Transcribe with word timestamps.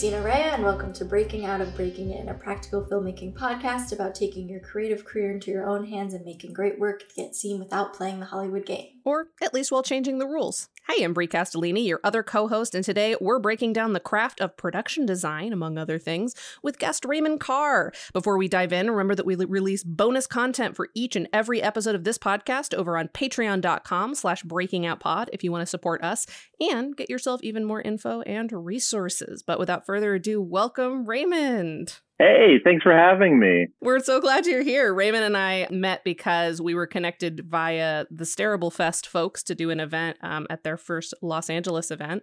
Christina 0.00 0.22
Rea, 0.22 0.54
and 0.54 0.64
welcome 0.64 0.94
to 0.94 1.04
Breaking 1.04 1.44
Out 1.44 1.60
of 1.60 1.76
Breaking 1.76 2.12
In, 2.12 2.30
a 2.30 2.32
practical 2.32 2.86
filmmaking 2.86 3.34
podcast 3.34 3.92
about 3.92 4.14
taking 4.14 4.48
your 4.48 4.60
creative 4.60 5.04
career 5.04 5.30
into 5.30 5.50
your 5.50 5.68
own 5.68 5.84
hands 5.84 6.14
and 6.14 6.24
making 6.24 6.54
great 6.54 6.78
work 6.78 7.04
get 7.14 7.36
seen 7.36 7.58
without 7.58 7.92
playing 7.92 8.18
the 8.18 8.24
Hollywood 8.24 8.64
game. 8.64 8.86
Or 9.04 9.28
at 9.42 9.54
least 9.54 9.72
while 9.72 9.82
changing 9.82 10.18
the 10.18 10.26
rules. 10.26 10.68
Hi, 10.88 11.04
I'm 11.04 11.12
Brie 11.12 11.28
Castellini, 11.28 11.86
your 11.86 12.00
other 12.02 12.22
co 12.22 12.48
host, 12.48 12.74
and 12.74 12.84
today 12.84 13.16
we're 13.20 13.38
breaking 13.38 13.72
down 13.72 13.92
the 13.92 14.00
craft 14.00 14.40
of 14.40 14.56
production 14.56 15.06
design, 15.06 15.52
among 15.52 15.78
other 15.78 15.98
things, 15.98 16.34
with 16.62 16.78
guest 16.78 17.04
Raymond 17.04 17.40
Carr. 17.40 17.92
Before 18.12 18.36
we 18.36 18.48
dive 18.48 18.72
in, 18.72 18.90
remember 18.90 19.14
that 19.14 19.26
we 19.26 19.36
release 19.36 19.84
bonus 19.84 20.26
content 20.26 20.76
for 20.76 20.88
each 20.94 21.16
and 21.16 21.28
every 21.32 21.62
episode 21.62 21.94
of 21.94 22.04
this 22.04 22.18
podcast 22.18 22.74
over 22.74 22.98
on 22.98 23.08
patreon.com 23.08 24.14
slash 24.14 24.42
breakingoutpod 24.42 25.28
if 25.32 25.44
you 25.44 25.52
want 25.52 25.62
to 25.62 25.66
support 25.66 26.02
us 26.02 26.26
and 26.60 26.96
get 26.96 27.08
yourself 27.08 27.40
even 27.42 27.64
more 27.64 27.80
info 27.80 28.22
and 28.22 28.50
resources. 28.52 29.42
But 29.42 29.58
without 29.58 29.86
further 29.86 30.14
ado, 30.14 30.42
welcome 30.42 31.06
Raymond. 31.06 32.00
Hey, 32.20 32.60
thanks 32.62 32.82
for 32.82 32.92
having 32.92 33.38
me. 33.38 33.68
We're 33.80 33.98
so 33.98 34.20
glad 34.20 34.44
you're 34.44 34.62
here. 34.62 34.92
Raymond 34.92 35.24
and 35.24 35.38
I 35.38 35.66
met 35.70 36.04
because 36.04 36.60
we 36.60 36.74
were 36.74 36.86
connected 36.86 37.46
via 37.48 38.04
the 38.10 38.24
Stareable 38.24 38.70
Fest 38.70 39.06
folks 39.06 39.42
to 39.44 39.54
do 39.54 39.70
an 39.70 39.80
event 39.80 40.18
um, 40.20 40.46
at 40.50 40.62
their 40.62 40.76
first 40.76 41.14
Los 41.22 41.48
Angeles 41.48 41.90
event. 41.90 42.22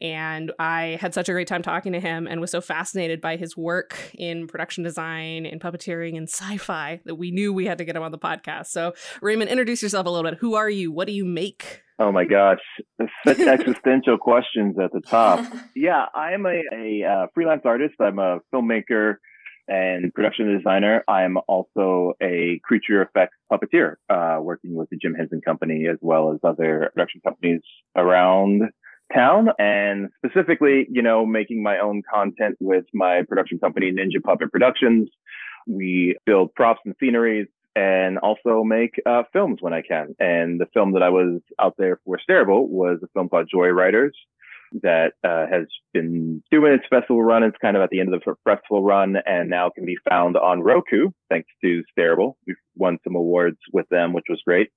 And 0.00 0.50
I 0.58 0.96
had 0.98 1.12
such 1.12 1.28
a 1.28 1.32
great 1.32 1.46
time 1.46 1.60
talking 1.60 1.92
to 1.92 2.00
him 2.00 2.26
and 2.26 2.40
was 2.40 2.52
so 2.52 2.62
fascinated 2.62 3.20
by 3.20 3.36
his 3.36 3.54
work 3.54 3.98
in 4.14 4.46
production 4.46 4.82
design, 4.82 5.44
in 5.44 5.58
puppeteering, 5.58 6.16
and 6.16 6.26
sci 6.26 6.56
fi 6.56 7.02
that 7.04 7.16
we 7.16 7.30
knew 7.30 7.52
we 7.52 7.66
had 7.66 7.76
to 7.76 7.84
get 7.84 7.96
him 7.96 8.02
on 8.02 8.12
the 8.12 8.18
podcast. 8.18 8.68
So, 8.68 8.94
Raymond, 9.20 9.50
introduce 9.50 9.82
yourself 9.82 10.06
a 10.06 10.10
little 10.10 10.30
bit. 10.30 10.38
Who 10.40 10.54
are 10.54 10.70
you? 10.70 10.90
What 10.90 11.06
do 11.06 11.12
you 11.12 11.26
make? 11.26 11.82
Oh 11.98 12.10
my 12.10 12.24
gosh, 12.24 12.62
such 13.26 13.38
existential 13.40 14.16
questions 14.16 14.78
at 14.82 14.90
the 14.92 15.02
top. 15.02 15.44
Yeah, 15.76 16.06
I'm 16.14 16.46
a, 16.46 16.62
a 16.72 17.04
uh, 17.04 17.26
freelance 17.34 17.62
artist. 17.66 17.96
I'm 18.00 18.18
a 18.18 18.38
filmmaker 18.54 19.16
and 19.68 20.12
production 20.14 20.56
designer. 20.56 21.04
I'm 21.08 21.36
also 21.48 22.14
a 22.22 22.60
creature 22.64 23.02
effects 23.02 23.36
puppeteer, 23.50 23.96
uh, 24.08 24.40
working 24.40 24.74
with 24.74 24.90
the 24.90 24.96
Jim 24.96 25.14
Henson 25.14 25.40
Company 25.40 25.86
as 25.86 25.98
well 26.00 26.32
as 26.32 26.40
other 26.44 26.90
production 26.94 27.20
companies 27.24 27.60
around 27.96 28.70
town 29.12 29.48
and 29.58 30.08
specifically, 30.24 30.86
you 30.90 31.02
know, 31.02 31.26
making 31.26 31.62
my 31.62 31.78
own 31.78 32.02
content 32.12 32.56
with 32.60 32.84
my 32.92 33.22
production 33.28 33.58
company, 33.58 33.92
Ninja 33.92 34.22
Puppet 34.22 34.50
Productions. 34.50 35.08
We 35.66 36.16
build 36.26 36.54
props 36.54 36.80
and 36.84 36.94
sceneries 37.00 37.48
and 37.76 38.18
also 38.18 38.62
make 38.62 39.00
uh, 39.04 39.24
films 39.32 39.58
when 39.60 39.72
I 39.72 39.82
can. 39.82 40.14
And 40.18 40.60
the 40.60 40.66
film 40.72 40.92
that 40.92 41.02
I 41.02 41.08
was 41.08 41.40
out 41.58 41.74
there 41.76 42.00
for 42.04 42.18
Stareable 42.18 42.68
was 42.68 43.00
a 43.02 43.08
film 43.08 43.28
called 43.28 43.50
Joyriders, 43.52 44.12
that 44.82 45.12
uh, 45.22 45.46
has 45.50 45.66
been 45.92 46.42
doing 46.50 46.72
its 46.72 46.84
festival 46.90 47.22
run. 47.22 47.42
It's 47.42 47.56
kind 47.60 47.76
of 47.76 47.82
at 47.82 47.90
the 47.90 48.00
end 48.00 48.12
of 48.12 48.20
the 48.20 48.34
festival 48.44 48.82
run 48.82 49.16
and 49.24 49.48
now 49.48 49.70
can 49.70 49.86
be 49.86 49.96
found 50.08 50.36
on 50.36 50.62
Roku, 50.62 51.10
thanks 51.30 51.48
to 51.62 51.82
Stareable. 51.96 52.34
We've 52.46 52.56
won 52.76 52.98
some 53.04 53.14
awards 53.14 53.58
with 53.72 53.88
them, 53.90 54.12
which 54.12 54.26
was 54.28 54.42
great. 54.44 54.70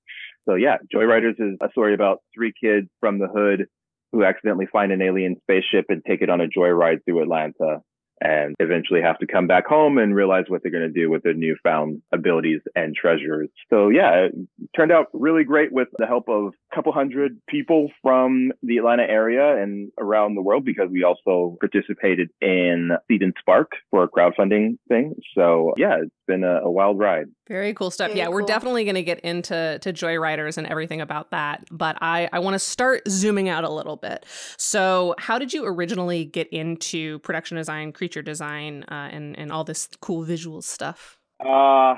So 0.48 0.54
yeah, 0.54 0.76
Joyriders 0.94 1.34
is 1.38 1.58
a 1.60 1.70
story 1.70 1.94
about 1.94 2.22
three 2.34 2.52
kids 2.62 2.88
from 3.00 3.18
the 3.18 3.28
hood 3.28 3.66
who 4.12 4.24
accidentally 4.24 4.66
find 4.72 4.92
an 4.92 5.02
alien 5.02 5.36
spaceship 5.42 5.86
and 5.88 6.02
take 6.06 6.22
it 6.22 6.30
on 6.30 6.40
a 6.40 6.46
joyride 6.46 7.04
through 7.04 7.22
Atlanta 7.22 7.80
and 8.20 8.54
eventually 8.58 9.00
have 9.02 9.18
to 9.18 9.26
come 9.26 9.46
back 9.46 9.66
home 9.66 9.98
and 9.98 10.14
realize 10.14 10.44
what 10.48 10.62
they're 10.62 10.72
going 10.72 10.92
to 10.92 11.00
do 11.00 11.10
with 11.10 11.22
their 11.22 11.34
newfound 11.34 12.02
abilities 12.12 12.60
and 12.74 12.94
treasures. 12.94 13.48
So 13.70 13.88
yeah, 13.88 14.26
it 14.26 14.34
turned 14.76 14.92
out 14.92 15.06
really 15.12 15.44
great 15.44 15.72
with 15.72 15.88
the 15.98 16.06
help 16.06 16.28
of 16.28 16.52
a 16.70 16.74
couple 16.74 16.92
hundred 16.92 17.38
people 17.48 17.90
from 18.02 18.52
the 18.62 18.78
Atlanta 18.78 19.04
area 19.04 19.62
and 19.62 19.90
around 19.98 20.34
the 20.34 20.42
world 20.42 20.64
because 20.64 20.88
we 20.90 21.04
also 21.04 21.56
participated 21.60 22.30
in 22.40 22.90
Seed 23.08 23.22
and 23.22 23.34
Spark 23.38 23.72
for 23.90 24.04
a 24.04 24.08
crowdfunding 24.08 24.78
thing. 24.88 25.14
So 25.34 25.72
yeah, 25.76 25.96
it's 26.02 26.12
been 26.26 26.44
a, 26.44 26.60
a 26.62 26.70
wild 26.70 26.98
ride. 26.98 27.26
Very 27.48 27.72
cool 27.72 27.90
stuff. 27.90 28.08
Very 28.08 28.18
yeah, 28.18 28.24
cool. 28.26 28.34
we're 28.34 28.42
definitely 28.42 28.84
going 28.84 28.94
to 28.94 29.02
get 29.02 29.20
into 29.20 29.78
to 29.80 29.92
Joyriders 29.92 30.58
and 30.58 30.66
everything 30.66 31.00
about 31.00 31.30
that. 31.30 31.64
But 31.70 31.96
I, 32.00 32.28
I 32.32 32.40
want 32.40 32.54
to 32.54 32.58
start 32.58 33.08
zooming 33.08 33.48
out 33.48 33.64
a 33.64 33.70
little 33.70 33.96
bit. 33.96 34.26
So 34.58 35.14
how 35.18 35.38
did 35.38 35.52
you 35.52 35.64
originally 35.64 36.26
get 36.26 36.48
into 36.48 37.18
production 37.20 37.56
design, 37.56 37.92
creature 38.08 38.22
design, 38.22 38.84
uh, 38.90 39.08
and 39.12 39.38
and 39.38 39.52
all 39.52 39.64
this 39.64 39.88
cool 40.00 40.22
visual 40.22 40.62
stuff? 40.62 41.18
Uh 41.40 41.96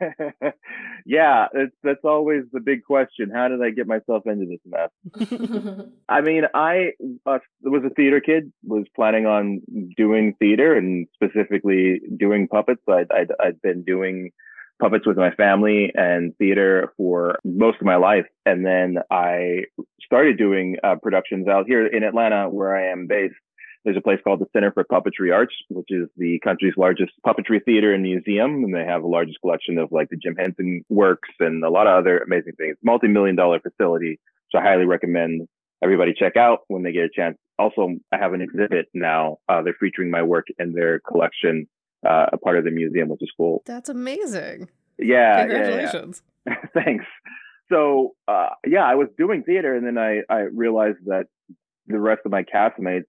yeah, 1.06 1.46
it's, 1.54 1.74
that's 1.84 2.04
always 2.04 2.42
the 2.52 2.60
big 2.60 2.84
question. 2.84 3.30
How 3.32 3.46
did 3.46 3.62
I 3.62 3.70
get 3.70 3.86
myself 3.86 4.24
into 4.26 4.46
this 4.46 4.60
mess? 4.66 5.86
I 6.08 6.20
mean, 6.20 6.42
I 6.52 6.90
uh, 7.24 7.38
was 7.62 7.82
a 7.86 7.94
theater 7.94 8.20
kid, 8.20 8.52
was 8.64 8.86
planning 8.96 9.26
on 9.26 9.62
doing 9.96 10.34
theater 10.40 10.74
and 10.74 11.06
specifically 11.14 12.00
doing 12.18 12.48
puppets. 12.48 12.82
I'd, 12.88 13.10
I'd, 13.12 13.32
I'd 13.40 13.62
been 13.62 13.84
doing 13.84 14.32
puppets 14.80 15.06
with 15.06 15.16
my 15.16 15.30
family 15.30 15.92
and 15.94 16.36
theater 16.36 16.92
for 16.96 17.38
most 17.44 17.78
of 17.80 17.86
my 17.86 17.96
life. 17.96 18.26
And 18.44 18.66
then 18.66 18.96
I 19.10 19.62
started 20.04 20.36
doing 20.36 20.76
uh, 20.82 20.96
productions 21.00 21.46
out 21.46 21.66
here 21.66 21.86
in 21.86 22.02
Atlanta, 22.02 22.48
where 22.48 22.76
I 22.76 22.90
am 22.90 23.06
based. 23.06 23.34
There's 23.84 23.96
a 23.98 24.00
place 24.00 24.18
called 24.24 24.40
the 24.40 24.46
Center 24.52 24.72
for 24.72 24.82
Puppetry 24.84 25.32
Arts, 25.32 25.54
which 25.68 25.88
is 25.90 26.08
the 26.16 26.40
country's 26.42 26.72
largest 26.76 27.12
puppetry 27.26 27.62
theater 27.62 27.92
and 27.92 28.02
museum. 28.02 28.64
And 28.64 28.74
they 28.74 28.84
have 28.84 29.02
the 29.02 29.08
largest 29.08 29.40
collection 29.42 29.76
of 29.78 29.92
like 29.92 30.08
the 30.08 30.16
Jim 30.16 30.36
Henson 30.36 30.84
works 30.88 31.28
and 31.38 31.62
a 31.62 31.68
lot 31.68 31.86
of 31.86 31.98
other 31.98 32.18
amazing 32.18 32.54
things. 32.54 32.76
Multi-million 32.82 33.36
dollar 33.36 33.60
facility. 33.60 34.20
So 34.50 34.58
I 34.58 34.62
highly 34.62 34.86
recommend 34.86 35.48
everybody 35.82 36.14
check 36.18 36.36
out 36.36 36.60
when 36.68 36.82
they 36.82 36.92
get 36.92 37.04
a 37.04 37.10
chance. 37.14 37.36
Also, 37.58 37.90
I 38.10 38.16
have 38.16 38.32
an 38.32 38.40
exhibit 38.40 38.86
now. 38.94 39.38
Uh, 39.48 39.60
they're 39.62 39.76
featuring 39.78 40.10
my 40.10 40.22
work 40.22 40.46
in 40.58 40.72
their 40.72 41.00
collection, 41.00 41.68
uh, 42.08 42.26
a 42.32 42.38
part 42.38 42.56
of 42.56 42.64
the 42.64 42.70
museum, 42.70 43.10
which 43.10 43.22
is 43.22 43.30
cool. 43.36 43.62
That's 43.66 43.90
amazing. 43.90 44.70
Yeah. 44.98 45.40
Congratulations. 45.40 46.22
Yeah, 46.46 46.54
yeah. 46.54 46.68
Thanks. 46.84 47.04
So, 47.70 48.14
uh, 48.28 48.50
yeah, 48.66 48.84
I 48.84 48.94
was 48.94 49.08
doing 49.18 49.42
theater 49.42 49.74
and 49.74 49.86
then 49.86 49.98
I, 49.98 50.22
I 50.30 50.40
realized 50.52 50.98
that 51.06 51.26
the 51.86 52.00
rest 52.00 52.22
of 52.24 52.32
my 52.32 52.42
castmates 52.44 53.04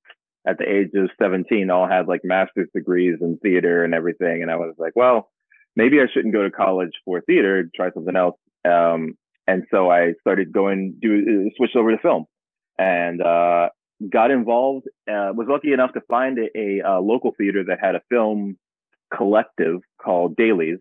at 0.46 0.58
the 0.58 0.70
age 0.70 0.92
of 0.96 1.10
17 1.22 1.70
all 1.70 1.88
had 1.88 2.08
like 2.08 2.22
master's 2.24 2.70
degrees 2.74 3.18
in 3.22 3.38
theater 3.38 3.84
and 3.84 3.94
everything. 3.94 4.42
And 4.42 4.52
I 4.52 4.56
was 4.56 4.76
like, 4.78 4.94
well, 4.96 5.32
maybe 5.76 6.00
I 6.00 6.06
shouldn't 6.14 6.34
go 6.34 6.44
to 6.44 6.52
college 6.52 6.92
for 7.04 7.22
theater, 7.22 7.70
try 7.76 7.92
something 7.92 8.16
else. 8.16 8.38
Um, 8.64 9.18
and 9.48 9.64
so 9.72 9.90
I 9.92 10.14
started 10.22 10.52
going, 10.52 10.96
do 11.02 11.52
switch 11.58 11.76
over 11.76 11.92
to 11.92 11.98
film 11.98 12.26
and, 12.78 13.22
uh, 13.22 13.70
got 14.10 14.32
involved, 14.32 14.88
uh, 15.08 15.32
was 15.34 15.48
lucky 15.50 15.72
enough 15.72 15.94
to 15.94 16.02
find 16.10 16.38
a, 16.38 16.58
a, 16.58 16.80
a 16.80 17.00
local 17.00 17.32
theater 17.38 17.64
that 17.68 17.80
had 17.80 17.96
a 17.96 18.02
film 18.10 18.58
collective 19.16 19.82
called 20.02 20.36
Dailies. 20.36 20.80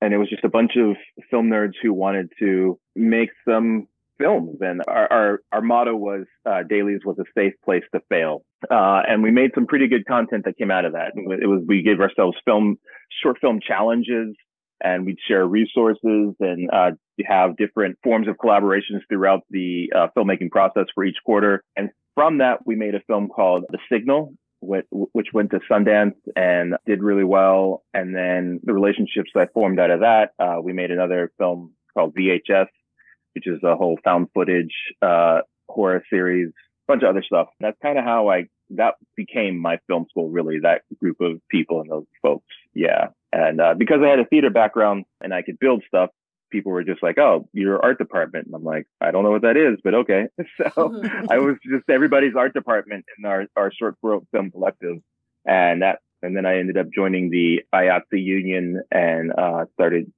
And 0.00 0.12
it 0.12 0.18
was 0.18 0.28
just 0.28 0.44
a 0.44 0.48
bunch 0.48 0.72
of 0.76 0.96
film 1.30 1.48
nerds 1.48 1.74
who 1.82 1.92
wanted 1.92 2.30
to 2.38 2.78
make 2.94 3.30
some 3.48 3.88
films. 4.18 4.58
And 4.60 4.82
our, 4.86 5.12
our, 5.12 5.40
our 5.52 5.62
motto 5.62 5.94
was, 5.94 6.24
uh, 6.44 6.62
Dailies 6.68 7.00
was 7.04 7.16
a 7.18 7.24
safe 7.36 7.54
place 7.64 7.84
to 7.94 8.00
fail. 8.08 8.42
Uh, 8.70 9.02
and 9.08 9.22
we 9.22 9.30
made 9.30 9.50
some 9.54 9.66
pretty 9.66 9.88
good 9.88 10.06
content 10.06 10.44
that 10.44 10.56
came 10.56 10.70
out 10.70 10.84
of 10.84 10.92
that. 10.92 11.12
It 11.14 11.46
was, 11.46 11.62
we 11.66 11.82
gave 11.82 12.00
ourselves 12.00 12.36
film, 12.44 12.76
short 13.22 13.38
film 13.40 13.60
challenges 13.66 14.34
and 14.82 15.06
we'd 15.06 15.18
share 15.26 15.46
resources 15.46 16.34
and, 16.40 16.70
uh, 16.70 16.90
have 17.26 17.56
different 17.56 17.96
forms 18.04 18.28
of 18.28 18.36
collaborations 18.36 19.00
throughout 19.08 19.40
the 19.50 19.90
uh, 19.96 20.08
filmmaking 20.16 20.50
process 20.50 20.84
for 20.94 21.02
each 21.04 21.16
quarter. 21.24 21.62
And 21.76 21.90
from 22.14 22.38
that, 22.38 22.66
we 22.66 22.76
made 22.76 22.94
a 22.94 23.00
film 23.06 23.28
called 23.28 23.64
The 23.70 23.78
Signal, 23.90 24.34
which, 24.60 24.86
went 25.32 25.50
to 25.50 25.60
Sundance 25.70 26.14
and 26.34 26.74
did 26.86 27.02
really 27.02 27.24
well. 27.24 27.84
And 27.94 28.14
then 28.14 28.60
the 28.64 28.72
relationships 28.72 29.30
that 29.34 29.52
formed 29.52 29.78
out 29.78 29.90
of 29.90 30.00
that, 30.00 30.30
uh, 30.38 30.56
we 30.62 30.72
made 30.72 30.90
another 30.90 31.30
film 31.38 31.72
called 31.94 32.14
VHS, 32.14 32.66
which 33.36 33.46
is 33.46 33.62
a 33.62 33.76
whole 33.76 33.98
found 34.02 34.28
footage 34.32 34.72
uh, 35.02 35.40
horror 35.68 36.02
series, 36.08 36.48
a 36.48 36.52
bunch 36.88 37.02
of 37.02 37.10
other 37.10 37.22
stuff. 37.22 37.48
That's 37.60 37.76
kind 37.82 37.98
of 37.98 38.04
how 38.04 38.30
I 38.30 38.46
that 38.70 38.94
became 39.14 39.58
my 39.58 39.78
film 39.86 40.06
school. 40.10 40.30
Really, 40.30 40.60
that 40.60 40.82
group 40.98 41.20
of 41.20 41.40
people 41.50 41.82
and 41.82 41.90
those 41.90 42.06
folks. 42.22 42.46
Yeah, 42.74 43.08
and 43.32 43.60
uh, 43.60 43.74
because 43.76 43.98
I 44.02 44.08
had 44.08 44.18
a 44.18 44.24
theater 44.24 44.50
background 44.50 45.04
and 45.20 45.34
I 45.34 45.42
could 45.42 45.58
build 45.58 45.84
stuff, 45.86 46.10
people 46.50 46.72
were 46.72 46.82
just 46.82 47.02
like, 47.02 47.18
"Oh, 47.18 47.46
your 47.52 47.84
art 47.84 47.98
department," 47.98 48.46
and 48.46 48.54
I'm 48.54 48.64
like, 48.64 48.86
"I 49.02 49.10
don't 49.10 49.22
know 49.22 49.30
what 49.30 49.42
that 49.42 49.58
is, 49.58 49.78
but 49.84 49.94
okay." 49.94 50.28
So 50.56 51.02
I 51.30 51.38
was 51.38 51.56
just 51.62 51.88
everybody's 51.90 52.34
art 52.34 52.54
department 52.54 53.04
in 53.18 53.26
our 53.26 53.46
our 53.54 53.70
short 53.70 53.96
film 54.00 54.50
collective, 54.50 54.96
and 55.44 55.82
that 55.82 55.98
and 56.22 56.34
then 56.34 56.46
I 56.46 56.58
ended 56.58 56.78
up 56.78 56.86
joining 56.94 57.28
the 57.28 57.60
IATSE 57.74 58.00
union 58.12 58.80
and 58.90 59.32
uh, 59.36 59.66
started 59.74 60.10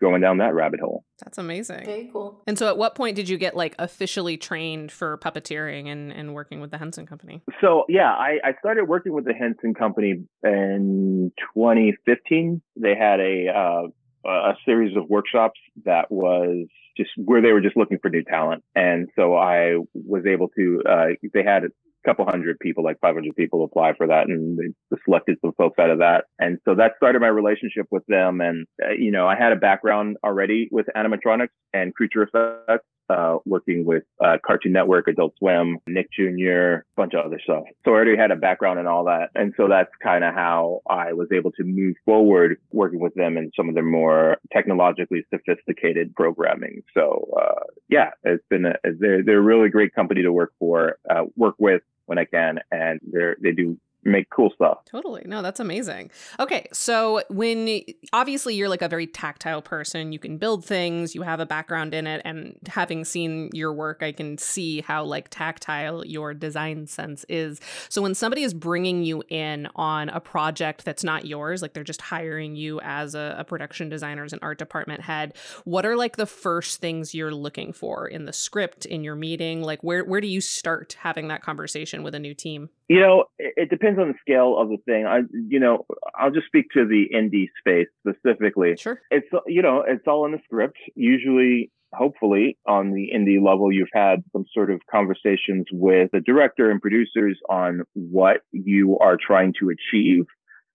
going 0.00 0.20
down 0.20 0.38
that 0.38 0.54
rabbit 0.54 0.80
hole. 0.80 1.04
That's 1.22 1.38
amazing. 1.38 1.84
Very 1.84 2.10
cool. 2.12 2.42
And 2.46 2.58
so 2.58 2.68
at 2.68 2.76
what 2.76 2.94
point 2.94 3.16
did 3.16 3.28
you 3.28 3.36
get 3.36 3.56
like 3.56 3.74
officially 3.78 4.36
trained 4.36 4.90
for 4.92 5.18
puppeteering 5.18 5.88
and, 5.88 6.12
and 6.12 6.34
working 6.34 6.60
with 6.60 6.70
the 6.70 6.78
Henson 6.78 7.06
Company? 7.06 7.42
So 7.60 7.84
yeah, 7.88 8.10
I, 8.10 8.38
I 8.44 8.52
started 8.58 8.84
working 8.84 9.12
with 9.12 9.24
the 9.24 9.34
Henson 9.34 9.74
Company 9.74 10.24
in 10.42 11.32
2015. 11.54 12.62
They 12.76 12.94
had 12.94 13.20
a 13.20 13.48
uh, 13.48 13.88
a 14.28 14.54
series 14.66 14.96
of 14.96 15.08
workshops 15.08 15.58
that 15.84 16.10
was 16.10 16.66
just 16.96 17.10
where 17.16 17.40
they 17.40 17.52
were 17.52 17.60
just 17.60 17.76
looking 17.76 17.98
for 18.00 18.10
new 18.10 18.22
talent. 18.22 18.62
And 18.74 19.08
so 19.16 19.34
I 19.34 19.76
was 19.94 20.24
able 20.26 20.48
to, 20.48 20.82
uh, 20.88 21.06
they 21.32 21.42
had 21.42 21.64
couple 22.04 22.24
hundred 22.24 22.58
people, 22.60 22.84
like 22.84 22.98
500 23.00 23.34
people 23.36 23.64
apply 23.64 23.94
for 23.94 24.06
that, 24.06 24.28
and 24.28 24.58
they 24.58 24.96
selected 25.04 25.38
some 25.40 25.52
folks 25.56 25.78
out 25.78 25.90
of 25.90 25.98
that. 25.98 26.24
And 26.38 26.58
so 26.64 26.74
that 26.76 26.92
started 26.96 27.20
my 27.20 27.28
relationship 27.28 27.86
with 27.90 28.04
them. 28.06 28.40
And 28.40 28.66
uh, 28.82 28.92
you 28.92 29.10
know, 29.10 29.26
I 29.26 29.36
had 29.36 29.52
a 29.52 29.56
background 29.56 30.16
already 30.24 30.68
with 30.70 30.86
animatronics 30.96 31.48
and 31.72 31.94
creature 31.94 32.22
effects, 32.22 32.86
uh, 33.10 33.38
working 33.44 33.84
with 33.84 34.04
uh, 34.24 34.36
Cartoon 34.46 34.72
Network, 34.72 35.08
Adult 35.08 35.34
Swim, 35.38 35.78
Nick 35.86 36.10
Jr., 36.12 36.50
a 36.50 36.82
bunch 36.96 37.14
of 37.14 37.26
other 37.26 37.40
stuff. 37.42 37.64
So 37.84 37.90
I 37.90 37.94
already 37.94 38.16
had 38.16 38.30
a 38.30 38.36
background 38.36 38.78
in 38.78 38.86
all 38.86 39.04
that. 39.04 39.30
And 39.34 39.52
so 39.56 39.68
that's 39.68 39.90
kind 40.02 40.24
of 40.24 40.34
how 40.34 40.80
I 40.88 41.12
was 41.12 41.28
able 41.32 41.52
to 41.52 41.64
move 41.64 41.96
forward 42.04 42.58
working 42.70 43.00
with 43.00 43.14
them 43.14 43.36
in 43.36 43.50
some 43.56 43.68
of 43.68 43.74
their 43.74 43.84
more 43.84 44.36
technologically 44.52 45.24
sophisticated 45.30 46.14
programming. 46.14 46.82
So, 46.94 47.28
uh, 47.40 47.64
yeah, 47.88 48.10
it's 48.22 48.44
been, 48.48 48.66
a, 48.66 48.74
they're, 48.98 49.22
they're 49.24 49.38
a 49.38 49.42
really 49.42 49.68
great 49.68 49.94
company 49.94 50.22
to 50.22 50.32
work 50.32 50.52
for, 50.58 50.98
uh, 51.08 51.24
work 51.36 51.56
with 51.58 51.82
when 52.06 52.18
I 52.18 52.24
can. 52.24 52.60
And 52.70 53.00
they're, 53.10 53.36
they 53.42 53.52
do 53.52 53.78
make 54.04 54.30
cool 54.30 54.50
stuff. 54.54 54.78
Totally. 54.86 55.22
No, 55.26 55.42
that's 55.42 55.60
amazing. 55.60 56.10
Okay, 56.38 56.66
so 56.72 57.22
when 57.28 57.82
obviously 58.12 58.54
you're 58.54 58.68
like 58.68 58.82
a 58.82 58.88
very 58.88 59.06
tactile 59.06 59.62
person, 59.62 60.12
you 60.12 60.18
can 60.18 60.38
build 60.38 60.64
things, 60.64 61.14
you 61.14 61.22
have 61.22 61.40
a 61.40 61.46
background 61.46 61.92
in 61.92 62.06
it 62.06 62.22
and 62.24 62.56
having 62.66 63.04
seen 63.04 63.50
your 63.52 63.72
work, 63.72 64.02
I 64.02 64.12
can 64.12 64.38
see 64.38 64.80
how 64.80 65.04
like 65.04 65.28
tactile 65.28 66.04
your 66.06 66.32
design 66.32 66.86
sense 66.86 67.24
is. 67.28 67.60
So 67.88 68.00
when 68.00 68.14
somebody 68.14 68.42
is 68.42 68.54
bringing 68.54 69.04
you 69.04 69.22
in 69.28 69.68
on 69.76 70.08
a 70.08 70.20
project 70.20 70.84
that's 70.84 71.04
not 71.04 71.26
yours, 71.26 71.62
like 71.62 71.74
they're 71.74 71.84
just 71.84 72.00
hiring 72.00 72.56
you 72.56 72.80
as 72.80 73.14
a, 73.14 73.36
a 73.38 73.44
production 73.44 73.88
designer 73.88 74.24
as 74.24 74.32
an 74.32 74.38
art 74.42 74.58
department 74.58 75.02
head, 75.02 75.34
what 75.64 75.84
are 75.84 75.96
like 75.96 76.16
the 76.16 76.26
first 76.26 76.80
things 76.80 77.14
you're 77.14 77.34
looking 77.34 77.72
for 77.72 78.08
in 78.08 78.24
the 78.24 78.32
script 78.32 78.86
in 78.86 79.04
your 79.04 79.16
meeting? 79.16 79.62
Like 79.62 79.82
where 79.82 80.04
where 80.04 80.20
do 80.20 80.26
you 80.26 80.40
start 80.40 80.96
having 81.00 81.28
that 81.28 81.42
conversation 81.42 82.02
with 82.02 82.14
a 82.14 82.18
new 82.18 82.34
team? 82.34 82.70
You 82.90 82.98
know, 82.98 83.24
it, 83.38 83.54
it, 83.56 83.70
depends 83.70 84.00
on 84.00 84.08
the 84.08 84.14
scale 84.20 84.58
of 84.58 84.68
the 84.68 84.78
thing. 84.84 85.06
I, 85.06 85.20
you 85.48 85.60
know, 85.60 85.86
I'll 86.18 86.32
just 86.32 86.48
speak 86.48 86.70
to 86.74 86.84
the 86.84 87.06
indie 87.14 87.46
space 87.60 87.86
specifically. 88.04 88.74
Sure. 88.76 89.00
It's, 89.12 89.28
you 89.46 89.62
know, 89.62 89.84
it's 89.86 90.08
all 90.08 90.26
in 90.26 90.32
the 90.32 90.40
script. 90.42 90.76
Usually, 90.96 91.70
hopefully, 91.94 92.58
on 92.66 92.90
the 92.90 93.12
indie 93.14 93.40
level, 93.40 93.70
you've 93.70 93.86
had 93.92 94.24
some 94.32 94.44
sort 94.52 94.72
of 94.72 94.80
conversations 94.90 95.66
with 95.70 96.10
the 96.12 96.18
director 96.18 96.68
and 96.68 96.82
producers 96.82 97.38
on 97.48 97.82
what 97.94 98.38
you 98.50 98.98
are 98.98 99.16
trying 99.24 99.54
to 99.60 99.70
achieve. 99.70 100.24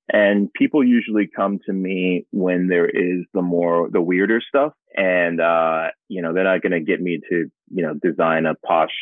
And 0.07 0.53
people 0.53 0.85
usually 0.85 1.27
come 1.35 1.59
to 1.65 1.73
me 1.73 2.27
when 2.31 2.69
there 2.69 2.87
is 2.87 3.25
the 3.33 3.41
more, 3.41 3.89
the 3.91 4.01
weirder 4.01 4.39
stuff. 4.47 4.71
And, 4.95 5.41
uh, 5.41 5.87
you 6.07 6.21
know, 6.21 6.33
they're 6.33 6.45
not 6.45 6.61
going 6.61 6.71
to 6.71 6.79
get 6.79 7.01
me 7.01 7.19
to, 7.29 7.51
you 7.73 7.83
know, 7.83 7.93
design 8.01 8.45
a 8.45 8.55
posh 8.65 8.93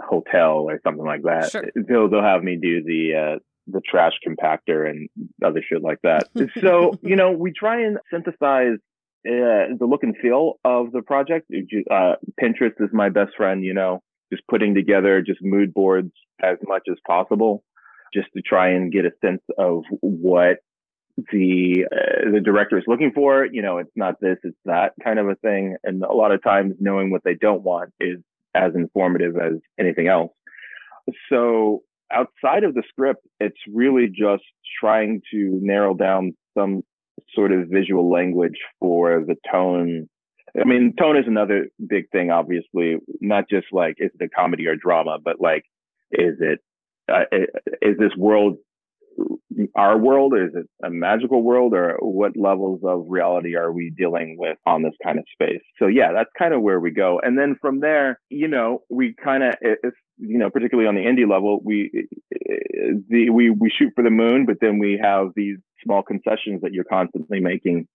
hotel 0.00 0.66
or 0.68 0.80
something 0.84 1.04
like 1.04 1.22
that. 1.22 1.50
Sure. 1.50 1.64
They'll 1.74 2.08
they'll 2.08 2.22
have 2.22 2.42
me 2.42 2.56
do 2.56 2.82
the 2.82 3.36
uh, 3.36 3.38
the 3.66 3.80
trash 3.80 4.12
compactor 4.26 4.88
and 4.88 5.08
other 5.44 5.62
shit 5.66 5.82
like 5.82 5.98
that. 6.02 6.28
so 6.60 6.98
you 7.02 7.16
know, 7.16 7.32
we 7.32 7.52
try 7.52 7.82
and 7.82 7.98
synthesize 8.10 8.78
uh, 9.26 9.74
the 9.78 9.86
look 9.88 10.02
and 10.02 10.16
feel 10.20 10.54
of 10.64 10.92
the 10.92 11.02
project. 11.02 11.50
Uh, 11.90 12.14
Pinterest 12.40 12.80
is 12.80 12.90
my 12.92 13.08
best 13.08 13.32
friend. 13.36 13.64
You 13.64 13.74
know, 13.74 14.02
just 14.32 14.46
putting 14.48 14.74
together 14.74 15.22
just 15.22 15.40
mood 15.42 15.72
boards 15.74 16.12
as 16.42 16.58
much 16.66 16.82
as 16.90 16.96
possible, 17.06 17.64
just 18.14 18.28
to 18.36 18.42
try 18.42 18.70
and 18.70 18.92
get 18.92 19.04
a 19.04 19.10
sense 19.24 19.42
of 19.58 19.84
what 20.00 20.58
the 21.32 21.86
uh, 21.90 22.30
the 22.30 22.40
director 22.40 22.78
is 22.78 22.84
looking 22.86 23.12
for. 23.14 23.46
You 23.46 23.62
know, 23.62 23.78
it's 23.78 23.90
not 23.96 24.20
this, 24.20 24.38
it's 24.42 24.56
that 24.64 24.92
kind 25.02 25.18
of 25.18 25.28
a 25.28 25.34
thing. 25.36 25.76
And 25.82 26.02
a 26.02 26.12
lot 26.12 26.32
of 26.32 26.42
times, 26.42 26.74
knowing 26.78 27.10
what 27.10 27.24
they 27.24 27.34
don't 27.34 27.62
want 27.62 27.92
is 28.00 28.18
as 28.56 28.74
informative 28.74 29.36
as 29.36 29.54
anything 29.78 30.08
else. 30.08 30.32
So 31.30 31.82
outside 32.12 32.64
of 32.64 32.74
the 32.74 32.82
script, 32.88 33.26
it's 33.40 33.58
really 33.72 34.08
just 34.08 34.44
trying 34.80 35.22
to 35.32 35.58
narrow 35.62 35.94
down 35.94 36.36
some 36.56 36.82
sort 37.34 37.52
of 37.52 37.68
visual 37.68 38.10
language 38.10 38.58
for 38.80 39.24
the 39.26 39.36
tone. 39.50 40.08
I 40.58 40.64
mean, 40.64 40.94
tone 40.98 41.16
is 41.16 41.26
another 41.26 41.66
big 41.86 42.10
thing, 42.10 42.30
obviously, 42.30 42.96
not 43.20 43.48
just 43.48 43.66
like 43.72 43.96
is 43.98 44.10
it 44.18 44.24
a 44.24 44.28
comedy 44.28 44.66
or 44.66 44.76
drama, 44.76 45.18
but 45.22 45.40
like, 45.40 45.64
is 46.12 46.36
it, 46.40 46.60
uh, 47.12 47.24
is 47.82 47.98
this 47.98 48.16
world 48.16 48.56
our 49.74 49.96
world? 49.98 50.34
Is 50.34 50.54
it 50.54 50.66
a 50.84 50.90
magical 50.90 51.42
world 51.42 51.72
or 51.74 51.96
what 52.00 52.36
levels 52.36 52.80
of 52.84 53.06
reality 53.08 53.56
are 53.56 53.72
we 53.72 53.90
dealing 53.96 54.36
with 54.38 54.58
on 54.66 54.82
this 54.82 54.94
kind 55.02 55.18
of 55.18 55.24
space? 55.32 55.62
So 55.78 55.86
yeah, 55.86 56.12
that's 56.12 56.30
kind 56.38 56.54
of 56.54 56.62
where 56.62 56.80
we 56.80 56.90
go. 56.90 57.20
And 57.22 57.38
then 57.38 57.56
from 57.60 57.80
there, 57.80 58.20
you 58.28 58.48
know, 58.48 58.82
we 58.90 59.14
kind 59.22 59.42
of, 59.42 59.54
you 60.18 60.38
know, 60.38 60.50
particularly 60.50 60.88
on 60.88 60.94
the 60.94 61.02
indie 61.02 61.30
level, 61.30 61.60
we, 61.64 62.08
the, 63.08 63.30
we, 63.30 63.50
we 63.50 63.70
shoot 63.70 63.92
for 63.94 64.04
the 64.04 64.10
moon, 64.10 64.46
but 64.46 64.56
then 64.60 64.78
we 64.78 64.98
have 65.02 65.28
these 65.34 65.56
small 65.82 66.02
concessions 66.02 66.62
that 66.62 66.72
you're 66.72 66.84
constantly 66.84 67.40
making. 67.40 67.86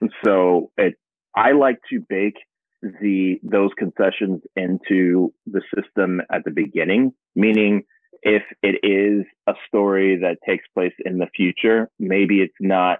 And 0.00 0.10
so 0.24 0.70
it, 0.76 0.94
I 1.34 1.52
like 1.52 1.78
to 1.90 2.00
bake 2.08 2.36
the, 2.82 3.38
those 3.42 3.70
concessions 3.76 4.42
into 4.56 5.32
the 5.46 5.60
system 5.74 6.22
at 6.32 6.44
the 6.44 6.50
beginning, 6.50 7.12
meaning 7.34 7.82
if 8.22 8.42
it 8.62 8.80
is 8.82 9.24
a 9.46 9.54
story 9.66 10.18
that 10.18 10.38
takes 10.46 10.64
place 10.74 10.92
in 11.04 11.18
the 11.18 11.28
future, 11.34 11.88
maybe 11.98 12.40
it's 12.40 12.54
not 12.60 12.98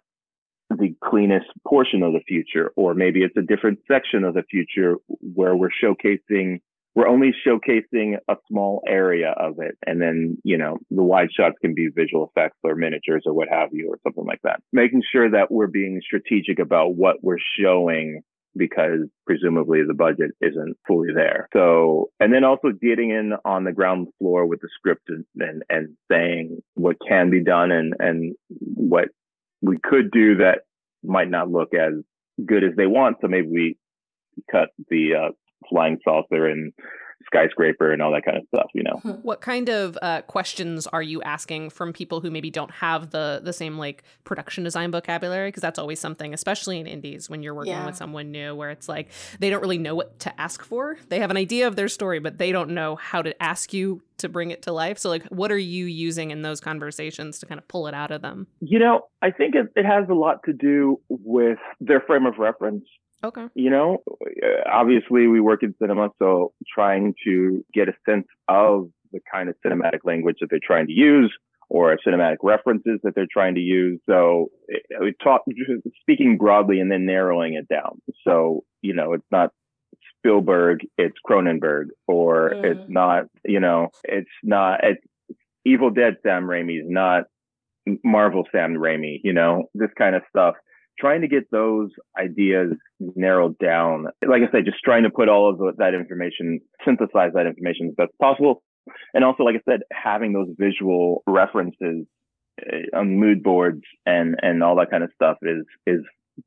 the 0.71 0.95
cleanest 1.03 1.47
portion 1.67 2.03
of 2.03 2.13
the 2.13 2.21
future, 2.29 2.73
or 2.77 2.95
maybe 2.95 3.23
it's 3.23 3.37
a 3.37 3.43
different 3.43 3.81
section 3.91 4.25
of 4.25 4.35
the 4.35 4.45
future 4.49 4.97
where 5.09 5.57
we're 5.57 5.71
showcasing, 5.83 6.61
we're 6.95 7.09
only 7.09 7.33
showcasing 7.47 8.17
a 8.29 8.37
small 8.49 8.83
area 8.87 9.35
of 9.37 9.55
it. 9.59 9.77
And 9.87 10.01
then, 10.01 10.39
you 10.45 10.57
know, 10.57 10.79
the 10.91 11.03
wide 11.03 11.31
shots 11.33 11.57
can 11.61 11.75
be 11.75 11.89
visual 11.89 12.31
effects 12.35 12.57
or 12.63 12.77
miniatures 12.77 13.25
or 13.27 13.33
what 13.33 13.49
have 13.49 13.71
you, 13.73 13.89
or 13.89 13.99
something 14.05 14.25
like 14.25 14.43
that. 14.45 14.61
Making 14.73 15.03
sure 15.11 15.31
that 15.31 15.51
we're 15.51 15.67
being 15.67 16.01
strategic 16.05 16.61
about 16.61 16.95
what 16.95 17.17
we're 17.23 17.39
showing 17.61 18.23
because 18.57 19.09
presumably 19.27 19.81
the 19.87 19.95
budget 19.95 20.33
isn't 20.41 20.77
fully 20.87 21.13
there. 21.15 21.49
So, 21.53 22.11
and 22.19 22.33
then 22.33 22.45
also 22.45 22.71
getting 22.71 23.11
in 23.11 23.33
on 23.45 23.65
the 23.65 23.73
ground 23.73 24.09
floor 24.19 24.47
with 24.47 24.61
the 24.61 24.69
script 24.75 25.09
and, 25.09 25.63
and, 25.69 25.97
saying 26.11 26.61
what 26.75 26.97
can 27.07 27.31
be 27.31 27.43
done 27.43 27.71
and, 27.71 27.95
and 27.99 28.35
what 28.49 29.09
we 29.63 29.79
could 29.83 30.11
do 30.11 30.37
that 30.37 30.61
might 31.05 31.31
not 31.31 31.51
look 31.51 31.73
as 31.75 31.95
good 32.45 32.65
as 32.65 32.71
they 32.77 32.87
want. 32.87 33.19
So 33.21 33.29
maybe 33.29 33.49
we 33.49 33.77
cut 34.51 34.71
the 34.89 35.15
uh, 35.15 35.33
flying 35.69 35.99
saucer 36.05 36.47
and 36.47 36.73
skyscraper 37.25 37.93
and 37.93 38.03
all 38.03 38.13
that 38.13 38.25
kind 38.25 38.37
of 38.37 38.45
stuff 38.55 38.71
you 38.75 38.83
know? 38.83 39.01
What 39.23 39.41
kind 39.41 39.69
of 39.69 39.99
uh, 40.01 40.23
questions 40.23 40.87
are 40.87 41.03
you 41.03 41.23
asking 41.23 41.71
from 41.71 41.93
people 41.93 42.21
who 42.21 42.31
maybe 42.31 42.51
don't 42.51 42.71
have 42.71 43.11
the 43.11 43.41
the 43.43 43.53
same 43.53 43.79
like 43.79 44.03
production 44.25 44.65
design 44.65 44.91
vocabulary? 44.91 45.49
Because 45.49 45.63
that's 45.63 45.79
always 45.79 46.01
something 46.01 46.35
especially 46.35 46.81
in 46.81 46.87
indies 46.87 47.29
when 47.29 47.43
you're 47.43 47.55
working 47.55 47.73
yeah. 47.73 47.87
with 47.87 47.97
someone 47.97 48.31
new 48.31 48.55
where 48.55 48.71
it's 48.71 48.89
like 48.89 49.09
they 49.39 49.51
don't 49.51 49.61
really 49.61 49.79
know 49.79 49.95
what 49.95 50.19
to 50.21 50.41
ask 50.41 50.65
for. 50.65 50.97
They 51.09 51.21
have 51.21 51.31
an 51.31 51.37
idea 51.37 51.67
of 51.67 51.77
their 51.77 51.89
story 51.89 52.19
but 52.19 52.39
they 52.39 52.53
don't 52.53 52.71
know 52.71 52.97
how 52.97 53.23
to 53.23 53.41
ask 53.43 53.73
you 53.73 54.03
to 54.19 54.29
bring 54.29 54.51
it 54.51 54.63
to 54.63 54.73
life. 54.73 54.99
So 54.99 55.09
like 55.09 55.25
what 55.27 55.51
are 55.53 55.59
you 55.59 55.87
using 55.87 56.31
in 56.31 56.43
those 56.43 56.61
conversations 56.61 57.39
to 57.41 57.47
kind 57.47 57.59
of 57.59 57.67
pull 57.69 57.87
it 57.87 57.95
out 57.95 58.11
of 58.11 58.23
them? 58.23 58.47
You 58.61 58.79
know 58.79 59.07
i 59.23 59.31
think 59.31 59.55
it, 59.55 59.67
it 59.77 59.85
has 59.85 60.09
a 60.09 60.15
lot 60.15 60.43
to 60.45 60.53
do 60.53 61.01
with 61.09 61.59
their 61.81 62.01
frame 62.01 62.27
of 62.27 62.39
reference 62.39 62.85
Okay. 63.23 63.47
You 63.55 63.71
know, 63.71 63.99
obviously 64.71 65.27
we 65.27 65.41
work 65.41 65.63
in 65.63 65.75
cinema, 65.81 66.09
so 66.19 66.53
trying 66.73 67.15
to 67.25 67.65
get 67.75 67.89
a 67.89 67.93
sense 68.09 68.27
of 68.49 68.89
the 69.13 69.21
kind 69.31 69.49
of 69.49 69.57
cinematic 69.65 70.01
language 70.05 70.37
that 70.41 70.49
they're 70.51 70.61
trying 70.65 70.87
to 70.87 70.93
use 70.93 71.33
or 71.69 71.97
cinematic 72.07 72.39
references 72.43 72.99
that 73.05 73.15
they're 73.15 73.29
trying 73.31 73.55
to 73.55 73.61
use. 73.61 74.01
So 74.09 74.51
we 75.01 75.15
talk 75.23 75.43
speaking 76.01 76.37
broadly 76.39 76.81
and 76.81 76.91
then 76.91 77.07
narrowing 77.07 77.55
it 77.55 77.69
down. 77.69 78.01
So, 78.27 78.65
you 78.83 78.95
know, 78.95 79.13
it's 79.13 79.27
not 79.31 79.51
Spielberg, 80.19 80.81
it's 80.99 81.17
Cronenberg, 81.29 81.87
or 82.09 82.53
mm. 82.55 82.65
it's 82.65 82.91
not, 82.91 83.25
you 83.45 83.61
know, 83.61 83.89
it's 84.05 84.29
not, 84.43 84.81
it's 84.83 85.01
Evil 85.65 85.91
Dead 85.91 86.17
Sam 86.23 86.45
Raimi's 86.45 86.87
not 86.89 87.25
Marvel 88.05 88.45
Sam 88.53 88.75
Raimi, 88.75 89.21
you 89.23 89.33
know, 89.33 89.65
this 89.75 89.91
kind 89.97 90.15
of 90.15 90.23
stuff 90.29 90.57
trying 91.01 91.23
to 91.23 91.29
get 91.29 91.51
those 91.51 91.91
ideas 92.19 92.75
narrowed 92.99 93.59
down. 93.59 94.07
Like 94.27 94.43
I 94.43 94.53
said, 94.53 94.65
just 94.65 94.79
trying 94.85 95.05
to 95.05 95.11
put 95.11 95.29
all 95.29 95.51
of 95.51 95.77
that 95.79 95.95
information, 95.95 96.61
synthesize 96.85 97.33
that 97.35 97.47
information 97.47 97.89
as 97.89 97.95
best 97.97 98.13
possible. 98.21 98.63
And 99.15 99.25
also, 99.25 99.45
like 99.45 99.57
I 99.57 99.71
said, 99.71 99.81
having 99.93 100.33
those 100.33 100.49
visual 100.59 101.23
references 101.27 102.07
uh, 102.61 102.99
on 102.99 103.19
mood 103.19 103.43
boards 103.43 103.83
and, 104.07 104.37
and 104.43 104.63
all 104.63 104.77
that 104.77 104.91
kind 104.91 105.05
of 105.05 105.11
stuff 105.15 105.39
is, 105.43 105.65
is 105.87 106.01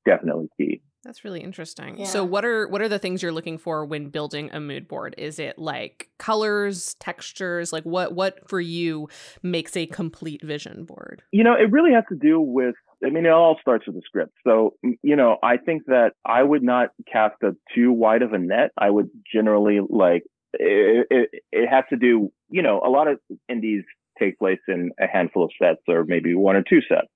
definitely 0.05 0.47
key. 0.57 0.81
That's 1.03 1.25
really 1.25 1.41
interesting. 1.41 1.97
Yeah. 1.97 2.05
So 2.05 2.23
what 2.23 2.45
are 2.45 2.65
what 2.69 2.81
are 2.81 2.87
the 2.87 2.97
things 2.97 3.21
you're 3.21 3.33
looking 3.33 3.57
for 3.57 3.83
when 3.83 4.07
building 4.07 4.49
a 4.53 4.59
mood 4.61 4.87
board? 4.87 5.15
Is 5.17 5.37
it 5.37 5.59
like 5.59 6.09
colors, 6.17 6.93
textures? 6.95 7.73
Like 7.73 7.83
what 7.83 8.13
what 8.13 8.47
for 8.47 8.61
you 8.61 9.09
makes 9.41 9.75
a 9.75 9.85
complete 9.85 10.41
vision 10.41 10.85
board? 10.85 11.21
You 11.31 11.43
know, 11.43 11.55
it 11.55 11.71
really 11.71 11.91
has 11.91 12.05
to 12.07 12.15
do 12.15 12.39
with 12.39 12.75
I 13.05 13.09
mean, 13.09 13.25
it 13.25 13.31
all 13.31 13.57
starts 13.59 13.85
with 13.85 13.95
the 13.95 14.01
script. 14.05 14.33
So, 14.45 14.75
you 15.01 15.15
know, 15.15 15.37
I 15.43 15.57
think 15.57 15.83
that 15.87 16.13
I 16.25 16.41
would 16.41 16.63
not 16.63 16.89
cast 17.11 17.35
a 17.43 17.55
too 17.75 17.91
wide 17.91 18.21
of 18.21 18.33
a 18.33 18.37
net. 18.37 18.71
I 18.77 18.89
would 18.89 19.09
generally 19.31 19.79
like 19.87 20.23
it, 20.53 21.07
it, 21.09 21.43
it 21.51 21.67
has 21.67 21.83
to 21.89 21.97
do 21.97 22.31
you 22.53 22.61
know, 22.61 22.81
a 22.85 22.89
lot 22.89 23.07
of 23.07 23.19
indies 23.49 23.83
take 24.19 24.37
place 24.37 24.59
in 24.67 24.91
a 24.99 25.07
handful 25.07 25.43
of 25.43 25.51
sets 25.61 25.81
or 25.87 26.05
maybe 26.05 26.35
one 26.35 26.55
or 26.55 26.61
two 26.61 26.81
sets. 26.87 27.07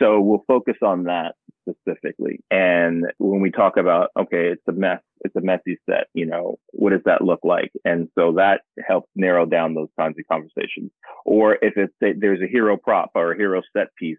So 0.00 0.20
we'll 0.20 0.42
focus 0.48 0.74
on 0.82 1.04
that 1.04 1.36
specifically. 1.62 2.40
And 2.50 3.04
when 3.18 3.40
we 3.40 3.52
talk 3.52 3.76
about, 3.76 4.10
okay, 4.18 4.48
it's 4.48 4.62
a 4.68 4.72
mess, 4.72 5.00
it's 5.20 5.36
a 5.36 5.40
messy 5.40 5.78
set, 5.88 6.08
you 6.12 6.26
know, 6.26 6.58
what 6.70 6.90
does 6.90 7.02
that 7.04 7.22
look 7.22 7.38
like? 7.44 7.70
And 7.84 8.08
so 8.18 8.32
that 8.32 8.62
helps 8.84 9.08
narrow 9.14 9.46
down 9.46 9.74
those 9.74 9.90
kinds 9.98 10.16
of 10.18 10.24
conversations. 10.26 10.90
Or 11.24 11.56
if 11.62 11.74
it's 11.76 11.94
there's 12.00 12.42
a 12.42 12.50
hero 12.50 12.76
prop 12.76 13.12
or 13.14 13.32
a 13.32 13.36
hero 13.36 13.62
set 13.76 13.94
piece, 13.96 14.18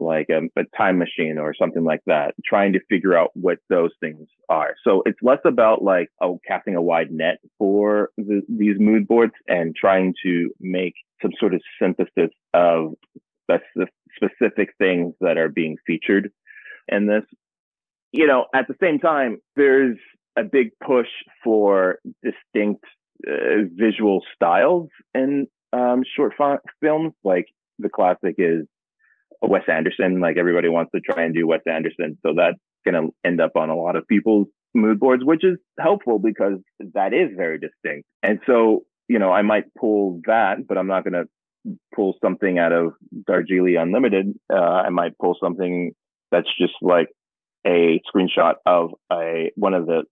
like 0.00 0.28
a, 0.30 0.40
a, 0.58 0.64
time 0.76 0.98
machine 0.98 1.38
or 1.38 1.54
something 1.54 1.84
like 1.84 2.00
that, 2.06 2.34
trying 2.44 2.72
to 2.72 2.80
figure 2.88 3.16
out 3.16 3.30
what 3.34 3.58
those 3.68 3.90
things 4.00 4.28
are. 4.48 4.74
So 4.84 5.02
it's 5.06 5.18
less 5.22 5.38
about 5.44 5.82
like, 5.82 6.08
oh, 6.20 6.40
casting 6.46 6.74
a 6.74 6.82
wide 6.82 7.10
net 7.10 7.38
for 7.58 8.10
the, 8.16 8.42
these 8.48 8.76
mood 8.78 9.06
boards 9.06 9.34
and 9.46 9.74
trying 9.74 10.14
to 10.24 10.50
make 10.60 10.94
some 11.22 11.32
sort 11.38 11.54
of 11.54 11.60
synthesis 11.80 12.30
of 12.54 12.94
specific 14.16 14.70
things 14.78 15.14
that 15.20 15.38
are 15.38 15.48
being 15.48 15.76
featured 15.86 16.30
in 16.88 17.06
this. 17.06 17.24
You 18.12 18.26
know, 18.26 18.46
at 18.54 18.66
the 18.66 18.74
same 18.80 18.98
time, 18.98 19.38
there's 19.56 19.96
a 20.36 20.42
big 20.42 20.70
push 20.84 21.08
for 21.44 21.98
distinct 22.22 22.84
uh, 23.26 23.68
visual 23.74 24.22
styles 24.34 24.88
in 25.14 25.46
um, 25.72 26.02
short 26.16 26.34
films. 26.80 27.12
Like 27.22 27.46
the 27.78 27.88
classic 27.88 28.36
is 28.38 28.66
Wes 29.42 29.62
Anderson. 29.68 30.20
Like 30.20 30.36
everybody 30.38 30.68
wants 30.68 30.92
to 30.94 31.00
try 31.00 31.24
and 31.24 31.34
do 31.34 31.46
Wes 31.46 31.60
Anderson, 31.66 32.18
so 32.24 32.34
that's 32.36 32.58
going 32.84 32.94
to 32.94 33.14
end 33.24 33.40
up 33.40 33.52
on 33.56 33.70
a 33.70 33.76
lot 33.76 33.96
of 33.96 34.06
people's 34.06 34.48
mood 34.74 35.00
boards, 35.00 35.24
which 35.24 35.44
is 35.44 35.58
helpful 35.78 36.18
because 36.18 36.58
that 36.94 37.12
is 37.12 37.30
very 37.36 37.58
distinct. 37.58 38.06
And 38.22 38.40
so, 38.46 38.84
you 39.08 39.18
know, 39.18 39.32
I 39.32 39.42
might 39.42 39.64
pull 39.78 40.20
that, 40.26 40.66
but 40.66 40.78
I'm 40.78 40.86
not 40.86 41.04
going 41.04 41.14
to 41.14 41.24
pull 41.94 42.16
something 42.22 42.58
out 42.58 42.72
of 42.72 42.92
Darjeeling 43.26 43.92
Limited. 43.92 44.34
Uh, 44.52 44.56
I 44.56 44.88
might 44.90 45.18
pull 45.18 45.36
something 45.42 45.92
that's 46.30 46.48
just 46.58 46.74
like 46.80 47.08
a 47.66 48.00
screenshot 48.14 48.54
of 48.64 48.90
a 49.12 49.50
one 49.56 49.74
of 49.74 49.86
the 49.86 50.04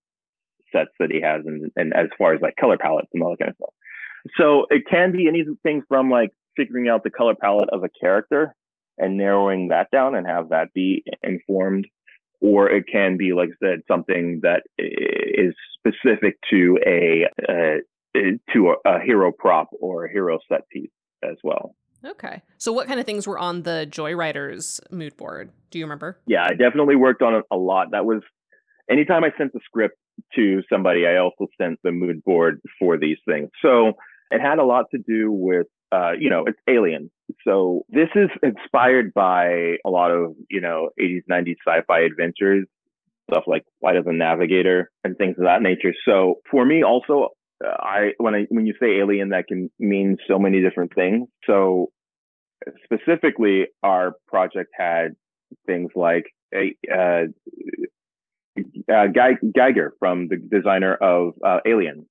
sets 0.73 0.91
that 0.99 1.11
he 1.11 1.23
has, 1.23 1.43
and, 1.47 1.71
and 1.77 1.95
as 1.95 2.09
far 2.19 2.35
as 2.35 2.43
like 2.43 2.57
color 2.61 2.77
palettes 2.77 3.09
and 3.15 3.23
all 3.23 3.31
that 3.31 3.39
kind 3.39 3.51
of 3.51 3.57
stuff. 3.57 3.75
So 4.37 4.67
it 4.69 4.83
can 4.91 5.13
be 5.13 5.29
anything 5.29 5.83
from 5.89 6.11
like 6.11 6.31
figuring 6.57 6.89
out 6.89 7.05
the 7.05 7.11
color 7.11 7.35
palette 7.41 7.71
of 7.73 7.85
a 7.85 7.89
character 7.89 8.55
and 8.99 9.17
narrowing 9.17 9.69
that 9.69 9.91
down 9.91 10.15
and 10.15 10.27
have 10.27 10.51
that 10.51 10.73
be 10.75 11.05
informed. 11.23 11.87
Or 12.41 12.71
it 12.71 12.85
can 12.91 13.17
be 13.17 13.33
like 13.33 13.49
i 13.49 13.67
said 13.67 13.81
something 13.89 14.41
that 14.43 14.63
is 14.79 15.55
specific 15.77 16.39
to 16.51 16.79
a 16.87 17.27
uh, 17.43 18.21
to 18.53 18.75
a, 18.87 18.89
a, 18.89 19.01
hero 19.01 19.33
prop 19.33 19.69
or 19.81 20.05
a 20.05 20.13
hero 20.13 20.39
set 20.49 20.69
piece 20.69 20.91
as 21.23 21.37
well. 21.43 21.75
Okay. 22.05 22.43
So 22.59 22.73
what 22.73 22.87
kind 22.87 23.01
of 23.01 23.07
things 23.07 23.27
were 23.27 23.39
on 23.39 23.63
the 23.63 23.89
joyriders 23.91 24.81
mood 24.93 25.17
board? 25.17 25.51
Do 25.71 25.79
you 25.81 25.85
remember? 25.85 26.19
Yeah 26.27 26.45
i 26.45 26.51
definitely 26.51 26.97
worked 26.97 27.23
on 27.23 27.35
it 27.35 27.45
a 27.51 27.57
lot. 27.57 27.91
That 27.91 28.05
was 28.05 28.23
anytime 28.89 29.25
i 29.25 29.31
sent 29.37 29.53
the 29.53 29.61
script 29.65 29.99
to 30.35 30.63
somebody 30.73 31.07
i 31.07 31.17
also 31.17 31.47
sent 31.61 31.79
the 31.83 31.93
mood 31.93 32.23
board 32.23 32.61
for 32.79 32.99
these 32.99 33.19
things. 33.27 33.51
So 33.63 33.95
it 34.31 34.41
had 34.41 34.59
a 34.59 34.65
lot 34.65 34.87
to 34.93 34.99
do 34.99 35.31
with 35.31 35.67
uh, 35.91 36.13
you 36.19 36.31
know, 36.31 36.45
it's 36.47 36.59
Alien. 36.69 37.11
So 37.47 37.85
this 37.89 38.09
is 38.15 38.29
inspired 38.43 39.15
by 39.15 39.77
a 39.85 39.91
lot 39.91 40.11
of, 40.11 40.35
you 40.51 40.61
know, 40.61 40.91
80s, 41.01 41.23
90s 41.31 41.57
sci-fi 41.67 42.01
adventures, 42.01 42.67
stuff 43.31 43.45
like 43.47 43.65
Flight 43.81 43.97
of 43.97 44.05
the 44.05 44.13
Navigator 44.13 44.91
and 45.05 45.17
things 45.17 45.37
of 45.39 45.45
that 45.45 45.63
nature. 45.63 45.95
So 46.05 46.41
for 46.51 46.65
me 46.65 46.83
also, 46.83 47.29
uh, 47.65 47.71
I, 47.79 48.11
when 48.19 48.35
I, 48.35 48.47
when 48.51 48.67
you 48.67 48.75
say 48.81 48.99
alien, 48.99 49.31
that 49.31 49.47
can 49.49 49.71
mean 49.79 50.17
so 50.29 50.39
many 50.39 50.61
different 50.61 50.95
things. 50.95 51.29
So 51.47 51.91
specifically 52.85 53.67
our 53.83 54.13
project 54.27 54.71
had 54.79 55.17
things 55.67 55.91
like 55.95 56.27
a, 56.55 56.75
uh, 56.93 57.25
uh, 58.93 59.07
Giger 59.07 59.91
from 59.99 60.29
the 60.29 60.37
designer 60.37 60.95
of 60.95 61.35
uh, 61.45 61.59
Aliens 61.67 62.07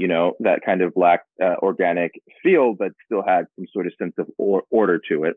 you 0.00 0.08
know, 0.08 0.32
that 0.40 0.60
kind 0.64 0.80
of 0.80 0.94
black 0.94 1.20
uh, 1.46 1.56
organic 1.62 2.12
feel, 2.42 2.74
but 2.82 2.92
still 3.04 3.24
had 3.34 3.44
some 3.54 3.66
sort 3.70 3.86
of 3.86 3.92
sense 4.00 4.14
of 4.18 4.26
or- 4.38 4.64
order 4.70 4.98
to 5.10 5.24
it. 5.24 5.36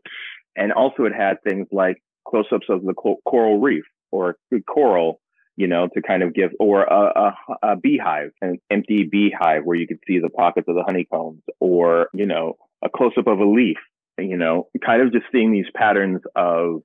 And 0.56 0.72
also 0.72 1.04
it 1.04 1.14
had 1.14 1.36
things 1.42 1.66
like 1.70 1.98
close-ups 2.26 2.68
of 2.70 2.82
the 2.82 2.94
coral 2.94 3.60
reef 3.60 3.84
or 4.10 4.36
coral, 4.66 5.20
you 5.56 5.66
know, 5.66 5.88
to 5.94 6.00
kind 6.00 6.22
of 6.22 6.32
give, 6.32 6.50
or 6.58 6.84
a, 6.84 7.02
a, 7.24 7.28
a 7.72 7.76
beehive, 7.76 8.30
an 8.40 8.58
empty 8.70 9.06
beehive 9.16 9.62
where 9.64 9.76
you 9.76 9.86
could 9.86 10.02
see 10.06 10.18
the 10.18 10.30
pockets 10.30 10.66
of 10.66 10.76
the 10.76 10.86
honeycombs, 10.88 11.42
or, 11.60 12.08
you 12.14 12.24
know, 12.24 12.54
a 12.82 12.88
close-up 12.88 13.26
of 13.26 13.38
a 13.40 13.50
leaf, 13.58 13.76
you 14.18 14.38
know, 14.38 14.68
kind 14.84 15.02
of 15.02 15.12
just 15.12 15.26
seeing 15.30 15.52
these 15.52 15.70
patterns 15.76 16.22
of 16.34 16.80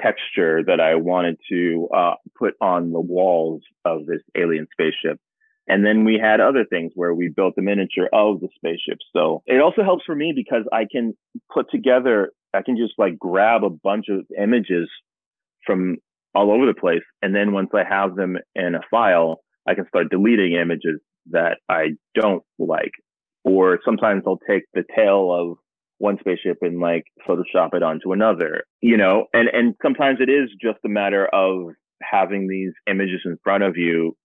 texture 0.00 0.64
that 0.66 0.80
I 0.80 0.96
wanted 0.96 1.36
to 1.52 1.88
uh, 1.94 2.14
put 2.36 2.54
on 2.60 2.90
the 2.90 3.00
walls 3.00 3.62
of 3.84 4.06
this 4.06 4.22
alien 4.36 4.66
spaceship 4.72 5.20
and 5.68 5.84
then 5.84 6.04
we 6.04 6.18
had 6.20 6.40
other 6.40 6.64
things 6.64 6.92
where 6.94 7.14
we 7.14 7.28
built 7.28 7.54
a 7.58 7.62
miniature 7.62 8.08
of 8.12 8.40
the 8.40 8.48
spaceship. 8.56 8.98
So 9.14 9.42
it 9.46 9.60
also 9.60 9.82
helps 9.82 10.04
for 10.04 10.14
me 10.14 10.32
because 10.34 10.64
I 10.72 10.86
can 10.90 11.14
put 11.52 11.70
together, 11.70 12.32
I 12.54 12.62
can 12.62 12.76
just 12.76 12.94
like 12.98 13.18
grab 13.18 13.64
a 13.64 13.70
bunch 13.70 14.06
of 14.08 14.26
images 14.36 14.88
from 15.66 15.98
all 16.34 16.52
over 16.52 16.66
the 16.66 16.78
place. 16.78 17.02
And 17.22 17.34
then 17.34 17.52
once 17.52 17.70
I 17.74 17.84
have 17.88 18.16
them 18.16 18.36
in 18.54 18.74
a 18.74 18.80
file, 18.90 19.42
I 19.68 19.74
can 19.74 19.86
start 19.88 20.10
deleting 20.10 20.54
images 20.54 21.00
that 21.30 21.58
I 21.68 21.90
don't 22.14 22.42
like. 22.58 22.92
Or 23.44 23.78
sometimes 23.84 24.24
I'll 24.26 24.40
take 24.48 24.64
the 24.74 24.84
tail 24.96 25.32
of 25.32 25.58
one 25.98 26.18
spaceship 26.18 26.58
and 26.62 26.80
like 26.80 27.04
Photoshop 27.28 27.74
it 27.74 27.82
onto 27.82 28.12
another, 28.12 28.64
you 28.80 28.96
know, 28.96 29.26
and, 29.34 29.48
and 29.52 29.74
sometimes 29.82 30.18
it 30.20 30.30
is 30.30 30.50
just 30.60 30.78
a 30.84 30.88
matter 30.88 31.26
of 31.26 31.74
having 32.02 32.48
these 32.48 32.72
images 32.90 33.20
in 33.24 33.38
front 33.44 33.62
of 33.62 33.76
you 33.76 34.16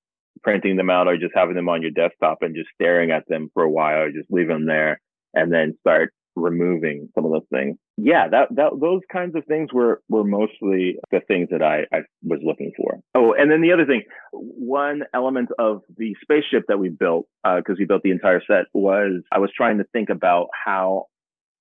printing 0.46 0.75
them 0.75 0.92
out 0.92 1.08
or 1.08 1.18
just 1.18 1.34
having 1.36 1.56
them 1.56 1.68
on 1.68 1.82
your 1.82 1.90
desktop 1.90 2.38
and 2.42 2.56
just 2.56 2.70
staring 2.75 3.10
at 3.10 3.28
them 3.28 3.50
for 3.56 3.64
a 3.64 3.70
while 3.70 4.04
or 4.04 4.12
just 4.12 4.32
leave 4.32 4.48
them 4.48 4.68
there 4.68 5.02
and 5.34 5.52
then 5.52 5.75
start 5.80 6.14
removing 6.36 7.10
some 7.16 7.25
of 7.25 7.32
those 7.32 7.48
things. 7.52 7.78
Yeah, 7.98 8.28
that, 8.30 8.50
that 8.56 8.72
those 8.80 9.02
kinds 9.12 9.36
of 9.36 9.44
things 9.46 9.70
were 9.74 10.02
were 10.08 10.24
mostly 10.24 10.98
the 11.10 11.22
things 11.28 11.48
that 11.50 11.64
I, 11.64 11.86
I 11.92 12.02
was 12.22 12.42
looking 12.44 12.74
for. 12.78 13.00
Oh, 13.16 13.34
and 13.34 13.50
then 13.50 13.62
the 13.62 13.72
other 13.72 13.86
thing, 13.86 14.04
one 14.34 15.02
element 15.16 15.50
of 15.58 15.82
the 15.98 16.16
spaceship 16.22 16.66
that 16.68 16.78
we 16.78 16.90
built, 16.90 17.25
because 17.44 17.75
uh, 17.75 17.80
we 17.80 17.86
built 17.86 18.04
the 18.04 18.12
entire 18.12 18.42
set, 18.46 18.66
was 18.74 19.24
I 19.32 19.40
was 19.40 19.50
trying 19.56 19.80
to 19.80 19.86
think 19.94 20.10
about 20.10 20.50
how 20.54 21.06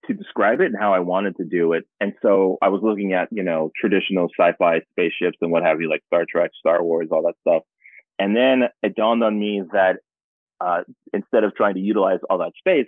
to 0.09 0.12
describe 0.12 0.61
it 0.61 0.67
and 0.67 0.76
how 0.79 0.93
I 0.93 0.99
wanted 0.99 1.37
to 1.37 1.45
do 1.45 1.73
it. 1.73 1.85
And 2.00 2.12
so 2.21 2.59
I 2.61 2.69
was 2.69 2.83
looking 2.83 3.14
at, 3.14 3.29
you 3.31 3.43
know, 3.43 3.71
traditional 3.81 4.29
sci-fi 4.38 4.81
spaceships 4.91 5.38
and 5.41 5.50
what 5.50 5.62
have 5.62 5.81
you, 5.81 5.88
like 5.88 6.03
Star 6.09 6.26
Trek, 6.29 6.50
Star 6.59 6.83
Wars, 6.83 7.09
all 7.11 7.23
that 7.23 7.37
stuff. 7.41 7.62
And 8.18 8.37
then 8.37 8.64
it 8.83 8.94
dawned 8.94 9.25
on 9.25 9.38
me 9.38 9.62
that 9.73 9.97
uh, 10.61 10.83
instead 11.12 11.44
of 11.44 11.54
trying 11.54 11.75
to 11.75 11.80
utilize 11.80 12.21
all 12.30 12.38
that 12.38 12.52
space, 12.59 12.87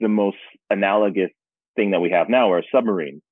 the 0.00 0.08
most 0.08 0.36
analogous 0.68 1.30
thing 1.76 1.92
that 1.92 2.00
we 2.00 2.10
have 2.10 2.28
now 2.28 2.52
are 2.52 2.62
submarines. 2.72 3.22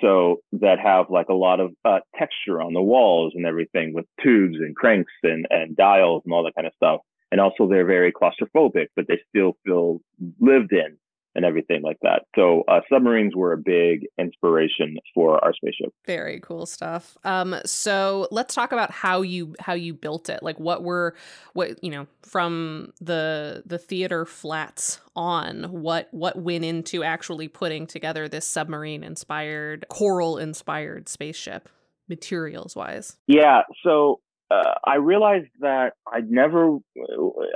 So 0.00 0.38
that 0.52 0.78
have 0.80 1.10
like 1.10 1.28
a 1.28 1.34
lot 1.34 1.60
of 1.60 1.72
uh, 1.84 2.00
texture 2.18 2.62
on 2.62 2.72
the 2.72 2.80
walls 2.80 3.34
and 3.36 3.44
everything 3.44 3.92
with 3.92 4.06
tubes 4.22 4.56
and 4.56 4.74
cranks 4.74 5.12
and, 5.22 5.46
and 5.50 5.76
dials 5.76 6.22
and 6.24 6.32
all 6.32 6.42
that 6.44 6.54
kind 6.54 6.66
of 6.66 6.72
stuff. 6.76 7.00
And 7.30 7.40
also 7.40 7.68
they're 7.68 7.84
very 7.84 8.10
claustrophobic, 8.10 8.86
but 8.96 9.06
they 9.08 9.20
still 9.28 9.56
feel 9.64 10.00
lived 10.40 10.72
in 10.72 10.96
and 11.34 11.44
everything 11.44 11.82
like 11.82 11.98
that. 12.02 12.22
So 12.36 12.64
uh, 12.68 12.80
submarines 12.92 13.34
were 13.34 13.52
a 13.52 13.58
big 13.58 14.06
inspiration 14.18 14.96
for 15.14 15.44
our 15.44 15.52
spaceship. 15.54 15.92
Very 16.06 16.40
cool 16.40 16.66
stuff. 16.66 17.16
Um, 17.24 17.56
so 17.64 18.28
let's 18.30 18.54
talk 18.54 18.72
about 18.72 18.90
how 18.90 19.22
you 19.22 19.54
how 19.60 19.74
you 19.74 19.94
built 19.94 20.28
it. 20.28 20.42
Like 20.42 20.58
what 20.58 20.82
were 20.82 21.14
what 21.52 21.82
you 21.82 21.90
know 21.90 22.06
from 22.22 22.92
the 23.00 23.62
the 23.66 23.78
theater 23.78 24.24
flats 24.24 25.00
on 25.16 25.64
what 25.64 26.08
what 26.12 26.36
went 26.36 26.64
into 26.64 27.02
actually 27.02 27.48
putting 27.48 27.86
together 27.86 28.28
this 28.28 28.46
submarine 28.46 29.02
inspired 29.04 29.86
coral 29.88 30.38
inspired 30.38 31.08
spaceship 31.08 31.68
materials 32.08 32.76
wise. 32.76 33.16
Yeah. 33.26 33.62
So 33.82 34.20
uh, 34.54 34.74
I 34.84 34.96
realized 34.96 35.48
that 35.60 35.94
I 36.06 36.20
never, 36.20 36.78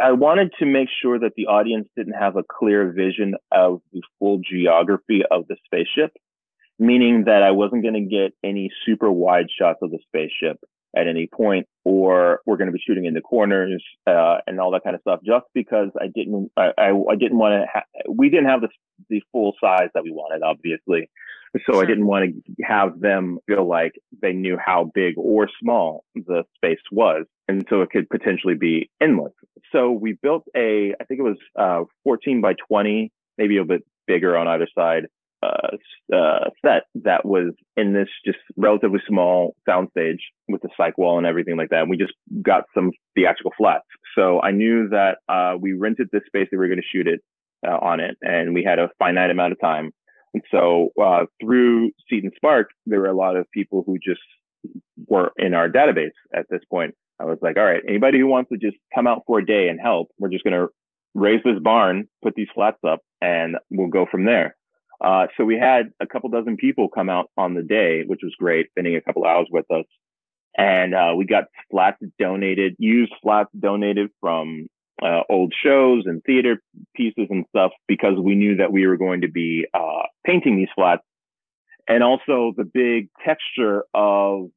I 0.03 0.13
wanted 0.13 0.53
to 0.59 0.67
make 0.67 0.89
sure 1.03 1.19
that 1.19 1.33
the 1.37 1.47
audience 1.47 1.89
didn't 1.97 2.15
have 2.15 2.37
a 2.37 2.43
clear 2.43 2.91
vision 2.93 3.35
of 3.53 3.81
the 3.93 4.03
full 4.19 4.39
geography 4.39 5.23
of 5.31 5.47
the 5.49 5.57
spaceship, 5.65 6.17
meaning 6.79 7.25
that 7.27 7.43
I 7.43 7.53
wasn't 7.53 7.83
going 7.83 7.95
to 7.95 8.01
get 8.01 8.33
any 8.43 8.71
super 8.85 9.11
wide 9.11 9.47
shots 9.57 9.79
of 9.83 9.91
the 9.91 9.99
spaceship 10.07 10.59
at 10.97 11.07
any 11.07 11.29
point, 11.33 11.67
or 11.85 12.41
we're 12.47 12.57
going 12.57 12.69
to 12.69 12.73
be 12.73 12.83
shooting 12.85 13.05
in 13.05 13.15
the 13.15 13.21
corners 13.21 13.85
uh, 14.07 14.39
and 14.47 14.59
all 14.59 14.71
that 14.73 14.85
kind 14.85 14.97
of 14.97 15.03
stuff. 15.03 15.21
Just 15.25 15.45
because 15.55 15.91
I 16.01 16.07
didn't, 16.07 16.51
I, 16.57 16.71
I, 16.79 16.89
I 17.11 17.17
didn't 17.17 17.39
want 17.39 17.53
to. 17.53 17.67
Ha- 17.73 18.11
we 18.11 18.31
didn't 18.31 18.47
have 18.47 18.63
the 18.63 18.69
the 19.11 19.23
full 19.31 19.55
size 19.61 19.91
that 19.95 20.03
we 20.03 20.11
wanted, 20.11 20.43
obviously. 20.43 21.11
So 21.57 21.73
sure. 21.73 21.83
I 21.83 21.87
didn't 21.87 22.07
want 22.07 22.35
to 22.35 22.65
have 22.65 23.01
them 23.01 23.39
feel 23.47 23.67
like 23.67 23.93
they 24.21 24.33
knew 24.33 24.59
how 24.63 24.91
big 24.95 25.15
or 25.17 25.49
small 25.61 26.05
the 26.15 26.45
space 26.57 26.81
was. 26.93 27.25
And 27.49 27.65
so 27.71 27.81
it 27.81 27.91
could 27.91 28.09
potentially 28.11 28.55
be 28.55 28.91
endless. 29.01 29.33
So 29.73 29.91
we 29.91 30.19
built 30.23 30.45
a, 30.57 30.95
I 31.01 31.05
think 31.05 31.21
it 31.21 31.23
was 31.23 31.39
uh, 31.59 31.85
14 32.05 32.41
by 32.41 32.55
20 32.69 33.11
maybe 33.39 33.57
a 33.57 33.65
bit 33.65 33.83
bigger 34.07 34.37
on 34.37 34.49
either 34.49 34.67
side 34.77 35.07
uh, 35.43 35.77
uh, 36.13 36.51
set 36.65 36.83
that 36.97 37.25
was 37.25 37.55
in 37.77 37.93
this 37.93 38.09
just 38.27 38.39
relatively 38.57 38.99
small 39.07 39.55
soundstage 39.69 40.19
with 40.49 40.61
the 40.63 40.69
cyc 40.79 40.93
wall 40.97 41.17
and 41.17 41.27
everything 41.27 41.57
like 41.57 41.71
that. 41.71 41.83
And 41.83 41.91
we 41.91 41.97
just 41.97 42.15
got 42.43 42.65
some 42.75 42.91
theatrical 43.15 43.53
flats. 43.57 43.87
So 44.17 44.41
I 44.43 44.51
knew 44.51 44.89
that 44.89 45.19
uh, 45.29 45.57
we 45.59 45.75
rented 45.75 46.09
this 46.13 46.23
space 46.27 46.49
that 46.51 46.57
we 46.57 46.59
were 46.59 46.67
going 46.67 46.83
to 46.83 46.89
shoot 46.93 47.07
it 47.07 47.21
uh, 47.67 47.79
on 47.81 48.01
it, 48.01 48.17
and 48.21 48.55
we 48.55 48.65
had 48.65 48.79
a 48.79 48.91
finite 48.99 49.31
amount 49.31 49.53
of 49.53 49.61
time. 49.61 49.93
And 50.35 50.43
so 50.51 50.91
uh, 51.01 51.25
through 51.41 51.93
Seed 52.09 52.25
and 52.25 52.33
Spark, 52.37 52.71
there 52.87 53.01
were 53.01 53.07
a 53.07 53.17
lot 53.17 53.37
of 53.37 53.51
people 53.51 53.83
who 53.87 53.99
just 53.99 54.21
were 55.07 55.33
in 55.37 55.55
our 55.55 55.69
database 55.69 56.11
at 56.35 56.47
this 56.51 56.61
point. 56.71 56.95
I 57.21 57.25
was 57.25 57.39
like, 57.43 57.57
all 57.57 57.65
right, 57.65 57.83
anybody 57.89 58.19
who 58.19 58.27
wants 58.27 58.51
to 58.51 58.59
just 58.59 58.77
come 58.95 59.07
out 59.07 59.23
for 59.27 59.39
a 59.39 59.47
day 59.47 59.69
and 59.69 59.81
help, 59.81 60.09
we're 60.19 60.29
just 60.29 60.45
going 60.45 60.55
to 60.55 60.69
raise 61.15 61.43
this 61.45 61.59
barn, 61.61 62.09
put 62.23 62.35
these 62.35 62.49
flats 62.55 62.79
up, 62.87 63.01
and 63.21 63.57
we'll 63.71 63.89
go 63.89 64.07
from 64.11 64.25
there. 64.25 64.57
Uh, 65.01 65.27
so 65.37 65.45
we 65.45 65.57
had 65.57 65.91
a 66.01 66.07
couple 66.07 66.29
dozen 66.29 66.57
people 66.57 66.89
come 66.89 67.09
out 67.09 67.31
on 67.37 67.55
the 67.55 67.63
day, 67.63 68.03
which 68.07 68.21
was 68.23 68.35
great, 68.39 68.69
spending 68.71 68.97
a 68.97 69.01
couple 69.01 69.25
hours 69.25 69.47
with 69.51 69.69
us. 69.71 69.85
And 70.57 70.95
uh, 70.95 71.15
we 71.17 71.25
got 71.25 71.45
flats 71.71 72.03
donated, 72.19 72.75
used 72.79 73.13
flats 73.23 73.51
donated 73.59 74.11
from 74.21 74.67
uh, 75.03 75.23
old 75.29 75.55
shows 75.63 76.05
and 76.07 76.23
theater 76.25 76.61
pieces 76.95 77.27
and 77.31 77.45
stuff 77.51 77.73
because 77.87 78.15
we 78.19 78.35
knew 78.35 78.57
that 78.57 78.73
we 78.73 78.87
were 78.87 78.97
going 78.97 79.23
to 79.23 79.29
be 79.29 79.67
uh, 79.75 80.03
painting 80.27 80.57
these 80.57 80.69
flats. 80.75 81.03
And 81.89 82.03
also 82.03 82.53
the 82.57 82.65
big 82.65 83.09
texture 83.25 83.85
of 83.95 84.49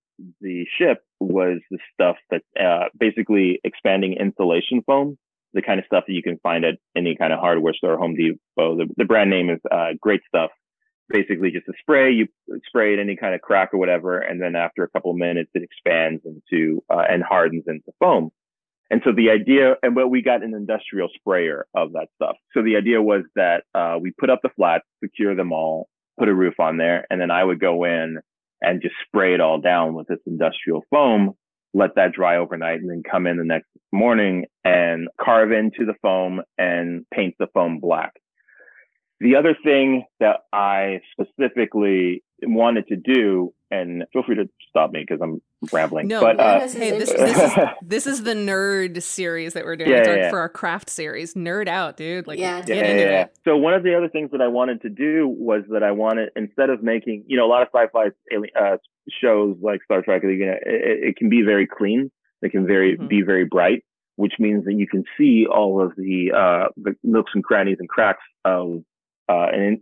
the 0.42 0.66
ship 0.78 1.04
was 1.20 1.60
the 1.70 1.80
stuff 1.94 2.18
that 2.30 2.42
uh, 2.60 2.90
basically 2.98 3.60
expanding 3.64 4.14
insulation 4.14 4.82
foam 4.86 5.18
the 5.54 5.62
kind 5.62 5.80
of 5.80 5.86
stuff 5.86 6.06
that 6.08 6.14
you 6.14 6.24
can 6.24 6.38
find 6.40 6.66
at 6.66 6.76
any 6.96 7.16
kind 7.16 7.34
of 7.34 7.40
hardware 7.40 7.74
store, 7.74 7.98
Home 7.98 8.16
Depot. 8.16 8.78
The, 8.78 8.88
the 8.98 9.06
brand 9.06 9.30
name 9.30 9.50
is 9.50 9.60
uh, 9.70 9.90
Great 10.00 10.22
Stuff. 10.28 10.52
Basically, 11.10 11.52
just 11.52 11.68
a 11.68 11.74
spray. 11.82 12.12
You 12.12 12.28
spray 12.68 12.94
it 12.94 13.00
any 13.00 13.18
kind 13.18 13.36
of 13.36 13.42
crack 13.42 13.74
or 13.74 13.78
whatever, 13.78 14.20
and 14.20 14.42
then 14.42 14.56
after 14.56 14.84
a 14.84 14.90
couple 14.90 15.12
of 15.12 15.18
minutes, 15.18 15.50
it 15.54 15.62
expands 15.62 16.24
into 16.26 16.82
uh, 16.90 17.04
and 17.10 17.22
hardens 17.22 17.66
into 17.68 17.92
foam. 18.00 18.32
And 18.92 19.02
so 19.04 19.12
the 19.12 19.32
idea, 19.32 19.76
and 19.82 19.96
but 19.96 20.10
we 20.10 20.22
got 20.22 20.44
an 20.44 20.54
industrial 20.54 21.10
sprayer 21.16 21.66
of 21.74 21.94
that 21.94 22.10
stuff. 22.16 22.36
So 22.54 22.62
the 22.62 22.76
idea 22.76 23.02
was 23.02 23.24
that 23.36 23.64
uh, 23.74 23.98
we 24.00 24.12
put 24.12 24.30
up 24.30 24.42
the 24.44 24.50
flats, 24.56 24.86
secure 25.04 25.36
them 25.36 25.52
all, 25.52 25.88
put 26.20 26.28
a 26.28 26.34
roof 26.34 26.60
on 26.60 26.78
there, 26.78 27.08
and 27.10 27.20
then 27.20 27.32
I 27.32 27.44
would 27.44 27.60
go 27.60 27.86
in 27.86 28.20
and 28.62 28.82
just 28.82 28.96
spray 29.08 29.34
it 29.34 29.42
all 29.42 29.60
down 29.60 29.96
with 29.96 30.08
this 30.08 30.20
industrial 30.28 30.84
foam 30.92 31.36
let 31.74 31.96
that 31.96 32.12
dry 32.12 32.38
overnight 32.38 32.82
and 32.82 32.90
then 32.90 33.04
come 33.10 33.28
in 33.28 33.38
the 33.38 33.44
next 33.44 33.68
morning 33.92 34.46
and 34.64 35.08
carve 35.20 35.52
into 35.52 35.86
the 35.86 35.94
foam 36.02 36.42
and 36.58 37.06
paint 37.14 37.36
the 37.40 37.48
foam 37.54 37.80
black. 37.80 38.14
The 39.20 39.36
other 39.36 39.56
thing 39.64 40.06
that 40.20 40.42
I 40.52 41.02
specifically 41.12 42.24
wanted 42.42 42.88
to 42.88 42.96
do, 42.96 43.54
and 43.72 44.04
feel 44.12 44.24
free 44.24 44.36
to 44.36 44.50
stop 44.70 44.92
me 44.92 45.04
because 45.08 45.22
I'm 45.22 45.42
rambling. 45.72 46.08
No, 46.08 46.22
but, 46.22 46.40
uh, 46.40 46.68
hey, 46.68 46.98
this, 46.98 47.12
this, 47.12 47.40
is, 47.42 47.60
this 47.82 48.08
is 48.08 48.24
the 48.24 48.34
nerd 48.34 49.02
series 49.02 49.54
that 49.54 49.64
we're 49.64 49.78
doing 49.78 49.92
yeah, 49.92 50.16
yeah, 50.16 50.30
for 50.30 50.40
our 50.40 50.50
craft 50.50 50.90
series. 50.90 51.34
Nerd 51.34 51.68
out, 51.68 51.98
dude. 51.98 52.28
Like, 52.28 52.38
yeah, 52.38 52.62
get 52.62 52.86
into 52.86 53.02
yeah. 53.02 53.22
it. 53.22 53.38
So 53.46 53.56
one 53.58 53.74
of 53.74 53.84
the 53.84 53.96
other 53.96 54.10
things 54.10 54.32
that 54.32 54.42
I 54.42 54.48
wanted 54.48 54.82
to 54.82 54.90
do 54.90 55.28
was 55.28 55.64
that 55.70 55.84
I 55.84 55.92
wanted 55.92 56.30
instead 56.36 56.70
of 56.70 56.84
making, 56.84 57.24
you 57.28 57.38
know, 57.38 57.46
a 57.46 57.50
lot 57.50 57.62
of 57.62 57.70
sci-fi 57.74 58.08
uh, 58.60 58.78
shows 59.22 59.58
like 59.62 59.84
Star 59.84 60.02
Trek, 60.02 60.24
you 60.24 60.46
know, 60.46 60.54
it, 60.66 61.10
it, 61.10 61.16
can 61.16 61.30
be 61.30 61.42
very 61.42 61.66
clean. 61.66 62.12
They 62.42 62.50
can 62.50 62.68
very 62.68 62.98
mm-hmm. 62.98 63.08
be 63.08 63.22
very 63.22 63.46
bright, 63.46 63.84
which 64.18 64.34
means 64.38 64.66
that 64.66 64.74
you 64.74 64.88
can 64.88 65.06
see 65.18 65.46
all 65.46 65.82
of 65.82 65.96
the 65.96 66.32
uh, 66.36 66.70
the 66.78 66.96
nooks 67.04 67.32
and 67.34 67.44
crannies 67.44 67.78
and 67.80 67.88
cracks 67.88 68.24
of 68.44 68.84
uh, 69.30 69.48
and, 69.54 69.80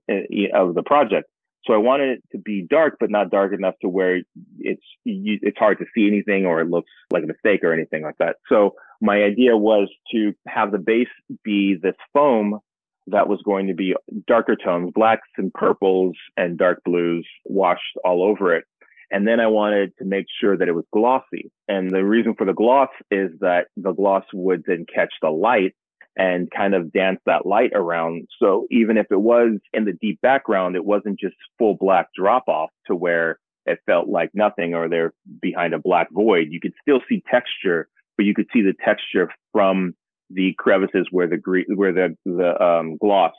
of 0.53 0.75
the 0.75 0.83
project. 0.85 1.29
So 1.65 1.73
I 1.73 1.77
wanted 1.77 2.09
it 2.09 2.23
to 2.31 2.37
be 2.37 2.65
dark, 2.69 2.97
but 2.99 3.11
not 3.11 3.29
dark 3.29 3.53
enough 3.53 3.75
to 3.81 3.89
where 3.89 4.21
it's 4.59 4.83
it's 5.05 5.57
hard 5.57 5.79
to 5.79 5.85
see 5.93 6.07
anything 6.07 6.45
or 6.45 6.61
it 6.61 6.69
looks 6.69 6.89
like 7.11 7.23
a 7.23 7.27
mistake 7.27 7.63
or 7.63 7.73
anything 7.73 8.03
like 8.03 8.17
that. 8.19 8.37
So 8.47 8.75
my 9.01 9.23
idea 9.23 9.57
was 9.57 9.89
to 10.11 10.33
have 10.47 10.71
the 10.71 10.77
base 10.77 11.07
be 11.43 11.75
this 11.81 11.95
foam 12.13 12.59
that 13.07 13.27
was 13.27 13.41
going 13.43 13.67
to 13.67 13.73
be 13.73 13.95
darker 14.27 14.55
tones, 14.55 14.91
blacks 14.93 15.27
and 15.37 15.53
purples 15.53 16.15
and 16.37 16.57
dark 16.57 16.81
blues 16.85 17.27
washed 17.45 17.97
all 18.03 18.23
over 18.23 18.55
it. 18.55 18.65
And 19.11 19.27
then 19.27 19.39
I 19.39 19.47
wanted 19.47 19.97
to 19.97 20.05
make 20.05 20.27
sure 20.39 20.55
that 20.55 20.67
it 20.67 20.75
was 20.75 20.85
glossy. 20.93 21.51
And 21.67 21.89
the 21.89 22.05
reason 22.05 22.35
for 22.35 22.45
the 22.45 22.53
gloss 22.53 22.89
is 23.09 23.31
that 23.39 23.67
the 23.75 23.91
gloss 23.91 24.23
would 24.33 24.63
then 24.67 24.85
catch 24.93 25.11
the 25.21 25.29
light 25.29 25.73
and 26.19 26.51
kind 26.51 26.75
of 26.75 26.91
dance 26.91 27.21
that 27.25 27.45
light 27.45 27.71
around. 27.73 28.27
So 28.39 28.67
even 28.69 28.97
if 28.97 29.07
it 29.09 29.21
was 29.21 29.53
in 29.71 29.85
the 29.85 29.93
deep 29.93 30.19
background, 30.19 30.75
it 30.75 30.83
wasn't 30.83 31.17
just 31.17 31.35
full 31.57 31.77
black 31.79 32.07
drop 32.13 32.49
off 32.49 32.69
to 32.87 32.95
where 32.95 33.39
it 33.65 33.79
felt 33.85 34.09
like 34.09 34.29
nothing 34.33 34.73
or 34.73 34.89
they're 34.89 35.13
behind 35.41 35.73
a 35.73 35.79
black 35.79 36.09
void. 36.11 36.47
You 36.51 36.59
could 36.59 36.73
still 36.81 36.99
see 37.07 37.23
texture, 37.31 37.87
but 38.17 38.25
you 38.25 38.33
could 38.33 38.47
see 38.51 38.61
the 38.61 38.73
texture 38.83 39.31
from 39.53 39.93
the 40.29 40.53
crevices 40.57 41.07
where 41.09 41.27
the 41.27 41.37
gre- 41.37 41.73
where 41.73 41.93
the 41.93 42.17
the 42.25 42.61
um, 42.61 42.97
gloss 42.97 43.33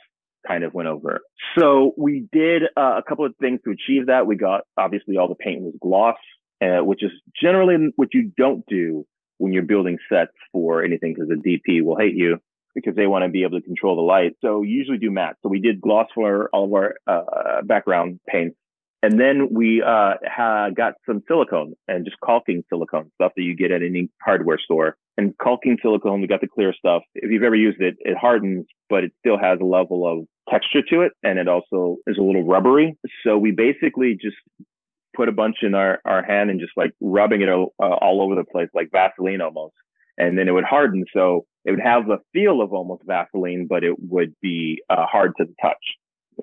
kind 0.47 0.63
of 0.63 0.73
went 0.73 0.89
over. 0.89 1.21
So 1.55 1.93
we 1.97 2.27
did 2.31 2.63
uh, 2.75 2.97
a 2.97 3.03
couple 3.07 3.25
of 3.25 3.35
things 3.39 3.59
to 3.63 3.71
achieve 3.71 4.07
that. 4.07 4.25
We 4.25 4.37
got 4.37 4.61
obviously 4.75 5.17
all 5.17 5.27
the 5.27 5.35
paint 5.35 5.61
was 5.61 5.75
gloss, 5.79 6.17
uh, 6.63 6.83
which 6.83 7.03
is 7.03 7.11
generally 7.39 7.91
what 7.95 8.09
you 8.11 8.31
don't 8.35 8.65
do 8.65 9.05
when 9.37 9.53
you're 9.53 9.61
building 9.63 9.99
sets 10.11 10.31
for 10.51 10.83
anything 10.83 11.13
because 11.13 11.29
the 11.29 11.35
DP 11.35 11.83
will 11.83 11.97
hate 11.97 12.15
you 12.15 12.39
because 12.73 12.95
they 12.95 13.07
want 13.07 13.23
to 13.23 13.29
be 13.29 13.43
able 13.43 13.59
to 13.59 13.65
control 13.65 13.95
the 13.95 14.01
light. 14.01 14.33
So 14.41 14.59
we 14.59 14.69
usually 14.69 14.97
do 14.97 15.11
matte. 15.11 15.35
So 15.43 15.49
we 15.49 15.59
did 15.59 15.81
gloss 15.81 16.07
for 16.13 16.49
all 16.53 16.65
of 16.65 16.73
our 16.73 16.95
uh, 17.07 17.61
background 17.63 18.19
paints. 18.27 18.55
And 19.03 19.19
then 19.19 19.47
we 19.51 19.81
uh, 19.81 20.13
got 20.75 20.93
some 21.07 21.23
silicone 21.27 21.73
and 21.87 22.05
just 22.05 22.17
caulking 22.23 22.63
silicone 22.69 23.11
stuff 23.15 23.31
that 23.35 23.41
you 23.41 23.55
get 23.55 23.71
at 23.71 23.81
any 23.81 24.09
hardware 24.23 24.59
store. 24.63 24.95
And 25.17 25.35
caulking 25.41 25.77
silicone, 25.81 26.21
we 26.21 26.27
got 26.27 26.41
the 26.41 26.47
clear 26.47 26.73
stuff. 26.77 27.01
If 27.15 27.31
you've 27.31 27.43
ever 27.43 27.55
used 27.55 27.81
it, 27.81 27.95
it 27.99 28.15
hardens, 28.15 28.67
but 28.89 29.03
it 29.03 29.11
still 29.19 29.39
has 29.39 29.57
a 29.59 29.65
level 29.65 30.07
of 30.07 30.27
texture 30.49 30.83
to 30.91 31.01
it. 31.01 31.13
And 31.23 31.39
it 31.39 31.47
also 31.47 31.97
is 32.05 32.17
a 32.19 32.21
little 32.21 32.43
rubbery. 32.43 32.95
So 33.25 33.37
we 33.39 33.51
basically 33.51 34.17
just 34.21 34.37
put 35.15 35.29
a 35.29 35.31
bunch 35.31 35.57
in 35.63 35.73
our, 35.73 35.99
our 36.05 36.23
hand 36.23 36.51
and 36.51 36.59
just 36.59 36.73
like 36.77 36.91
rubbing 37.01 37.41
it 37.41 37.49
all, 37.49 37.73
uh, 37.81 37.87
all 37.87 38.21
over 38.21 38.35
the 38.35 38.45
place, 38.45 38.69
like 38.73 38.89
Vaseline 38.91 39.41
almost. 39.41 39.73
And 40.17 40.37
then 40.37 40.47
it 40.47 40.51
would 40.51 40.63
harden. 40.63 41.05
So 41.13 41.45
it 41.65 41.71
would 41.71 41.79
have 41.79 42.05
the 42.05 42.17
feel 42.33 42.61
of 42.61 42.73
almost 42.73 43.03
Vaseline, 43.05 43.67
but 43.67 43.83
it 43.83 43.95
would 43.99 44.33
be 44.41 44.81
uh, 44.89 45.05
hard 45.05 45.33
to 45.37 45.45
touch. 45.61 45.75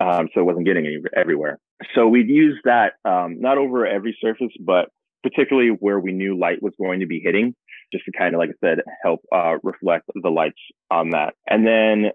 Um, 0.01 0.29
so 0.33 0.41
it 0.41 0.45
wasn't 0.45 0.67
getting 0.67 0.87
any, 0.87 0.99
everywhere. 1.17 1.59
So 1.95 2.07
we'd 2.07 2.29
use 2.29 2.59
that 2.65 2.95
um, 3.05 3.41
not 3.41 3.59
over 3.59 3.87
every 3.87 4.17
surface, 4.21 4.53
but 4.61 4.91
particularly 5.23 5.71
where 5.71 5.99
we 5.99 6.13
knew 6.13 6.39
light 6.39 6.63
was 6.63 6.73
going 6.79 7.01
to 7.01 7.07
be 7.07 7.21
hitting, 7.21 7.55
just 7.93 8.05
to 8.05 8.13
kind 8.13 8.35
of, 8.35 8.39
like 8.39 8.51
I 8.51 8.67
said, 8.67 8.79
help 9.03 9.21
uh, 9.35 9.57
reflect 9.63 10.05
the 10.15 10.31
lights 10.31 10.61
on 10.91 11.11
that. 11.11 11.35
And 11.49 11.67
then 11.67 12.13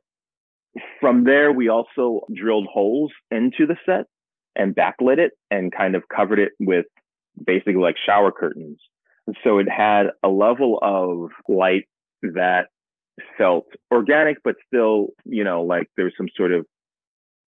from 1.00 1.24
there, 1.24 1.52
we 1.52 1.70
also 1.70 2.22
drilled 2.34 2.68
holes 2.72 3.12
into 3.32 3.66
the 3.68 3.76
set 3.86 4.06
and 4.56 4.76
backlit 4.76 5.18
it 5.18 5.32
and 5.52 5.72
kind 5.72 5.96
of 5.96 6.04
covered 6.14 6.40
it 6.40 6.54
with 6.60 6.86
basically 7.44 7.76
like 7.76 7.96
shower 8.06 8.32
curtains. 8.32 8.80
So 9.44 9.60
it 9.60 9.70
had 9.70 10.08
a 10.22 10.30
level 10.30 10.80
of 10.82 11.32
light 11.48 11.84
that 12.22 12.68
felt 13.38 13.66
organic, 13.92 14.38
but 14.44 14.56
still, 14.68 15.08
you 15.24 15.44
know, 15.44 15.64
like 15.64 15.88
there's 15.96 16.14
some 16.18 16.28
sort 16.36 16.52
of 16.52 16.66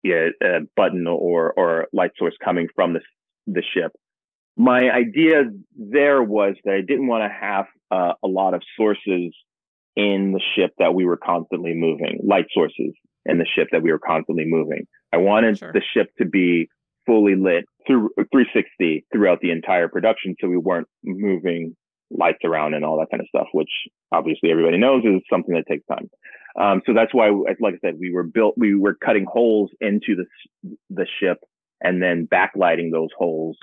yeah, 0.03 0.27
a 0.43 0.59
button 0.75 1.07
or 1.07 1.51
or 1.53 1.87
light 1.91 2.11
source 2.17 2.35
coming 2.43 2.67
from 2.75 2.93
the 2.93 3.01
the 3.47 3.63
ship. 3.73 3.91
My 4.55 4.89
idea 4.89 5.45
there 5.75 6.23
was 6.23 6.55
that 6.63 6.75
I 6.75 6.81
didn't 6.81 7.07
want 7.07 7.23
to 7.23 7.35
have 7.35 7.65
uh, 7.91 8.13
a 8.23 8.27
lot 8.27 8.53
of 8.53 8.61
sources 8.77 9.33
in 9.95 10.33
the 10.33 10.41
ship 10.55 10.71
that 10.77 10.93
we 10.93 11.05
were 11.05 11.17
constantly 11.17 11.73
moving, 11.73 12.19
light 12.23 12.45
sources 12.53 12.93
in 13.25 13.39
the 13.39 13.45
ship 13.45 13.69
that 13.71 13.81
we 13.81 13.91
were 13.91 13.99
constantly 13.99 14.45
moving. 14.45 14.85
I 15.11 15.17
wanted 15.17 15.57
sure. 15.57 15.73
the 15.73 15.81
ship 15.93 16.09
to 16.19 16.25
be 16.25 16.69
fully 17.05 17.35
lit 17.35 17.65
through 17.87 18.09
360 18.15 19.05
throughout 19.11 19.39
the 19.41 19.51
entire 19.51 19.87
production, 19.87 20.35
so 20.39 20.47
we 20.47 20.57
weren't 20.57 20.87
moving 21.03 21.75
lights 22.11 22.39
around 22.43 22.73
and 22.73 22.85
all 22.85 22.99
that 22.99 23.09
kind 23.09 23.21
of 23.21 23.27
stuff, 23.27 23.47
which 23.53 23.69
obviously 24.11 24.51
everybody 24.51 24.77
knows 24.77 25.03
is 25.03 25.21
something 25.29 25.55
that 25.55 25.67
takes 25.67 25.85
time. 25.87 26.09
Um, 26.59 26.81
so 26.85 26.93
that's 26.93 27.13
why, 27.13 27.29
like 27.59 27.75
I 27.75 27.77
said, 27.81 27.95
we 27.99 28.11
were 28.11 28.23
built, 28.23 28.55
we 28.57 28.75
were 28.75 28.95
cutting 28.95 29.25
holes 29.25 29.71
into 29.81 30.15
the, 30.15 30.75
the 30.89 31.05
ship 31.19 31.39
and 31.81 32.01
then 32.01 32.27
backlighting 32.31 32.91
those 32.91 33.09
holes 33.17 33.57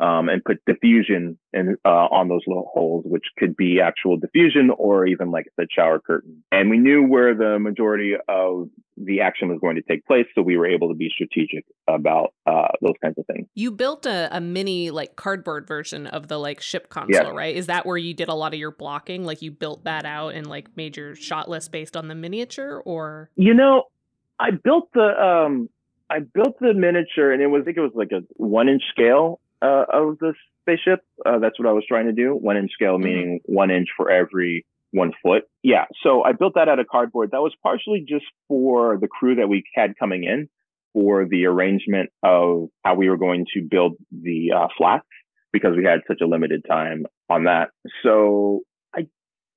um, 0.00 0.28
and 0.28 0.42
put 0.42 0.64
diffusion 0.64 1.38
in, 1.52 1.76
uh, 1.84 1.88
on 1.88 2.28
those 2.28 2.40
little 2.46 2.70
holes, 2.72 3.04
which 3.06 3.24
could 3.36 3.56
be 3.56 3.80
actual 3.80 4.16
diffusion 4.16 4.70
or 4.76 5.06
even 5.06 5.30
like 5.30 5.46
the 5.58 5.66
shower 5.70 5.98
curtain. 5.98 6.42
And 6.50 6.70
we 6.70 6.78
knew 6.78 7.06
where 7.06 7.34
the 7.34 7.58
majority 7.58 8.14
of 8.28 8.70
the 8.96 9.20
action 9.20 9.48
was 9.48 9.58
going 9.60 9.76
to 9.76 9.82
take 9.82 10.06
place, 10.06 10.26
so 10.34 10.42
we 10.42 10.56
were 10.56 10.66
able 10.66 10.88
to 10.88 10.94
be 10.94 11.10
strategic 11.10 11.64
about 11.88 12.32
uh, 12.46 12.68
those 12.80 12.94
kinds 13.02 13.18
of 13.18 13.26
things. 13.26 13.46
You 13.54 13.70
built 13.70 14.06
a, 14.06 14.28
a, 14.34 14.40
mini 14.40 14.90
like 14.90 15.16
cardboard 15.16 15.66
version 15.66 16.06
of 16.06 16.28
the 16.28 16.38
like 16.38 16.60
ship 16.60 16.88
console, 16.88 17.32
right? 17.32 17.54
Is 17.54 17.66
that 17.66 17.86
where 17.86 17.96
you 17.96 18.14
did 18.14 18.28
a 18.28 18.34
lot 18.34 18.52
of 18.52 18.58
your 18.58 18.72
blocking? 18.72 19.24
Like 19.24 19.42
you 19.42 19.50
built 19.50 19.84
that 19.84 20.04
out 20.04 20.34
and 20.34 20.46
like 20.46 20.76
made 20.76 20.96
your 20.96 21.14
shot 21.14 21.48
list 21.48 21.72
based 21.72 21.96
on 21.96 22.08
the 22.08 22.14
miniature, 22.14 22.82
or 22.84 23.30
you 23.36 23.54
know, 23.54 23.84
I 24.38 24.50
built 24.50 24.90
the 24.92 25.00
um 25.22 25.68
I 26.10 26.18
built 26.20 26.58
the 26.60 26.74
miniature 26.74 27.32
and 27.32 27.40
it 27.42 27.46
was 27.46 27.62
I 27.62 27.64
think 27.64 27.76
it 27.78 27.82
was 27.82 27.92
like 27.94 28.12
a 28.12 28.22
one 28.36 28.68
inch 28.68 28.82
scale 28.90 29.40
uh, 29.62 29.84
of 29.92 30.18
the 30.18 30.34
spaceship. 30.62 31.00
Uh, 31.24 31.38
that's 31.38 31.58
what 31.58 31.68
I 31.68 31.72
was 31.72 31.84
trying 31.86 32.06
to 32.06 32.12
do. 32.12 32.32
One 32.34 32.56
inch 32.56 32.72
scale 32.72 32.94
mm-hmm. 32.94 33.04
meaning 33.04 33.40
one 33.44 33.70
inch 33.70 33.88
for 33.96 34.10
every 34.10 34.64
one 34.92 35.12
foot. 35.22 35.44
Yeah. 35.62 35.84
So 36.02 36.22
I 36.24 36.32
built 36.32 36.54
that 36.56 36.68
out 36.68 36.78
of 36.78 36.86
cardboard. 36.88 37.30
That 37.32 37.40
was 37.40 37.54
partially 37.62 38.04
just 38.06 38.24
for 38.48 38.98
the 39.00 39.08
crew 39.08 39.36
that 39.36 39.48
we 39.48 39.62
had 39.74 39.96
coming 39.98 40.24
in 40.24 40.48
for 40.92 41.26
the 41.26 41.46
arrangement 41.46 42.10
of 42.22 42.68
how 42.84 42.94
we 42.96 43.08
were 43.08 43.16
going 43.16 43.46
to 43.54 43.62
build 43.62 43.96
the 44.10 44.52
uh, 44.56 44.66
flats 44.76 45.06
because 45.52 45.76
we 45.76 45.84
had 45.84 46.00
such 46.08 46.20
a 46.20 46.26
limited 46.26 46.64
time 46.68 47.06
on 47.28 47.44
that. 47.44 47.68
So 48.02 48.60
I 48.94 49.06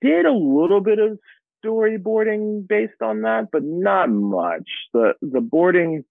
did 0.01 0.25
a 0.25 0.31
little 0.31 0.81
bit 0.81 0.99
of 0.99 1.17
storyboarding 1.65 2.67
based 2.67 3.01
on 3.01 3.21
that, 3.21 3.47
but 3.51 3.63
not 3.63 4.09
much. 4.09 4.69
The 4.93 5.13
the 5.21 5.41
boarding 5.41 6.03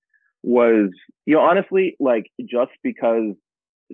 was, 0.43 0.91
you 1.27 1.35
know, 1.35 1.41
honestly, 1.41 1.97
like 2.01 2.27
just 2.41 2.73
because 2.83 3.35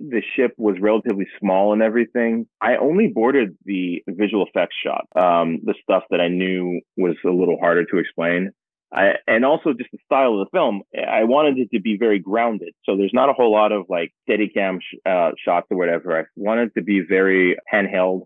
the 0.09 0.21
ship 0.35 0.53
was 0.57 0.75
relatively 0.79 1.27
small 1.39 1.73
and 1.73 1.81
everything, 1.81 2.47
I 2.61 2.77
only 2.77 3.07
boarded 3.07 3.57
the 3.65 4.03
visual 4.07 4.45
effects 4.45 4.75
shot, 4.83 5.05
um, 5.15 5.59
the 5.63 5.75
stuff 5.83 6.03
that 6.09 6.21
I 6.21 6.27
knew 6.27 6.81
was 6.97 7.15
a 7.25 7.29
little 7.29 7.57
harder 7.59 7.85
to 7.85 7.97
explain. 7.97 8.51
I, 8.91 9.13
and 9.27 9.45
also 9.45 9.73
just 9.73 9.91
the 9.91 9.99
style 10.05 10.39
of 10.39 10.47
the 10.47 10.57
film, 10.57 10.81
I 10.95 11.23
wanted 11.25 11.59
it 11.59 11.69
to 11.73 11.79
be 11.79 11.97
very 11.97 12.17
grounded. 12.17 12.73
So 12.85 12.97
there's 12.97 13.13
not 13.13 13.29
a 13.29 13.33
whole 13.33 13.51
lot 13.51 13.71
of 13.71 13.85
like 13.87 14.11
steadicam 14.27 14.79
sh- 14.81 14.97
uh, 15.05 15.31
shots 15.43 15.67
or 15.69 15.77
whatever. 15.77 16.19
I 16.19 16.23
wanted 16.35 16.73
to 16.73 16.81
be 16.81 17.01
very 17.07 17.55
handheld, 17.71 18.21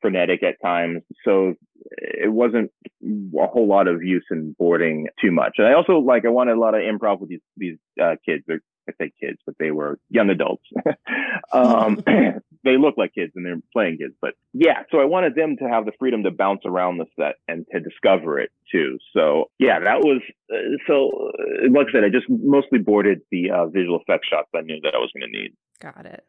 frenetic 0.00 0.44
at 0.44 0.62
times. 0.62 1.02
So 1.24 1.54
it 1.90 2.30
wasn't 2.30 2.70
a 3.02 3.46
whole 3.46 3.66
lot 3.66 3.88
of 3.88 4.04
use 4.04 4.24
in 4.30 4.54
boarding 4.56 5.08
too 5.20 5.32
much. 5.32 5.54
And 5.58 5.66
I 5.66 5.72
also 5.72 5.98
like, 5.98 6.24
I 6.24 6.28
wanted 6.28 6.56
a 6.56 6.60
lot 6.60 6.74
of 6.74 6.82
improv 6.82 7.20
with 7.20 7.30
these, 7.30 7.40
these 7.56 7.78
uh, 8.00 8.14
kids. 8.24 8.44
They're 8.46 8.60
I 8.88 8.92
say 9.00 9.12
kids, 9.20 9.38
but 9.46 9.56
they 9.58 9.70
were 9.70 9.98
young 10.10 10.30
adults. 10.30 10.64
um, 11.52 12.02
they 12.64 12.76
look 12.76 12.94
like 12.96 13.14
kids 13.14 13.32
and 13.34 13.44
they're 13.44 13.60
playing 13.72 13.98
kids, 13.98 14.14
but 14.20 14.34
yeah. 14.52 14.82
So 14.90 14.98
I 14.98 15.04
wanted 15.04 15.34
them 15.34 15.56
to 15.58 15.68
have 15.68 15.84
the 15.84 15.92
freedom 15.98 16.22
to 16.24 16.30
bounce 16.30 16.62
around 16.64 16.98
the 16.98 17.06
set 17.18 17.36
and 17.48 17.66
to 17.72 17.80
discover 17.80 18.38
it 18.40 18.50
too. 18.70 18.98
So 19.14 19.50
yeah, 19.58 19.80
that 19.80 20.00
was 20.00 20.22
uh, 20.52 20.76
so. 20.86 21.10
Uh, 21.10 21.70
like 21.70 21.88
I 21.88 21.92
said, 21.92 22.04
I 22.04 22.08
just 22.08 22.26
mostly 22.28 22.78
boarded 22.78 23.20
the 23.30 23.50
uh, 23.50 23.66
visual 23.66 24.00
effects 24.00 24.28
shots 24.28 24.48
I 24.54 24.60
knew 24.60 24.80
that 24.82 24.94
I 24.94 24.98
was 24.98 25.10
going 25.14 25.30
to 25.30 25.38
need. 25.38 25.52
Got 25.80 26.06
it. 26.06 26.24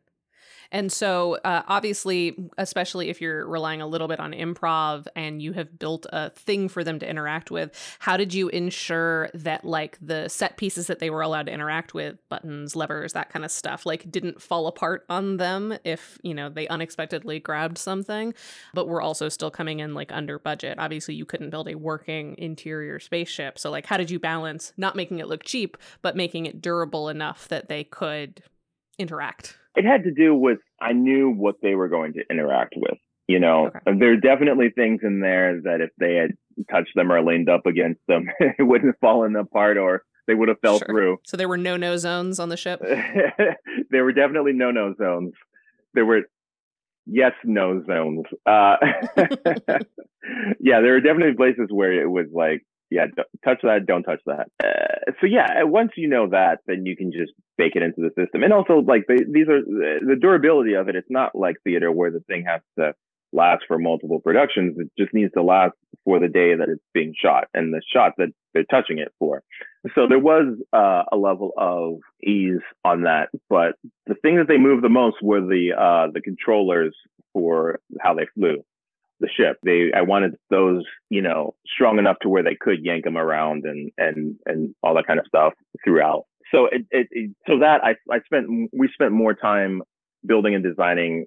And 0.72 0.92
so, 0.92 1.36
uh, 1.46 1.64
obviously, 1.68 2.36
especially 2.58 3.10
if 3.10 3.22
you're 3.22 3.48
relying 3.48 3.82
a 3.82 3.88
little 3.88 4.08
bit 4.08 4.20
on 4.20 4.32
improv 4.32 5.08
and 5.16 5.42
you 5.42 5.54
have 5.54 5.78
built 5.78 6.06
a 6.12 6.32
thing 6.32 6.70
for 6.70 6.84
them 6.84 7.00
to 7.00 7.10
interact 7.10 7.52
with, 7.52 7.72
how 8.00 8.18
did 8.18 8.34
you 8.34 8.50
ensure 8.50 9.30
that, 9.34 9.64
like, 9.64 9.98
the 10.02 10.28
set 10.28 10.58
pieces 10.58 10.88
that 10.88 11.00
they 11.00 11.10
were 11.10 11.22
allowed 11.22 11.46
to 11.46 11.52
interact 11.52 11.94
with, 11.94 12.18
buttons, 12.30 12.76
levers, 12.76 13.14
that 13.14 13.30
kind 13.30 13.46
of 13.46 13.52
stuff, 13.52 13.86
like, 13.86 14.10
didn't 14.12 14.42
fall 14.42 14.68
apart 14.68 15.06
on 15.10 15.38
them 15.38 15.78
if, 15.84 16.18
you 16.24 16.34
know, 16.34 16.50
they 16.50 16.68
unexpectedly 16.68 17.40
grabbed 17.40 17.78
something, 17.78 18.34
but 18.74 18.88
were 18.88 19.02
also 19.02 19.30
still 19.30 19.52
coming 19.52 19.80
in, 19.80 19.94
like, 19.94 20.12
under 20.12 20.40
budget? 20.40 20.80
Obviously, 20.80 21.16
you 21.16 21.26
couldn't 21.26 21.50
build 21.50 21.70
a 21.70 21.76
working 21.76 22.36
interior 22.38 23.00
spaceship. 23.00 23.60
So, 23.60 23.70
like, 23.70 23.86
how 23.86 23.98
did 23.98 24.10
you 24.10 24.20
balance 24.20 24.74
not 24.78 24.96
making 24.96 25.20
it 25.20 25.28
look 25.28 25.44
cheap, 25.44 25.78
but 26.02 26.16
making 26.16 26.46
it 26.46 26.62
durable 26.62 27.10
enough 27.10 27.48
that 27.50 27.70
they 27.70 27.84
could 27.84 28.42
interact? 28.98 29.58
It 29.76 29.86
had 29.86 30.04
to 30.04 30.12
do 30.12 30.36
with 30.36 30.60
I 30.80 30.94
knew 30.94 31.30
what 31.32 31.56
they 31.62 31.76
were 31.76 31.90
going 31.90 32.14
to 32.14 32.24
interact 32.30 32.74
with. 32.76 32.98
You 33.28 33.40
know, 33.40 33.68
okay. 33.68 33.98
there 33.98 34.12
are 34.12 34.18
definitely 34.18 34.70
things 34.70 35.02
in 35.04 35.20
there 35.20 35.60
that 35.64 35.82
if 35.82 35.90
they 35.98 36.16
had 36.16 36.32
touched 36.70 36.96
them 36.96 37.12
or 37.12 37.24
leaned 37.24 37.50
up 37.50 37.66
against 37.66 38.02
them, 38.08 38.28
it 38.40 38.62
wouldn't 38.62 38.94
have 38.94 39.00
fallen 39.00 39.36
apart 39.36 39.78
or 39.78 40.04
they 40.28 40.36
would 40.36 40.50
have 40.50 40.60
fell 40.60 40.78
sure. 40.78 40.88
through. 40.88 41.18
So 41.26 41.38
there 41.38 41.50
were 41.50 41.58
no 41.58 41.78
no 41.78 41.98
zones 41.98 42.40
on 42.40 42.50
the 42.50 42.58
ship? 42.58 42.82
there 43.90 44.04
were 44.04 44.14
definitely 44.14 44.54
no 44.54 44.72
no 44.72 44.94
zones. 44.98 45.34
There 45.94 46.06
were 46.06 46.22
yes 47.06 47.34
no 47.44 47.84
zones. 47.86 48.26
Uh, 48.46 48.78
yeah, 50.60 50.82
there 50.82 50.94
were 50.94 51.02
definitely 51.02 51.36
places 51.36 51.68
where 51.70 51.94
it 51.94 52.10
was 52.10 52.28
like 52.32 52.64
yeah, 52.90 53.06
touch 53.44 53.60
that, 53.64 53.86
don't 53.86 54.04
touch 54.04 54.22
that. 54.26 54.48
Uh, 54.64 55.12
so 55.20 55.28
yeah, 55.28 55.64
once 55.64 55.92
you 55.96 56.08
know 56.08 56.30
that, 56.30 56.60
then 56.68 56.86
you 56.86 56.96
can 56.96 57.12
just 57.12 57.32
bake 57.58 57.76
it 57.76 57.82
into 57.82 58.02
the 58.02 58.12
system. 58.22 58.44
And 58.44 58.54
also, 58.54 58.80
like 58.80 59.06
these 59.08 59.48
are 59.48 59.62
the 59.62 60.18
durability 60.20 60.74
of 60.74 60.88
it. 60.88 60.96
It's 60.96 61.10
not 61.10 61.36
like 61.36 61.56
theater 61.64 61.92
where 61.92 62.12
the 62.12 62.22
thing 62.22 62.46
has 62.48 62.62
to 62.78 62.94
last 63.34 63.64
for 63.68 63.78
multiple 63.78 64.20
productions. 64.20 64.78
It 64.78 64.90
just 64.98 65.14
needs 65.14 65.34
to 65.34 65.44
last 65.44 65.74
for 66.04 66.20
the 66.20 66.28
day 66.28 66.56
that 66.56 66.70
it's 66.70 66.84
being 66.94 67.14
shot 67.20 67.48
and 67.54 67.74
the 67.74 67.82
shot 67.94 68.14
that 68.18 68.30
they're 68.54 68.64
touching 68.64 69.00
it 69.00 69.12
for. 69.20 69.42
So 69.96 70.08
there 70.08 70.20
was 70.20 70.58
uh, 70.72 71.04
a 71.12 71.18
level 71.18 71.52
of 71.58 71.96
ease 72.24 72.62
on 72.84 73.04
that. 73.04 73.30
But 73.50 73.74
the 74.08 74.16
thing 74.16 74.38
that 74.38 74.48
they 74.48 74.58
moved 74.58 74.84
the 74.84 74.90
most 74.90 75.18
were 75.22 75.42
the 75.42 75.72
uh, 75.78 76.12
the 76.14 76.22
controllers 76.22 76.96
for 77.34 77.80
how 78.00 78.14
they 78.14 78.28
flew 78.36 78.64
the 79.20 79.30
ship. 79.36 79.58
They, 79.64 79.92
I 79.96 80.02
wanted 80.02 80.36
those, 80.50 80.84
you 81.10 81.22
know, 81.22 81.56
strong 81.74 82.00
enough 82.00 82.18
to 82.22 82.30
where 82.30 82.44
they 82.44 82.56
could 82.60 82.84
yank 82.84 83.04
them 83.04 83.18
around 83.18 83.66
and 83.66 83.92
and 83.98 84.36
and 84.46 84.76
all 84.84 84.96
that 84.96 85.08
kind 85.08 85.20
of 85.20 85.26
stuff 85.28 85.54
throughout. 85.84 86.26
So 86.54 86.66
it, 86.66 86.86
it, 86.92 87.08
it 87.12 87.32
so 87.48 87.60
that 87.60 87.84
I 87.84 87.96
I 88.12 88.20
spent 88.26 88.70
we 88.74 88.90
spent 88.94 89.12
more 89.12 89.34
time 89.34 89.82
building 90.26 90.56
and 90.56 90.64
designing 90.64 91.26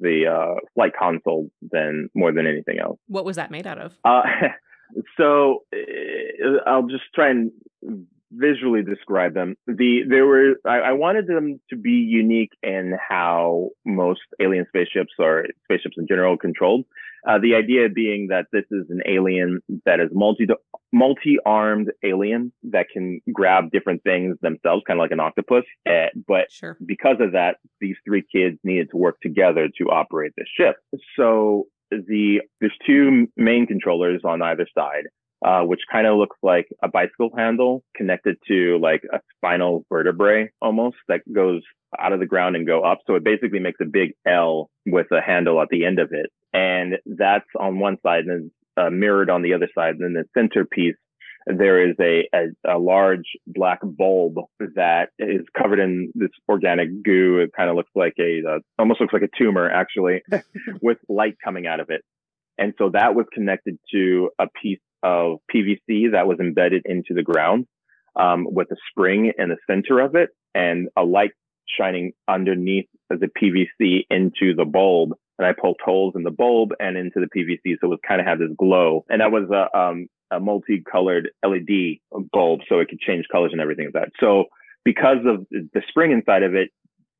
the 0.00 0.26
uh, 0.26 0.60
flight 0.74 0.92
console 0.98 1.50
than 1.70 2.08
more 2.14 2.32
than 2.32 2.46
anything 2.46 2.78
else. 2.78 2.98
What 3.08 3.24
was 3.24 3.36
that 3.36 3.50
made 3.50 3.66
out 3.66 3.78
of? 3.78 3.94
Uh, 4.04 4.22
so 5.16 5.64
uh, 5.74 6.58
I'll 6.66 6.86
just 6.86 7.04
try 7.14 7.30
and 7.30 7.52
visually 8.32 8.82
describe 8.82 9.34
them. 9.34 9.56
The 9.66 10.00
there 10.08 10.26
were 10.26 10.54
I, 10.64 10.78
I, 10.78 10.92
wanted 10.92 11.26
them 11.26 11.60
to 11.70 11.76
be 11.76 11.90
unique 11.90 12.52
in 12.62 12.96
how 13.08 13.70
most 13.84 14.20
alien 14.40 14.66
spaceships 14.68 15.12
or 15.18 15.46
spaceships 15.64 15.96
in 15.98 16.06
general 16.06 16.36
controlled. 16.36 16.84
Uh, 17.26 17.38
the 17.40 17.54
idea 17.56 17.88
being 17.88 18.28
that 18.28 18.46
this 18.52 18.64
is 18.70 18.86
an 18.88 19.00
alien 19.06 19.60
that 19.84 20.00
is 20.00 20.08
multi 20.12 20.46
multi-armed 20.92 21.90
alien 22.04 22.52
that 22.62 22.86
can 22.92 23.20
grab 23.32 23.70
different 23.72 24.02
things 24.04 24.36
themselves, 24.42 24.82
kind 24.86 24.98
of 24.98 25.02
like 25.02 25.10
an 25.10 25.20
octopus. 25.20 25.64
Uh, 25.88 26.06
but 26.26 26.50
sure. 26.50 26.76
because 26.86 27.16
of 27.20 27.32
that, 27.32 27.56
these 27.80 27.96
three 28.04 28.24
kids 28.32 28.58
needed 28.64 28.88
to 28.90 28.96
work 28.96 29.20
together 29.20 29.68
to 29.76 29.84
operate 29.90 30.32
the 30.36 30.44
ship. 30.56 30.76
So 31.16 31.66
the 31.90 32.40
there's 32.60 32.76
two 32.86 33.28
main 33.36 33.66
controllers 33.66 34.22
on 34.24 34.42
either 34.42 34.66
side. 34.76 35.04
Uh, 35.44 35.60
which 35.60 35.80
kind 35.92 36.06
of 36.06 36.16
looks 36.16 36.36
like 36.42 36.66
a 36.82 36.88
bicycle 36.88 37.30
handle 37.36 37.84
connected 37.94 38.36
to 38.48 38.78
like 38.80 39.02
a 39.12 39.20
spinal 39.36 39.84
vertebrae 39.92 40.50
almost 40.62 40.96
that 41.08 41.20
goes 41.30 41.60
out 41.98 42.12
of 42.12 42.20
the 42.20 42.26
ground 42.26 42.56
and 42.56 42.66
go 42.66 42.82
up. 42.82 43.00
So 43.06 43.16
it 43.16 43.24
basically 43.24 43.58
makes 43.58 43.78
a 43.82 43.84
big 43.84 44.12
L 44.26 44.70
with 44.86 45.06
a 45.12 45.20
handle 45.20 45.60
at 45.60 45.68
the 45.70 45.84
end 45.84 45.98
of 45.98 46.08
it. 46.12 46.30
And 46.52 46.94
that's 47.04 47.44
on 47.58 47.78
one 47.78 47.98
side 48.02 48.24
and 48.24 48.50
uh, 48.76 48.90
mirrored 48.90 49.30
on 49.30 49.42
the 49.42 49.54
other 49.54 49.68
side. 49.74 49.96
And 49.96 50.02
then 50.02 50.12
the 50.14 50.24
centerpiece, 50.40 50.96
there 51.46 51.88
is 51.88 51.96
a, 52.00 52.28
a, 52.34 52.76
a, 52.76 52.78
large 52.78 53.26
black 53.46 53.80
bulb 53.82 54.36
that 54.74 55.10
is 55.18 55.42
covered 55.56 55.78
in 55.78 56.12
this 56.14 56.30
organic 56.48 57.02
goo. 57.04 57.38
It 57.38 57.50
kind 57.56 57.70
of 57.70 57.76
looks 57.76 57.92
like 57.94 58.14
a, 58.18 58.42
uh, 58.48 58.58
almost 58.78 59.00
looks 59.00 59.12
like 59.12 59.22
a 59.22 59.38
tumor 59.38 59.70
actually 59.70 60.22
with 60.82 60.98
light 61.08 61.36
coming 61.44 61.66
out 61.66 61.80
of 61.80 61.90
it. 61.90 62.02
And 62.58 62.72
so 62.78 62.90
that 62.94 63.14
was 63.14 63.26
connected 63.32 63.78
to 63.92 64.30
a 64.38 64.46
piece 64.60 64.80
of 65.06 65.38
PVC 65.54 66.10
that 66.12 66.26
was 66.26 66.40
embedded 66.40 66.82
into 66.84 67.14
the 67.14 67.22
ground 67.22 67.66
um, 68.16 68.46
with 68.50 68.68
a 68.72 68.76
spring 68.90 69.32
in 69.38 69.48
the 69.50 69.56
center 69.66 70.00
of 70.00 70.16
it 70.16 70.30
and 70.54 70.88
a 70.96 71.04
light 71.04 71.30
shining 71.78 72.12
underneath 72.26 72.86
the 73.08 73.28
PVC 73.40 74.06
into 74.10 74.54
the 74.54 74.64
bulb. 74.64 75.12
And 75.38 75.46
I 75.46 75.52
poked 75.52 75.82
holes 75.82 76.14
in 76.16 76.24
the 76.24 76.30
bulb 76.30 76.70
and 76.80 76.96
into 76.96 77.20
the 77.20 77.28
PVC. 77.28 77.76
So 77.80 77.86
it 77.86 77.90
was 77.90 77.98
kind 78.06 78.20
of 78.20 78.26
had 78.26 78.38
this 78.38 78.50
glow. 78.58 79.04
And 79.08 79.20
that 79.20 79.30
was 79.30 79.48
a, 79.50 79.78
um, 79.78 80.08
a 80.30 80.40
multicolored 80.40 81.30
LED 81.44 81.98
bulb. 82.32 82.60
So 82.68 82.80
it 82.80 82.88
could 82.88 83.00
change 83.00 83.26
colors 83.30 83.50
and 83.52 83.60
everything 83.60 83.86
like 83.86 84.04
that. 84.04 84.12
So 84.18 84.46
because 84.84 85.18
of 85.26 85.46
the 85.50 85.82
spring 85.88 86.10
inside 86.10 86.42
of 86.42 86.54
it, 86.54 86.70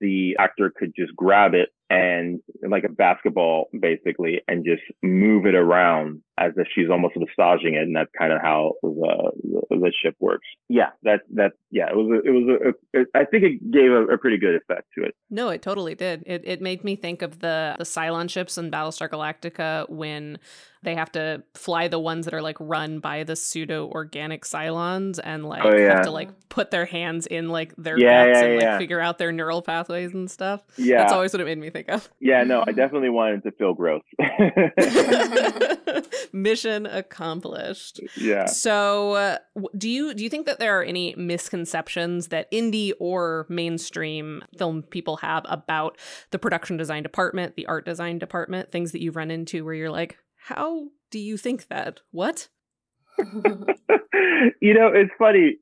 the 0.01 0.37
actor 0.39 0.73
could 0.77 0.93
just 0.97 1.15
grab 1.15 1.55
it 1.55 1.71
and 1.89 2.41
like 2.69 2.85
a 2.85 2.89
basketball 2.89 3.69
basically 3.79 4.41
and 4.49 4.65
just 4.65 4.83
move 5.03 5.47
it 5.47 5.55
around 5.55 6.23
as 6.39 6.53
if 6.57 6.67
she's 6.75 6.91
almost 6.91 7.15
massaging 7.17 7.75
it 7.75 7.83
and 7.83 7.97
that's 7.97 8.11
kind 8.19 8.33
of 8.33 8.41
how 8.41 8.73
the, 8.83 9.31
the, 9.43 9.77
the 9.77 9.93
ship 10.03 10.15
works 10.21 10.47
yeah 10.69 10.91
that 11.03 11.21
that 11.33 11.53
yeah 11.71 11.89
it 11.89 11.97
was 11.97 12.11
a, 12.11 12.29
it 12.29 12.31
was 12.31 12.75
a, 12.95 13.01
a 13.01 13.05
I 13.15 13.25
think 13.25 13.45
it 13.45 13.71
gave 13.71 13.91
a, 13.91 14.07
a, 14.07 14.19
pretty 14.19 14.39
good 14.39 14.55
effect 14.55 14.89
to 14.99 15.05
it 15.05 15.15
no 15.31 15.49
it 15.49 15.63
totally 15.63 15.95
did 15.95 16.23
it, 16.27 16.43
it 16.45 16.61
made 16.61 16.85
me 16.85 16.97
think 16.97 17.23
of 17.23 17.41
the 17.41 17.77
the 17.79 17.85
cylon 17.85 18.29
ships 18.29 18.59
in 18.59 18.71
battlestar 18.71 19.09
galactica 19.09 19.89
when 19.89 20.39
they 20.87 20.95
have 20.95 21.13
to 21.13 21.43
fly 21.55 21.89
the 21.89 21.99
ones 21.99 22.25
that 22.27 22.33
are 22.33 22.41
like 22.41 22.57
run 22.61 23.01
by 23.01 23.25
the 23.25 23.35
pseudo 23.35 23.89
organic 23.89 24.45
Cylons 24.45 25.19
and 25.23 25.45
like 25.45 25.65
oh, 25.65 25.77
yeah. 25.77 25.95
have 25.95 26.05
to 26.05 26.13
like 26.13 26.31
put 26.49 26.71
their 26.71 26.87
hands 26.87 27.27
in 27.27 27.49
like 27.49 27.75
their 27.77 27.99
yeah, 27.99 28.27
guts 28.27 28.39
yeah, 28.39 28.45
and 28.45 28.63
like 28.63 28.79
figure 28.79 29.01
out 29.01 29.19
their 29.19 29.33
neural 29.33 29.63
pathways 29.63 30.15
and 30.15 30.31
stuff. 30.31 30.63
Yeah. 30.77 30.99
That's 30.99 31.13
always 31.13 31.33
what 31.33 31.41
it 31.41 31.45
made 31.45 31.59
me 31.59 31.71
think 31.71 31.89
of. 31.89 32.09
Yeah, 32.21 32.45
no, 32.45 32.63
I 32.65 32.71
definitely 32.73 33.11
wanted 33.11 33.43
to 33.43 33.51
feel 33.51 33.75
gross. 33.75 34.03
Mission 36.33 36.87
accomplished. 36.87 38.01
Yeah. 38.17 38.47
So, 38.47 39.13
uh, 39.13 39.39
do 39.77 39.89
you 39.89 40.15
do 40.15 40.23
you 40.23 40.31
think 40.31 40.47
that 40.47 40.59
there 40.59 40.79
are 40.79 40.83
any 40.83 41.15
misconceptions 41.17 42.29
that 42.29 42.51
indie 42.53 42.93
or 43.01 43.47
mainstream 43.49 44.43
film 44.59 44.83
people 44.83 45.17
have 45.19 45.45
about 45.49 45.99
the 46.31 46.39
production 46.39 46.77
design 46.77 47.03
department, 47.03 47.57
the 47.57 47.67
art 47.67 47.85
design 47.85 48.19
department, 48.19 48.73
things 48.73 48.93
that 48.93 49.03
you've 49.03 49.17
run 49.17 49.31
into 49.31 49.65
where 49.65 49.75
you're 49.75 49.91
like, 49.91 50.19
how 50.37 50.87
do 51.11 51.19
you 51.19 51.37
think 51.37 51.69
that? 51.69 52.01
What? 52.11 52.49
you 53.19 54.75
know, 54.75 54.91
it's 54.95 55.13
funny. 55.19 55.57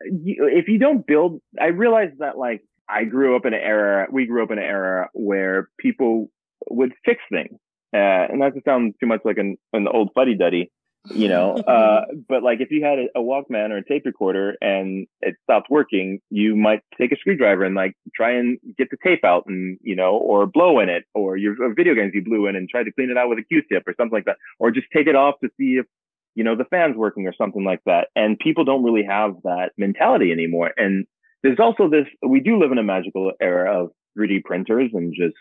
If 0.00 0.68
you 0.68 0.78
don't 0.78 1.06
build, 1.06 1.40
I 1.60 1.66
realize 1.66 2.10
that 2.18 2.36
like 2.38 2.62
I 2.88 3.04
grew 3.04 3.36
up 3.36 3.46
in 3.46 3.54
an 3.54 3.60
era, 3.60 4.06
we 4.10 4.26
grew 4.26 4.42
up 4.42 4.50
in 4.50 4.58
an 4.58 4.64
era 4.64 5.08
where 5.12 5.68
people 5.78 6.30
would 6.70 6.92
fix 7.04 7.20
things. 7.30 7.58
Uh, 7.94 8.26
and 8.30 8.38
not 8.38 8.54
to 8.54 8.60
sound 8.64 8.94
too 9.00 9.06
much 9.06 9.20
like 9.24 9.38
an, 9.38 9.56
an 9.72 9.86
old 9.86 10.10
fuddy 10.14 10.34
duddy, 10.34 10.70
you 11.10 11.28
know, 11.28 11.54
uh, 11.66 12.04
but 12.28 12.42
like 12.42 12.60
if 12.60 12.70
you 12.70 12.84
had 12.84 12.98
a, 12.98 13.06
a, 13.16 13.22
Walkman 13.22 13.70
or 13.70 13.78
a 13.78 13.84
tape 13.84 14.04
recorder 14.04 14.56
and 14.60 15.06
it 15.20 15.34
stopped 15.42 15.68
working, 15.70 16.20
you 16.30 16.56
might 16.56 16.80
take 16.98 17.12
a 17.12 17.16
screwdriver 17.16 17.64
and 17.64 17.74
like 17.74 17.94
try 18.14 18.32
and 18.32 18.58
get 18.78 18.88
the 18.90 18.96
tape 19.02 19.24
out 19.24 19.44
and, 19.46 19.78
you 19.82 19.96
know, 19.96 20.16
or 20.16 20.46
blow 20.46 20.80
in 20.80 20.88
it 20.88 21.04
or 21.14 21.36
your 21.36 21.54
video 21.74 21.94
games 21.94 22.12
you 22.14 22.24
blew 22.24 22.46
in 22.46 22.56
and 22.56 22.68
try 22.68 22.82
to 22.82 22.92
clean 22.92 23.10
it 23.10 23.16
out 23.16 23.28
with 23.28 23.38
a 23.38 23.42
Q-tip 23.42 23.82
or 23.86 23.94
something 23.96 24.16
like 24.16 24.26
that, 24.26 24.36
or 24.58 24.70
just 24.70 24.86
take 24.92 25.06
it 25.06 25.16
off 25.16 25.34
to 25.42 25.50
see 25.58 25.76
if, 25.78 25.86
you 26.34 26.44
know, 26.44 26.56
the 26.56 26.64
fan's 26.64 26.96
working 26.96 27.26
or 27.26 27.34
something 27.36 27.64
like 27.64 27.80
that. 27.84 28.08
And 28.16 28.38
people 28.38 28.64
don't 28.64 28.84
really 28.84 29.04
have 29.04 29.34
that 29.44 29.72
mentality 29.76 30.32
anymore. 30.32 30.72
And 30.76 31.06
there's 31.42 31.58
also 31.58 31.90
this, 31.90 32.06
we 32.26 32.40
do 32.40 32.58
live 32.58 32.72
in 32.72 32.78
a 32.78 32.82
magical 32.82 33.32
era 33.40 33.82
of 33.82 33.90
3D 34.18 34.44
printers 34.44 34.90
and 34.94 35.12
just 35.14 35.34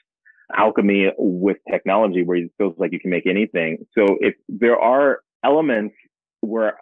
alchemy 0.55 1.11
with 1.17 1.57
technology 1.69 2.23
where 2.23 2.37
it 2.37 2.51
feels 2.57 2.75
like 2.77 2.91
you 2.91 2.99
can 2.99 3.11
make 3.11 3.27
anything. 3.27 3.85
So 3.97 4.17
if 4.19 4.35
there 4.49 4.79
are 4.79 5.21
elements 5.43 5.95
where 6.41 6.77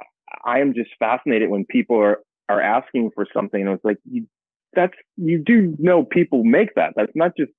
I 0.45 0.59
am 0.59 0.73
just 0.73 0.91
fascinated 0.99 1.49
when 1.49 1.65
people 1.65 1.97
are, 1.97 2.19
are 2.47 2.61
asking 2.61 3.11
for 3.13 3.25
something 3.33 3.61
and 3.61 3.71
it's 3.71 3.85
like, 3.85 3.97
you, 4.09 4.27
that's, 4.73 4.93
you 5.17 5.41
do 5.43 5.75
know 5.79 6.03
people 6.03 6.43
make 6.43 6.75
that. 6.75 6.93
That's 6.95 7.11
not 7.15 7.31
just, 7.37 7.51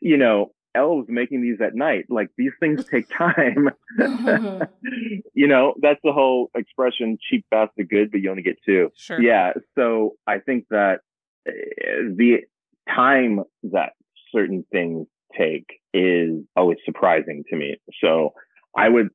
you 0.00 0.16
know, 0.16 0.52
elves 0.74 1.06
making 1.08 1.42
these 1.42 1.60
at 1.60 1.74
night. 1.74 2.06
Like 2.08 2.28
these 2.36 2.52
things 2.60 2.84
take 2.90 3.08
time. 3.08 3.70
you 5.34 5.46
know, 5.46 5.74
that's 5.80 6.00
the 6.02 6.12
whole 6.12 6.50
expression 6.54 7.18
cheap, 7.20 7.44
fast, 7.50 7.72
and 7.78 7.88
good, 7.88 8.10
but 8.10 8.20
you 8.20 8.30
only 8.30 8.42
get 8.42 8.56
two. 8.64 8.90
Sure. 8.96 9.20
Yeah. 9.20 9.52
So 9.76 10.14
I 10.26 10.38
think 10.38 10.66
that 10.70 11.00
uh, 11.48 11.52
the 12.16 12.38
time 12.88 13.40
that 13.64 13.92
certain 14.32 14.64
things 14.72 15.06
take 15.38 15.66
is 15.92 16.42
always 16.56 16.78
surprising 16.84 17.44
to 17.50 17.56
me. 17.56 17.76
So 18.02 18.34
I 18.76 18.88
would 18.88 19.08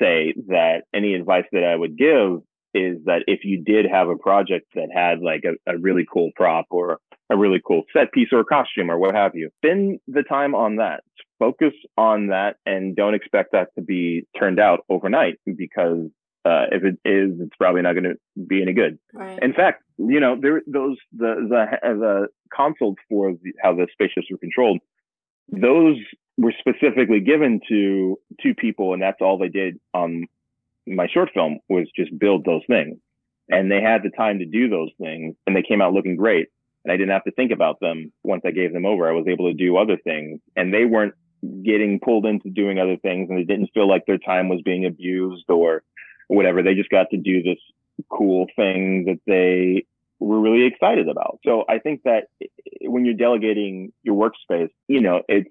say 0.00 0.34
that 0.48 0.82
any 0.94 1.14
advice 1.14 1.44
that 1.52 1.64
I 1.64 1.76
would 1.76 1.96
give 1.96 2.42
is 2.72 2.98
that 3.06 3.24
if 3.26 3.40
you 3.44 3.62
did 3.62 3.86
have 3.90 4.08
a 4.08 4.16
project 4.16 4.66
that 4.74 4.88
had 4.94 5.20
like 5.20 5.44
a, 5.44 5.72
a 5.72 5.78
really 5.78 6.06
cool 6.10 6.30
prop 6.36 6.66
or 6.70 6.98
a 7.28 7.36
really 7.36 7.60
cool 7.66 7.82
set 7.92 8.12
piece 8.12 8.28
or 8.32 8.44
costume 8.44 8.90
or 8.90 8.98
what 8.98 9.14
have 9.14 9.34
you, 9.34 9.50
spend 9.56 9.98
the 10.06 10.22
time 10.22 10.54
on 10.54 10.76
that. 10.76 11.02
Focus 11.38 11.72
on 11.96 12.28
that 12.28 12.56
and 12.66 12.94
don't 12.94 13.14
expect 13.14 13.52
that 13.52 13.68
to 13.74 13.82
be 13.82 14.26
turned 14.38 14.60
out 14.60 14.80
overnight 14.88 15.38
because 15.44 16.08
uh, 16.44 16.66
if 16.70 16.84
it 16.84 16.98
is, 17.04 17.38
it's 17.40 17.56
probably 17.58 17.82
not 17.82 17.92
going 17.92 18.04
to 18.04 18.16
be 18.46 18.62
any 18.62 18.72
good. 18.72 18.98
Right. 19.12 19.38
In 19.42 19.52
fact, 19.52 19.82
you 19.98 20.20
know, 20.20 20.36
there 20.40 20.62
those 20.66 20.96
the 21.12 21.34
the 21.48 21.66
the 21.82 22.28
consoles 22.54 22.96
for 23.08 23.32
the, 23.32 23.52
how 23.62 23.74
the 23.74 23.86
spaceships 23.92 24.28
were 24.30 24.38
controlled 24.38 24.78
those 25.52 25.96
were 26.36 26.54
specifically 26.58 27.20
given 27.20 27.60
to 27.68 28.18
two 28.42 28.54
people, 28.54 28.92
and 28.92 29.02
that's 29.02 29.20
all 29.20 29.38
they 29.38 29.48
did 29.48 29.78
on 29.92 30.26
my 30.86 31.06
short 31.06 31.30
film 31.34 31.58
was 31.68 31.86
just 31.94 32.16
build 32.18 32.44
those 32.44 32.62
things. 32.66 32.98
And 33.48 33.70
they 33.70 33.80
had 33.82 34.02
the 34.02 34.10
time 34.10 34.38
to 34.38 34.46
do 34.46 34.68
those 34.68 34.90
things, 35.00 35.34
and 35.46 35.54
they 35.54 35.62
came 35.62 35.82
out 35.82 35.92
looking 35.92 36.16
great. 36.16 36.48
And 36.84 36.92
I 36.92 36.96
didn't 36.96 37.12
have 37.12 37.24
to 37.24 37.32
think 37.32 37.52
about 37.52 37.80
them 37.80 38.12
once 38.22 38.42
I 38.46 38.52
gave 38.52 38.72
them 38.72 38.86
over. 38.86 39.08
I 39.08 39.12
was 39.12 39.26
able 39.28 39.48
to 39.48 39.54
do 39.54 39.76
other 39.76 39.98
things, 40.02 40.40
and 40.56 40.72
they 40.72 40.84
weren't 40.84 41.14
getting 41.64 42.00
pulled 42.00 42.26
into 42.26 42.48
doing 42.48 42.78
other 42.78 42.96
things, 42.96 43.28
and 43.28 43.38
they 43.38 43.44
didn't 43.44 43.70
feel 43.74 43.88
like 43.88 44.06
their 44.06 44.18
time 44.18 44.48
was 44.48 44.62
being 44.62 44.86
abused 44.86 45.44
or 45.48 45.82
whatever. 46.28 46.62
They 46.62 46.74
just 46.74 46.90
got 46.90 47.10
to 47.10 47.16
do 47.16 47.42
this 47.42 47.58
cool 48.08 48.46
thing 48.56 49.04
that 49.06 49.20
they 49.26 49.84
we're 50.20 50.38
really 50.38 50.66
excited 50.66 51.08
about. 51.08 51.40
So 51.44 51.64
I 51.68 51.78
think 51.78 52.02
that 52.04 52.24
when 52.82 53.04
you're 53.04 53.14
delegating 53.14 53.92
your 54.02 54.16
workspace, 54.16 54.70
you 54.88 55.00
know, 55.00 55.22
it's 55.28 55.50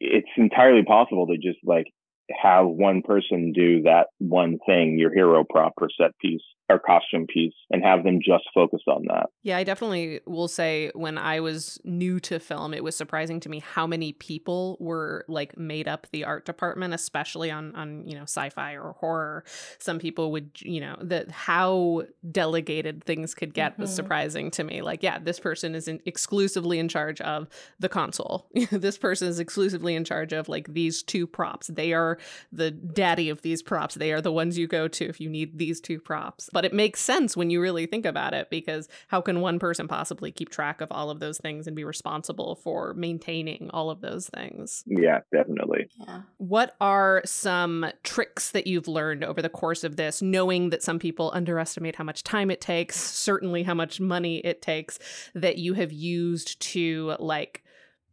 it's 0.00 0.28
entirely 0.36 0.84
possible 0.84 1.26
to 1.26 1.36
just 1.36 1.58
like 1.64 1.86
have 2.30 2.66
one 2.66 3.02
person 3.02 3.52
do 3.52 3.82
that 3.82 4.08
one 4.18 4.58
thing, 4.66 4.98
your 4.98 5.12
hero 5.12 5.44
prop 5.44 5.74
or 5.80 5.88
set 6.00 6.16
piece 6.18 6.42
or 6.68 6.78
costume 6.78 7.26
piece, 7.26 7.54
and 7.70 7.82
have 7.82 8.04
them 8.04 8.18
just 8.24 8.44
focus 8.54 8.82
on 8.86 9.04
that. 9.08 9.26
Yeah, 9.42 9.56
I 9.56 9.64
definitely 9.64 10.20
will 10.26 10.48
say 10.48 10.90
when 10.94 11.18
I 11.18 11.40
was 11.40 11.80
new 11.84 12.18
to 12.20 12.38
film, 12.40 12.74
it 12.74 12.82
was 12.82 12.96
surprising 12.96 13.40
to 13.40 13.48
me 13.48 13.60
how 13.60 13.86
many 13.86 14.12
people 14.12 14.76
were 14.80 15.24
like 15.28 15.56
made 15.56 15.88
up 15.88 16.06
the 16.12 16.24
art 16.24 16.44
department, 16.44 16.94
especially 16.94 17.50
on 17.50 17.74
on 17.74 18.06
you 18.06 18.14
know 18.14 18.22
sci-fi 18.22 18.74
or 18.74 18.92
horror. 18.98 19.44
Some 19.78 19.98
people 19.98 20.32
would 20.32 20.50
you 20.60 20.80
know 20.80 20.96
that 21.00 21.30
how 21.30 22.02
delegated 22.30 23.04
things 23.04 23.34
could 23.34 23.54
get 23.54 23.72
mm-hmm. 23.72 23.82
was 23.82 23.94
surprising 23.94 24.50
to 24.52 24.64
me. 24.64 24.82
Like, 24.82 25.02
yeah, 25.02 25.18
this 25.18 25.40
person 25.40 25.74
is 25.74 25.88
in, 25.88 26.00
exclusively 26.04 26.78
in 26.78 26.88
charge 26.88 27.20
of 27.20 27.48
the 27.78 27.88
console. 27.88 28.48
this 28.70 28.98
person 28.98 29.28
is 29.28 29.38
exclusively 29.38 29.94
in 29.94 30.04
charge 30.04 30.32
of 30.32 30.48
like 30.48 30.72
these 30.72 31.02
two 31.02 31.26
props. 31.26 31.68
They 31.68 31.92
are 31.92 32.18
the 32.52 32.70
daddy 32.70 33.28
of 33.28 33.42
these 33.42 33.62
props. 33.62 33.94
They 33.94 34.12
are 34.12 34.20
the 34.20 34.32
ones 34.32 34.58
you 34.58 34.66
go 34.66 34.88
to 34.88 35.04
if 35.04 35.20
you 35.20 35.28
need 35.28 35.58
these 35.58 35.80
two 35.80 36.00
props. 36.00 36.50
But 36.56 36.64
it 36.64 36.72
makes 36.72 37.02
sense 37.02 37.36
when 37.36 37.50
you 37.50 37.60
really 37.60 37.84
think 37.84 38.06
about 38.06 38.32
it 38.32 38.48
because 38.48 38.88
how 39.08 39.20
can 39.20 39.42
one 39.42 39.58
person 39.58 39.86
possibly 39.88 40.32
keep 40.32 40.48
track 40.48 40.80
of 40.80 40.90
all 40.90 41.10
of 41.10 41.20
those 41.20 41.36
things 41.36 41.66
and 41.66 41.76
be 41.76 41.84
responsible 41.84 42.54
for 42.54 42.94
maintaining 42.94 43.68
all 43.74 43.90
of 43.90 44.00
those 44.00 44.30
things? 44.30 44.82
Yeah, 44.86 45.18
definitely. 45.30 45.90
Yeah. 45.98 46.22
What 46.38 46.74
are 46.80 47.20
some 47.26 47.84
tricks 48.04 48.52
that 48.52 48.66
you've 48.66 48.88
learned 48.88 49.22
over 49.22 49.42
the 49.42 49.50
course 49.50 49.84
of 49.84 49.96
this, 49.96 50.22
knowing 50.22 50.70
that 50.70 50.82
some 50.82 50.98
people 50.98 51.30
underestimate 51.34 51.96
how 51.96 52.04
much 52.04 52.24
time 52.24 52.50
it 52.50 52.62
takes, 52.62 52.98
certainly 52.98 53.62
how 53.62 53.74
much 53.74 54.00
money 54.00 54.38
it 54.38 54.62
takes, 54.62 54.98
that 55.34 55.58
you 55.58 55.74
have 55.74 55.92
used 55.92 56.58
to 56.60 57.16
like 57.18 57.64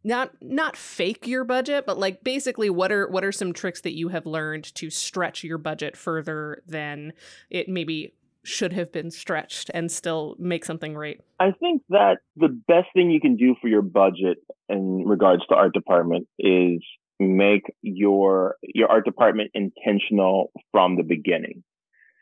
not 0.06 0.32
not 0.42 0.76
fake 0.76 1.26
your 1.26 1.44
budget 1.44 1.86
but 1.86 1.98
like 1.98 2.22
basically 2.22 2.68
what 2.68 2.92
are 2.92 3.08
what 3.08 3.24
are 3.24 3.32
some 3.32 3.54
tricks 3.54 3.80
that 3.80 3.94
you 3.94 4.08
have 4.08 4.26
learned 4.26 4.64
to 4.74 4.90
stretch 4.90 5.42
your 5.42 5.56
budget 5.56 5.96
further 5.96 6.62
than 6.66 7.14
it 7.48 7.70
maybe 7.70 8.12
should 8.44 8.72
have 8.72 8.92
been 8.92 9.10
stretched 9.10 9.70
and 9.74 9.90
still 9.90 10.36
make 10.38 10.64
something 10.64 10.94
great 10.94 11.20
i 11.40 11.50
think 11.52 11.82
that 11.88 12.18
the 12.36 12.48
best 12.68 12.88
thing 12.94 13.10
you 13.10 13.20
can 13.20 13.36
do 13.36 13.54
for 13.60 13.68
your 13.68 13.82
budget 13.82 14.38
in 14.68 15.04
regards 15.04 15.44
to 15.46 15.54
art 15.54 15.72
department 15.72 16.26
is 16.38 16.80
make 17.20 17.62
your 17.82 18.56
your 18.62 18.88
art 18.88 19.04
department 19.04 19.50
intentional 19.54 20.50
from 20.72 20.96
the 20.96 21.02
beginning. 21.02 21.62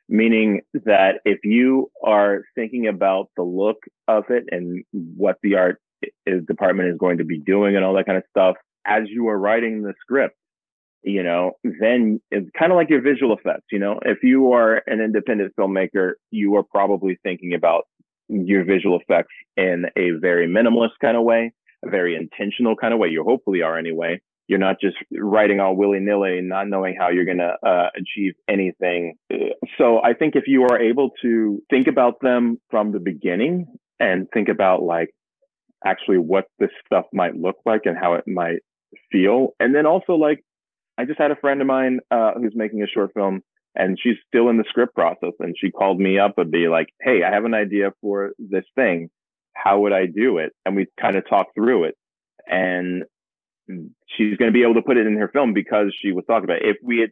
Meaning 0.08 0.60
that 0.84 1.20
if 1.24 1.38
you 1.44 1.90
are 2.04 2.42
thinking 2.54 2.86
about 2.86 3.30
the 3.36 3.42
look 3.42 3.78
of 4.08 4.24
it 4.28 4.44
and 4.50 4.84
what 4.92 5.36
the 5.42 5.54
art 5.54 5.80
his 6.26 6.44
department 6.46 6.90
is 6.90 6.98
going 6.98 7.18
to 7.18 7.24
be 7.24 7.38
doing 7.38 7.76
and 7.76 7.84
all 7.84 7.94
that 7.94 8.06
kind 8.06 8.18
of 8.18 8.24
stuff 8.28 8.56
as 8.84 9.04
you 9.06 9.28
are 9.28 9.38
writing 9.38 9.82
the 9.82 9.94
script 10.00 10.36
you 11.02 11.22
know 11.22 11.52
then 11.64 12.20
it's 12.30 12.48
kind 12.58 12.72
of 12.72 12.76
like 12.76 12.90
your 12.90 13.02
visual 13.02 13.36
effects 13.36 13.66
you 13.70 13.78
know? 13.78 13.98
If 14.04 14.18
you 14.22 14.52
are 14.52 14.82
an 14.86 15.00
independent 15.00 15.54
filmmaker 15.58 16.12
you 16.30 16.56
are 16.56 16.62
probably 16.62 17.18
thinking 17.22 17.54
about 17.54 17.84
your 18.28 18.64
visual 18.64 18.98
effects 18.98 19.34
in 19.56 19.86
a 19.96 20.10
very 20.20 20.46
minimalist 20.48 20.92
kind 21.00 21.16
of 21.16 21.24
way 21.24 21.52
a 21.84 21.90
very 21.90 22.16
intentional 22.16 22.76
kind 22.76 22.94
of 22.94 23.00
way. 23.00 23.08
You 23.08 23.24
hopefully 23.24 23.62
are 23.62 23.78
anyway. 23.78 24.20
You're 24.48 24.58
not 24.58 24.80
just 24.80 24.96
writing 25.12 25.60
all 25.60 25.76
willy-nilly 25.76 26.40
not 26.42 26.68
knowing 26.68 26.96
how 26.98 27.10
you're 27.10 27.24
going 27.24 27.38
to 27.38 27.54
uh, 27.66 27.90
achieve 27.96 28.34
anything. 28.48 29.14
So 29.78 30.02
i 30.02 30.12
think 30.12 30.36
if 30.36 30.44
you 30.46 30.64
are 30.64 30.78
able 30.80 31.10
to 31.22 31.62
think 31.70 31.86
about 31.86 32.20
them 32.20 32.58
from 32.70 32.92
the 32.92 33.00
beginning 33.00 33.66
and 34.00 34.28
think 34.34 34.48
about 34.48 34.82
like 34.82 35.10
actually 35.84 36.18
what 36.18 36.46
this 36.58 36.70
stuff 36.84 37.06
might 37.12 37.36
look 37.36 37.56
like 37.64 37.82
and 37.86 37.96
how 37.96 38.14
it 38.14 38.24
might 38.26 38.60
feel. 39.10 39.54
And 39.58 39.74
then 39.74 39.86
also 39.86 40.14
like 40.14 40.44
I 41.02 41.04
just 41.04 41.18
had 41.18 41.32
a 41.32 41.36
friend 41.36 41.60
of 41.60 41.66
mine 41.66 41.98
uh, 42.12 42.34
who's 42.36 42.52
making 42.54 42.80
a 42.82 42.86
short 42.86 43.12
film 43.12 43.42
and 43.74 43.98
she's 44.00 44.14
still 44.28 44.48
in 44.50 44.56
the 44.56 44.64
script 44.68 44.94
process 44.94 45.32
and 45.40 45.56
she 45.58 45.72
called 45.72 45.98
me 45.98 46.16
up 46.20 46.38
and 46.38 46.48
be 46.48 46.68
like, 46.68 46.90
Hey, 47.00 47.24
I 47.24 47.34
have 47.34 47.44
an 47.44 47.54
idea 47.54 47.90
for 48.00 48.30
this 48.38 48.64
thing. 48.76 49.10
How 49.52 49.80
would 49.80 49.92
I 49.92 50.06
do 50.06 50.38
it? 50.38 50.52
And 50.64 50.76
we 50.76 50.86
kind 51.00 51.16
of 51.16 51.28
talked 51.28 51.56
through 51.56 51.84
it. 51.84 51.96
And 52.46 53.02
she's 53.68 54.36
going 54.36 54.48
to 54.48 54.52
be 54.52 54.62
able 54.62 54.74
to 54.74 54.82
put 54.82 54.96
it 54.96 55.08
in 55.08 55.16
her 55.16 55.26
film 55.26 55.54
because 55.54 55.92
she 56.00 56.12
was 56.12 56.24
talking 56.26 56.44
about 56.44 56.62
it. 56.62 56.68
If 56.68 56.76
we 56.84 57.00
had 57.00 57.10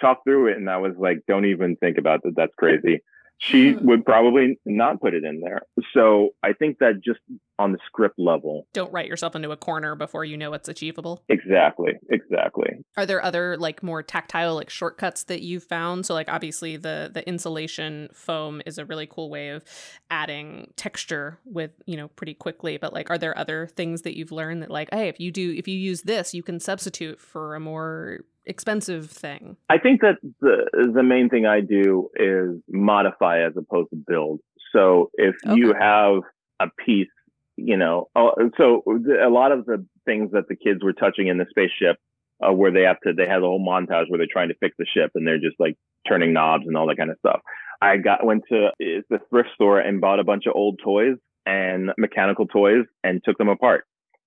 talked 0.00 0.22
through 0.22 0.52
it 0.52 0.56
and 0.56 0.70
I 0.70 0.76
was 0.76 0.92
like, 0.96 1.22
don't 1.26 1.46
even 1.46 1.74
think 1.74 1.98
about 1.98 2.22
that. 2.22 2.34
That's 2.36 2.54
crazy 2.56 3.00
she 3.42 3.72
mm-hmm. 3.72 3.86
would 3.88 4.04
probably 4.04 4.56
not 4.64 5.00
put 5.00 5.14
it 5.14 5.24
in 5.24 5.40
there. 5.40 5.62
So 5.92 6.30
I 6.44 6.52
think 6.52 6.78
that 6.78 7.00
just 7.04 7.18
on 7.58 7.72
the 7.72 7.78
script 7.86 8.16
level. 8.16 8.68
Don't 8.72 8.92
write 8.92 9.08
yourself 9.08 9.34
into 9.34 9.50
a 9.50 9.56
corner 9.56 9.96
before 9.96 10.24
you 10.24 10.36
know 10.36 10.50
what's 10.50 10.68
achievable. 10.68 11.24
Exactly. 11.28 11.94
Exactly. 12.08 12.68
Are 12.96 13.04
there 13.04 13.22
other 13.22 13.56
like 13.56 13.82
more 13.82 14.02
tactile 14.02 14.54
like 14.54 14.70
shortcuts 14.70 15.24
that 15.24 15.42
you've 15.42 15.64
found? 15.64 16.06
So 16.06 16.14
like 16.14 16.28
obviously 16.28 16.76
the 16.76 17.10
the 17.12 17.26
insulation 17.28 18.08
foam 18.12 18.62
is 18.64 18.78
a 18.78 18.84
really 18.84 19.08
cool 19.08 19.28
way 19.28 19.48
of 19.48 19.64
adding 20.08 20.72
texture 20.76 21.40
with, 21.44 21.72
you 21.84 21.96
know, 21.96 22.08
pretty 22.08 22.34
quickly, 22.34 22.76
but 22.76 22.92
like 22.92 23.10
are 23.10 23.18
there 23.18 23.36
other 23.36 23.66
things 23.66 24.02
that 24.02 24.16
you've 24.16 24.32
learned 24.32 24.62
that 24.62 24.70
like, 24.70 24.88
hey, 24.92 25.08
if 25.08 25.18
you 25.18 25.32
do 25.32 25.52
if 25.52 25.66
you 25.66 25.76
use 25.76 26.02
this, 26.02 26.32
you 26.32 26.44
can 26.44 26.60
substitute 26.60 27.20
for 27.20 27.56
a 27.56 27.60
more 27.60 28.20
expensive 28.46 29.10
thing? 29.10 29.56
I 29.68 29.78
think 29.78 30.00
that 30.00 30.16
the 30.40 30.90
the 30.94 31.02
main 31.02 31.28
thing 31.28 31.46
I 31.46 31.60
do 31.60 32.08
is 32.16 32.60
modify 32.68 33.44
as 33.44 33.52
opposed 33.56 33.90
to 33.90 33.96
build. 33.96 34.40
So 34.72 35.10
if 35.14 35.34
okay. 35.46 35.58
you 35.58 35.74
have 35.78 36.22
a 36.60 36.66
piece, 36.84 37.08
you 37.56 37.76
know, 37.76 38.08
oh, 38.16 38.32
so 38.56 38.82
a 39.22 39.28
lot 39.28 39.52
of 39.52 39.66
the 39.66 39.84
things 40.04 40.30
that 40.32 40.48
the 40.48 40.56
kids 40.56 40.82
were 40.82 40.92
touching 40.92 41.28
in 41.28 41.38
the 41.38 41.46
spaceship, 41.50 41.98
uh, 42.42 42.52
where 42.52 42.72
they 42.72 42.82
have 42.82 43.00
to, 43.06 43.12
they 43.12 43.26
have 43.26 43.42
a 43.42 43.46
whole 43.46 43.64
montage 43.64 44.08
where 44.08 44.18
they're 44.18 44.26
trying 44.30 44.48
to 44.48 44.56
fix 44.60 44.74
the 44.78 44.86
ship 44.86 45.10
and 45.14 45.26
they're 45.26 45.38
just 45.38 45.58
like 45.58 45.76
turning 46.08 46.32
knobs 46.32 46.64
and 46.66 46.76
all 46.76 46.86
that 46.86 46.96
kind 46.96 47.10
of 47.10 47.18
stuff. 47.18 47.40
I 47.80 47.96
got 47.96 48.24
went 48.24 48.44
to 48.48 48.70
the 48.78 49.18
thrift 49.28 49.50
store 49.54 49.80
and 49.80 50.00
bought 50.00 50.20
a 50.20 50.24
bunch 50.24 50.46
of 50.46 50.54
old 50.54 50.80
toys 50.82 51.16
and 51.44 51.90
mechanical 51.98 52.46
toys 52.46 52.84
and 53.02 53.22
took 53.24 53.38
them 53.38 53.48
apart. 53.48 53.84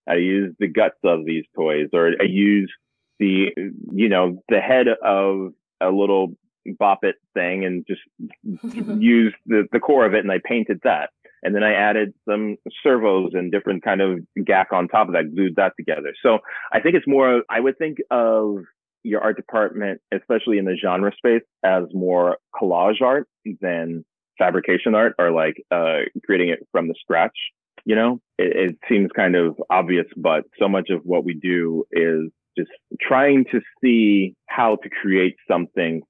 I 0.08 0.16
used 0.16 0.58
the 0.60 0.68
guts 0.68 1.00
of 1.04 1.26
these 1.26 1.46
toys, 1.56 1.88
or 1.94 2.12
I 2.20 2.26
used 2.26 2.74
the 3.20 3.52
you 3.94 4.10
know 4.10 4.42
the 4.50 4.60
head 4.60 4.88
of 5.04 5.54
a 5.82 5.90
little 5.90 6.36
bop 6.80 7.04
it 7.04 7.16
thing 7.34 7.66
and 7.66 7.86
just 7.88 8.02
used 9.00 9.36
the, 9.46 9.68
the 9.72 9.80
core 9.80 10.06
of 10.06 10.14
it 10.14 10.20
and 10.20 10.32
I 10.32 10.40
painted 10.44 10.82
that. 10.84 11.10
And 11.44 11.54
then 11.54 11.64
I 11.64 11.74
added 11.74 12.14
some 12.28 12.58
servos 12.82 13.32
and 13.34 13.52
different 13.52 13.84
kind 13.84 14.02
of 14.02 14.20
gack 14.44 14.70
on 14.74 14.88
top 14.88 15.08
of 15.08 15.14
that, 15.14 15.34
glued 15.36 15.58
that 15.58 15.74
together. 15.78 16.14
So 16.24 16.40
I 16.74 16.80
think 16.80 16.96
it's 16.96 17.08
more, 17.08 17.44
I 17.50 17.60
would 17.60 17.78
think 17.78 18.00
of 18.10 18.64
your 19.04 19.22
art 19.22 19.36
department, 19.36 20.02
especially 20.12 20.58
in 20.58 20.66
the 20.66 20.76
genre 20.76 21.12
space, 21.16 21.44
as 21.64 21.84
more 21.94 22.38
collage 22.60 23.02
art 23.02 23.28
than 23.62 24.04
fabrication 24.40 24.96
art 24.96 25.14
or 25.20 25.32
like 25.32 25.64
uh, 25.70 26.00
creating 26.26 26.50
it 26.50 26.68
from 26.72 26.88
the 26.88 26.96
scratch. 27.00 27.38
You 27.86 27.96
know, 27.96 28.20
it, 28.40 28.72
it 28.72 28.78
seems 28.90 29.12
kind 29.16 29.36
of 29.36 29.56
obvious, 29.70 30.08
but 30.18 30.46
so 30.60 30.68
much 30.68 30.90
of 30.90 31.02
what 31.04 31.24
we 31.24 31.36
do 31.36 31.86
is 31.92 32.32
just 32.58 32.72
trying 33.02 33.46
to 33.52 33.60
see 33.84 34.36
how 34.48 34.78
to 34.78 34.90
create 34.90 35.36
something 35.50 36.02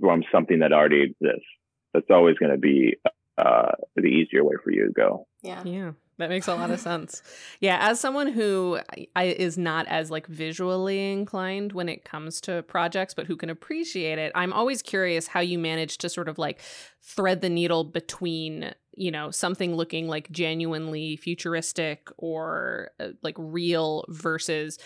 from 0.00 0.22
something 0.32 0.60
that 0.60 0.72
already 0.72 1.02
exists. 1.02 1.46
That's 1.92 2.06
always 2.10 2.36
going 2.38 2.52
to 2.52 2.58
be 2.58 2.96
uh, 3.38 3.72
the 3.96 4.06
easier 4.06 4.44
way 4.44 4.54
for 4.62 4.70
you 4.70 4.86
to 4.86 4.92
go. 4.92 5.26
Yeah. 5.42 5.62
Yeah. 5.64 5.92
That 6.20 6.28
makes 6.28 6.48
a 6.48 6.54
lot 6.54 6.70
of 6.70 6.78
sense. 6.80 7.22
Yeah, 7.60 7.78
as 7.80 7.98
someone 7.98 8.26
who 8.26 8.78
I, 9.16 9.24
is 9.24 9.56
not 9.56 9.86
as 9.88 10.10
like 10.10 10.26
visually 10.26 11.12
inclined 11.12 11.72
when 11.72 11.88
it 11.88 12.04
comes 12.04 12.42
to 12.42 12.62
projects, 12.64 13.14
but 13.14 13.26
who 13.26 13.36
can 13.36 13.48
appreciate 13.48 14.18
it, 14.18 14.30
I'm 14.34 14.52
always 14.52 14.82
curious 14.82 15.26
how 15.26 15.40
you 15.40 15.58
manage 15.58 15.96
to 15.98 16.10
sort 16.10 16.28
of 16.28 16.36
like 16.36 16.60
thread 17.00 17.40
the 17.40 17.48
needle 17.48 17.84
between 17.84 18.74
you 18.94 19.10
know 19.10 19.30
something 19.30 19.74
looking 19.74 20.08
like 20.08 20.30
genuinely 20.30 21.16
futuristic 21.16 22.08
or 22.18 22.90
uh, 23.00 23.08
like 23.22 23.36
real 23.38 24.04
versus 24.10 24.78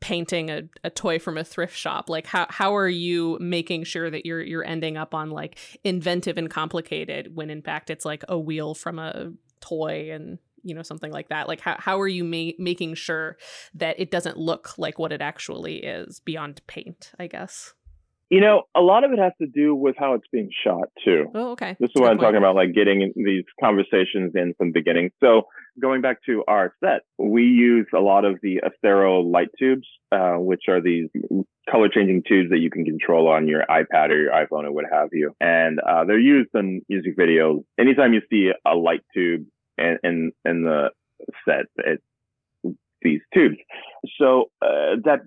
painting 0.00 0.50
a, 0.50 0.62
a 0.84 0.90
toy 0.90 1.18
from 1.18 1.38
a 1.38 1.44
thrift 1.44 1.76
shop? 1.76 2.08
Like 2.08 2.26
how 2.26 2.46
how 2.48 2.76
are 2.76 2.88
you 2.88 3.38
making 3.40 3.84
sure 3.84 4.10
that 4.10 4.26
you're 4.26 4.42
you're 4.42 4.64
ending 4.64 4.96
up 4.96 5.14
on 5.14 5.30
like 5.30 5.58
inventive 5.84 6.38
and 6.38 6.50
complicated 6.50 7.34
when 7.34 7.50
in 7.50 7.62
fact 7.62 7.90
it's 7.90 8.04
like 8.04 8.24
a 8.28 8.38
wheel 8.38 8.74
from 8.74 8.98
a 8.98 9.32
toy 9.60 10.10
and 10.12 10.38
you 10.62 10.74
know 10.74 10.82
something 10.82 11.12
like 11.12 11.28
that? 11.28 11.48
Like 11.48 11.60
how, 11.60 11.76
how 11.78 12.00
are 12.00 12.08
you 12.08 12.24
ma- 12.24 12.56
making 12.58 12.94
sure 12.94 13.36
that 13.74 13.98
it 13.98 14.10
doesn't 14.10 14.36
look 14.36 14.76
like 14.78 14.98
what 14.98 15.12
it 15.12 15.20
actually 15.20 15.76
is 15.78 16.20
beyond 16.20 16.60
paint 16.66 17.12
i 17.18 17.26
guess 17.26 17.74
you 18.30 18.40
know, 18.40 18.62
a 18.76 18.80
lot 18.80 19.04
of 19.04 19.12
it 19.12 19.18
has 19.18 19.32
to 19.40 19.46
do 19.46 19.74
with 19.74 19.96
how 19.98 20.14
it's 20.14 20.26
being 20.30 20.50
shot 20.64 20.88
too. 21.04 21.26
Oh, 21.34 21.52
okay. 21.52 21.76
This 21.80 21.88
is 21.88 21.94
Good 21.94 22.02
what 22.02 22.10
I'm 22.12 22.18
talking 22.18 22.36
about, 22.36 22.54
like 22.54 22.74
getting 22.74 23.12
these 23.16 23.44
conversations 23.60 24.32
in 24.34 24.54
from 24.58 24.68
the 24.68 24.72
beginning. 24.72 25.10
So 25.22 25.42
going 25.80 26.02
back 26.02 26.18
to 26.26 26.44
our 26.46 26.74
set, 26.84 27.00
we 27.18 27.44
use 27.44 27.86
a 27.94 28.00
lot 28.00 28.24
of 28.24 28.38
the 28.42 28.60
Astera 28.60 29.24
light 29.24 29.48
tubes, 29.58 29.86
uh, 30.12 30.34
which 30.34 30.62
are 30.68 30.82
these 30.82 31.08
color 31.70 31.88
changing 31.88 32.22
tubes 32.28 32.50
that 32.50 32.58
you 32.58 32.70
can 32.70 32.84
control 32.84 33.28
on 33.28 33.48
your 33.48 33.64
iPad 33.70 34.10
or 34.10 34.20
your 34.20 34.32
iPhone 34.32 34.64
or 34.64 34.72
what 34.72 34.84
have 34.90 35.08
you. 35.12 35.32
And 35.40 35.80
uh, 35.80 36.04
they're 36.04 36.18
used 36.18 36.50
in 36.54 36.82
music 36.88 37.16
videos. 37.16 37.62
Anytime 37.78 38.12
you 38.12 38.20
see 38.30 38.50
a 38.66 38.74
light 38.74 39.02
tube 39.14 39.46
in 39.78 39.98
in, 40.02 40.32
in 40.44 40.64
the 40.64 40.90
set, 41.46 41.66
it's 41.78 42.02
these 43.00 43.20
tubes. 43.32 43.56
So 44.20 44.50
uh, 44.60 44.96
that 45.04 45.20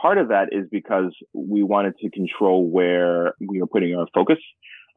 part 0.00 0.18
of 0.18 0.28
that 0.28 0.48
is 0.52 0.66
because 0.70 1.14
we 1.32 1.62
wanted 1.62 1.96
to 1.98 2.10
control 2.10 2.68
where 2.68 3.34
we 3.40 3.60
were 3.60 3.66
putting 3.66 3.94
our 3.94 4.06
focus 4.14 4.38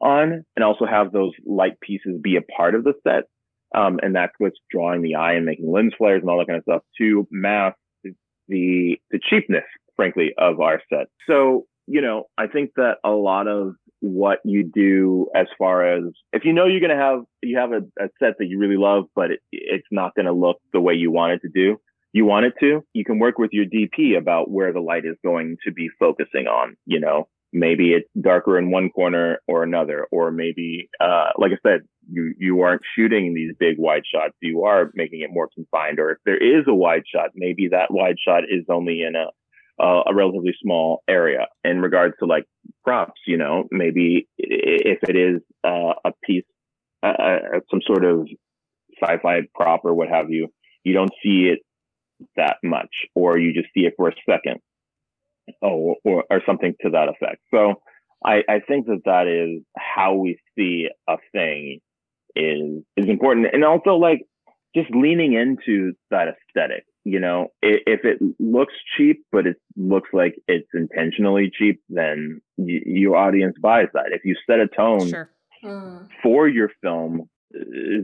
on 0.00 0.44
and 0.56 0.64
also 0.64 0.84
have 0.84 1.12
those 1.12 1.32
light 1.46 1.80
pieces 1.80 2.20
be 2.20 2.36
a 2.36 2.42
part 2.42 2.74
of 2.74 2.84
the 2.84 2.94
set. 3.06 3.24
Um, 3.74 4.00
and 4.02 4.14
that's 4.14 4.32
what's 4.38 4.58
drawing 4.70 5.02
the 5.02 5.14
eye 5.14 5.32
and 5.34 5.46
making 5.46 5.70
lens 5.70 5.94
flares 5.96 6.20
and 6.20 6.30
all 6.30 6.38
that 6.38 6.46
kind 6.46 6.58
of 6.58 6.64
stuff 6.64 6.82
to 6.98 7.26
mask 7.30 7.76
the, 8.48 8.98
the 9.10 9.20
cheapness, 9.30 9.64
frankly, 9.96 10.32
of 10.36 10.60
our 10.60 10.80
set. 10.92 11.06
So, 11.26 11.66
you 11.86 12.02
know, 12.02 12.24
I 12.36 12.48
think 12.48 12.72
that 12.76 12.96
a 13.02 13.10
lot 13.10 13.48
of 13.48 13.74
what 14.00 14.40
you 14.44 14.64
do 14.64 15.28
as 15.34 15.46
far 15.56 15.96
as 15.96 16.02
if 16.32 16.44
you 16.44 16.52
know 16.52 16.66
you're 16.66 16.80
going 16.80 16.90
to 16.90 16.96
have, 16.96 17.20
you 17.40 17.56
have 17.56 17.70
a, 17.72 17.82
a, 18.02 18.08
set 18.18 18.34
that 18.38 18.46
you 18.46 18.58
really 18.58 18.76
love, 18.76 19.04
but 19.14 19.30
it, 19.30 19.40
it's 19.52 19.86
not 19.90 20.14
going 20.16 20.26
to 20.26 20.32
look 20.32 20.58
the 20.72 20.80
way 20.80 20.94
you 20.94 21.10
want 21.10 21.32
it 21.32 21.40
to 21.42 21.48
do 21.48 21.78
you 22.12 22.26
want 22.26 22.46
it 22.46 22.54
to, 22.60 22.84
you 22.92 23.04
can 23.04 23.18
work 23.18 23.38
with 23.38 23.50
your 23.52 23.64
DP 23.64 24.18
about 24.18 24.50
where 24.50 24.72
the 24.72 24.80
light 24.80 25.04
is 25.04 25.16
going 25.24 25.56
to 25.64 25.72
be 25.72 25.88
focusing 25.98 26.46
on, 26.46 26.76
you 26.84 27.00
know, 27.00 27.28
maybe 27.52 27.92
it's 27.92 28.08
darker 28.20 28.58
in 28.58 28.70
one 28.70 28.90
corner 28.90 29.40
or 29.48 29.62
another, 29.62 30.06
or 30.10 30.30
maybe, 30.30 30.88
uh, 31.00 31.30
like 31.38 31.52
I 31.52 31.68
said, 31.68 31.80
you, 32.10 32.34
you 32.38 32.60
aren't 32.60 32.82
shooting 32.96 33.34
these 33.34 33.54
big 33.58 33.76
wide 33.78 34.02
shots. 34.12 34.34
You 34.40 34.64
are 34.64 34.90
making 34.94 35.20
it 35.20 35.30
more 35.32 35.48
confined. 35.54 35.98
Or 35.98 36.10
if 36.10 36.18
there 36.24 36.36
is 36.36 36.64
a 36.66 36.74
wide 36.74 37.04
shot, 37.12 37.30
maybe 37.34 37.68
that 37.68 37.90
wide 37.90 38.16
shot 38.26 38.44
is 38.44 38.64
only 38.68 39.02
in 39.02 39.14
a, 39.16 39.28
uh, 39.82 40.02
a 40.06 40.14
relatively 40.14 40.54
small 40.62 41.02
area 41.08 41.46
in 41.64 41.80
regards 41.80 42.14
to 42.18 42.26
like 42.26 42.44
props, 42.84 43.20
you 43.26 43.38
know, 43.38 43.64
maybe 43.70 44.28
if 44.36 44.98
it 45.08 45.16
is 45.16 45.40
uh, 45.64 45.94
a 46.04 46.12
piece, 46.24 46.44
uh, 47.02 47.06
uh, 47.06 47.38
some 47.70 47.80
sort 47.86 48.04
of 48.04 48.28
sci-fi 49.02 49.40
prop 49.54 49.84
or 49.84 49.94
what 49.94 50.08
have 50.08 50.30
you, 50.30 50.48
you 50.84 50.92
don't 50.92 51.12
see 51.22 51.50
it 51.52 51.60
that 52.36 52.56
much, 52.62 52.90
or 53.14 53.38
you 53.38 53.52
just 53.52 53.68
see 53.74 53.80
it 53.80 53.94
for 53.96 54.08
a 54.08 54.14
second, 54.28 54.60
oh, 55.62 55.94
or, 56.04 56.24
or 56.30 56.42
something 56.46 56.74
to 56.82 56.90
that 56.90 57.08
effect. 57.08 57.40
So 57.52 57.82
I, 58.24 58.42
I 58.48 58.60
think 58.66 58.86
that 58.86 59.02
that 59.04 59.26
is 59.26 59.62
how 59.76 60.14
we 60.14 60.38
see 60.56 60.88
a 61.08 61.16
thing 61.32 61.80
is 62.34 62.82
is 62.96 63.08
important, 63.08 63.46
and 63.52 63.64
also 63.64 63.96
like 63.96 64.22
just 64.74 64.90
leaning 64.90 65.34
into 65.34 65.92
that 66.10 66.28
aesthetic. 66.28 66.84
You 67.04 67.18
know, 67.18 67.48
if, 67.62 68.04
it 68.04 68.18
looks 68.38 68.74
cheap, 68.96 69.24
but 69.32 69.44
it 69.44 69.56
looks 69.76 70.10
like 70.12 70.36
it's 70.46 70.68
intentionally 70.72 71.50
cheap, 71.52 71.80
then 71.88 72.40
y- 72.56 72.80
your 72.86 73.16
audience 73.16 73.56
buys 73.60 73.88
that. 73.94 74.12
If 74.12 74.24
you 74.24 74.36
set 74.48 74.60
a 74.60 74.68
tone 74.68 75.08
sure. 75.08 75.30
mm. 75.64 76.08
for 76.22 76.46
your 76.46 76.70
film 76.80 77.28
uh, 77.54 77.58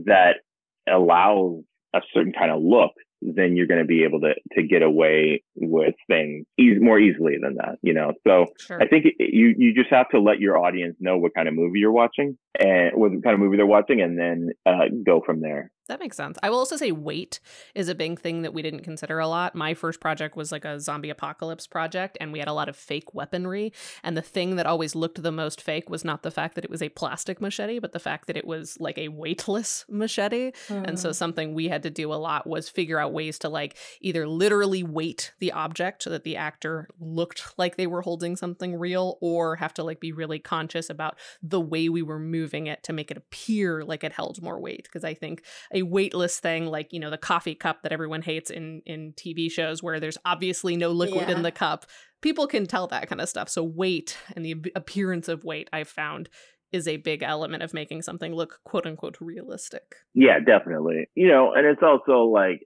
that 0.05 0.41
allows 0.85 1.63
a 1.95 2.01
certain 2.13 2.33
kind 2.33 2.51
of 2.51 2.61
look, 2.61 2.91
then 3.21 3.55
you're 3.55 3.67
going 3.67 3.79
to 3.81 3.85
be 3.85 4.03
able 4.03 4.21
to 4.21 4.33
to 4.53 4.63
get 4.63 4.81
away 4.81 5.43
with 5.55 5.95
things 6.07 6.45
e- 6.59 6.79
more 6.79 6.99
easily 6.99 7.35
than 7.41 7.55
that 7.55 7.77
you 7.81 7.93
know 7.93 8.13
so 8.25 8.45
sure. 8.59 8.81
i 8.81 8.87
think 8.87 9.05
it, 9.05 9.15
you 9.19 9.53
you 9.57 9.73
just 9.73 9.89
have 9.89 10.09
to 10.09 10.19
let 10.19 10.39
your 10.39 10.57
audience 10.57 10.95
know 10.99 11.17
what 11.17 11.33
kind 11.33 11.47
of 11.47 11.53
movie 11.53 11.79
you're 11.79 11.91
watching 11.91 12.37
and 12.59 12.91
what 12.93 13.11
kind 13.23 13.33
of 13.33 13.39
movie 13.39 13.57
they're 13.57 13.65
watching 13.65 14.01
and 14.01 14.17
then 14.17 14.49
uh, 14.65 14.85
go 15.05 15.21
from 15.25 15.41
there 15.41 15.71
that 15.89 15.99
makes 15.99 16.15
sense. 16.15 16.37
I 16.41 16.49
will 16.49 16.59
also 16.59 16.77
say 16.77 16.91
weight 16.91 17.39
is 17.75 17.89
a 17.89 17.95
big 17.95 18.19
thing 18.19 18.43
that 18.43 18.53
we 18.53 18.61
didn't 18.61 18.81
consider 18.81 19.19
a 19.19 19.27
lot. 19.27 19.55
My 19.55 19.73
first 19.73 19.99
project 19.99 20.35
was 20.35 20.51
like 20.51 20.65
a 20.65 20.79
zombie 20.79 21.09
apocalypse 21.09 21.67
project, 21.67 22.17
and 22.21 22.31
we 22.31 22.39
had 22.39 22.47
a 22.47 22.53
lot 22.53 22.69
of 22.69 22.75
fake 22.75 23.13
weaponry. 23.13 23.73
And 24.03 24.15
the 24.15 24.21
thing 24.21 24.55
that 24.55 24.65
always 24.65 24.95
looked 24.95 25.21
the 25.21 25.31
most 25.31 25.61
fake 25.61 25.89
was 25.89 26.05
not 26.05 26.23
the 26.23 26.31
fact 26.31 26.55
that 26.55 26.63
it 26.63 26.69
was 26.69 26.81
a 26.81 26.89
plastic 26.89 27.41
machete, 27.41 27.79
but 27.79 27.91
the 27.91 27.99
fact 27.99 28.27
that 28.27 28.37
it 28.37 28.45
was 28.45 28.77
like 28.79 28.97
a 28.97 29.09
weightless 29.09 29.85
machete. 29.89 30.51
Mm. 30.67 30.87
And 30.87 30.99
so 30.99 31.09
hmm. 31.09 31.13
something 31.13 31.53
we 31.53 31.67
had 31.67 31.83
to 31.83 31.89
do 31.89 32.13
a 32.13 32.15
lot 32.15 32.47
was 32.47 32.69
figure 32.69 32.99
out 32.99 33.11
ways 33.11 33.39
to 33.39 33.49
like 33.49 33.75
either 33.99 34.27
literally 34.27 34.83
weight 34.83 35.33
the 35.39 35.51
object 35.51 36.03
so 36.03 36.09
that 36.11 36.23
the 36.23 36.37
actor 36.37 36.87
looked 36.99 37.57
like 37.57 37.75
they 37.75 37.87
were 37.87 38.01
holding 38.01 38.35
something 38.35 38.75
real, 38.75 39.17
or 39.21 39.55
have 39.55 39.73
to 39.73 39.83
like 39.83 39.99
be 39.99 40.11
really 40.11 40.39
conscious 40.39 40.89
about 40.89 41.17
the 41.41 41.59
way 41.59 41.89
we 41.89 42.01
were 42.01 42.19
moving 42.19 42.67
it 42.67 42.83
to 42.83 42.93
make 42.93 43.11
it 43.11 43.17
appear 43.17 43.83
like 43.83 44.03
it 44.03 44.13
held 44.13 44.41
more 44.41 44.59
weight. 44.59 44.83
Because 44.83 45.03
I 45.03 45.13
think 45.13 45.43
a 45.79 45.83
weightless 45.83 46.39
thing 46.39 46.65
like 46.65 46.91
you 46.91 46.99
know 46.99 47.09
the 47.09 47.17
coffee 47.17 47.55
cup 47.55 47.83
that 47.83 47.91
everyone 47.91 48.21
hates 48.21 48.49
in 48.49 48.81
in 48.85 49.13
tv 49.13 49.51
shows 49.51 49.81
where 49.83 49.99
there's 49.99 50.17
obviously 50.25 50.75
no 50.75 50.89
liquid 50.89 51.29
yeah. 51.29 51.35
in 51.35 51.41
the 51.41 51.51
cup 51.51 51.85
people 52.21 52.47
can 52.47 52.65
tell 52.65 52.87
that 52.87 53.07
kind 53.07 53.21
of 53.21 53.29
stuff 53.29 53.49
so 53.49 53.63
weight 53.63 54.17
and 54.35 54.45
the 54.45 54.55
appearance 54.75 55.27
of 55.27 55.43
weight 55.43 55.69
i've 55.73 55.87
found 55.87 56.29
is 56.71 56.87
a 56.87 56.97
big 56.97 57.23
element 57.23 57.63
of 57.63 57.73
making 57.73 58.01
something 58.01 58.33
look 58.33 58.59
quote 58.63 58.85
unquote 58.85 59.17
realistic. 59.19 59.95
Yeah, 60.13 60.39
definitely. 60.39 61.09
You 61.15 61.29
know, 61.29 61.53
and 61.53 61.65
it's 61.65 61.81
also 61.81 62.25
like 62.25 62.61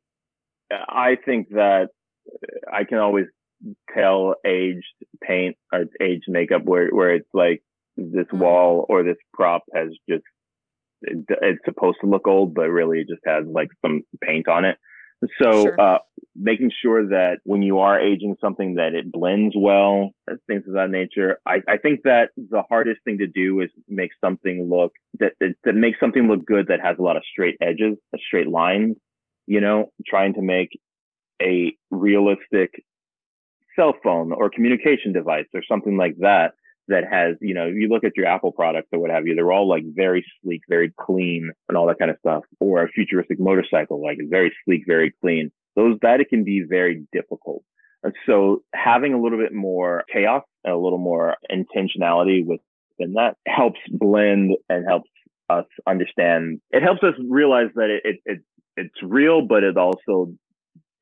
I 0.72 1.18
think 1.26 1.50
that 1.50 1.90
I 2.72 2.84
can 2.84 2.98
always 2.98 3.26
tell 3.94 4.36
aged 4.46 4.84
paint 5.22 5.56
or 5.72 5.86
aged 6.02 6.26
makeup 6.28 6.64
where 6.66 6.90
where 6.90 7.16
it's 7.16 7.30
like 7.34 7.62
this 7.96 8.26
mm-hmm. 8.28 8.40
wall 8.40 8.86
or 8.90 9.04
this 9.04 9.18
prop 9.34 9.64
has 9.74 9.90
just 10.10 10.24
it, 11.04 11.26
it's 11.42 11.66
supposed 11.66 11.98
to 12.02 12.08
look 12.08 12.28
old, 12.28 12.54
but 12.54 12.70
really 12.70 13.00
it 13.00 13.08
just 13.10 13.22
has 13.26 13.46
like 13.46 13.70
some 13.82 14.02
paint 14.22 14.48
on 14.48 14.66
it. 14.66 14.78
So, 15.42 15.64
sure. 15.64 15.80
uh, 15.80 16.00
making 16.36 16.72
sure 16.82 17.08
that 17.08 17.38
when 17.44 17.62
you 17.62 17.80
are 17.80 18.00
aging 18.00 18.36
something 18.42 18.76
that 18.76 18.94
it 18.94 19.10
blends 19.10 19.56
well, 19.58 20.12
things 20.48 20.64
of 20.68 20.74
that 20.74 20.90
nature. 20.90 21.38
I, 21.46 21.62
I 21.68 21.78
think 21.78 22.02
that 22.04 22.32
the 22.36 22.64
hardest 22.68 23.02
thing 23.06 23.20
to 23.20 23.28
do 23.28 23.62
is 23.62 23.70
make 23.88 24.12
something 24.20 24.68
look 24.70 24.92
that, 25.20 25.34
that, 25.40 25.56
that 25.64 25.76
makes 25.76 26.00
something 26.00 26.28
look 26.28 26.46
good 26.46 26.68
that 26.68 26.82
has 26.82 26.98
a 27.00 27.02
lot 27.02 27.16
of 27.16 27.24
straight 27.32 27.56
edges, 27.62 27.98
a 28.14 28.18
straight 28.18 28.50
lines, 28.50 28.98
you 29.48 29.62
know, 29.62 29.92
trying 30.06 30.34
to 30.34 30.42
make 30.42 30.78
a 31.42 31.74
realistic 31.90 32.84
cell 33.76 33.94
phone 34.04 34.32
or 34.32 34.50
communication 34.50 35.14
device 35.14 35.46
or 35.54 35.62
something 35.68 35.98
like 35.98 36.16
that 36.20 36.54
that 36.88 37.04
has, 37.10 37.36
you 37.42 37.54
know, 37.54 37.66
you 37.66 37.88
look 37.88 38.04
at 38.04 38.18
your 38.18 38.26
Apple 38.26 38.52
products 38.52 38.90
or 38.92 39.00
what 39.00 39.10
have 39.10 39.26
you, 39.26 39.36
they're 39.36 39.52
all 39.52 39.68
like 39.68 39.84
very 39.86 40.26
sleek, 40.42 40.62
very 40.68 40.94
clean 41.00 41.52
and 41.70 41.78
all 41.78 41.88
that 41.88 42.00
kind 42.00 42.12
of 42.12 42.18
stuff. 42.20 42.44
Or 42.60 42.84
a 42.84 42.90
futuristic 42.90 43.40
motorcycle, 43.40 44.02
like 44.04 44.18
very 44.30 44.54
sleek, 44.66 44.84
very 44.86 45.14
clean. 45.22 45.52
Those, 45.76 45.98
that 46.02 46.20
it 46.20 46.30
can 46.30 46.44
be 46.44 46.64
very 46.68 47.06
difficult. 47.12 47.64
And 48.04 48.14
so 48.26 48.64
having 48.74 49.14
a 49.14 49.22
little 49.22 49.40
bit 49.40 49.54
more 49.54 50.04
chaos 50.12 50.44
and 50.64 50.74
a 50.74 50.78
little 50.78 51.00
more 51.00 51.38
intentionality 51.50 52.46
within 52.46 53.14
that 53.14 53.38
helps 53.48 53.80
blend 53.90 54.52
and 54.70 54.86
helps 54.86 55.10
us 55.50 55.66
understand. 55.88 56.60
It 56.72 56.84
helps 56.84 57.02
us 57.04 57.14
realize 57.30 57.70
that 57.76 57.90
it, 57.90 58.02
it, 58.06 58.20
it 58.26 58.40
it's 58.76 59.04
real, 59.04 59.46
but 59.46 59.64
it 59.64 59.78
also 59.78 60.34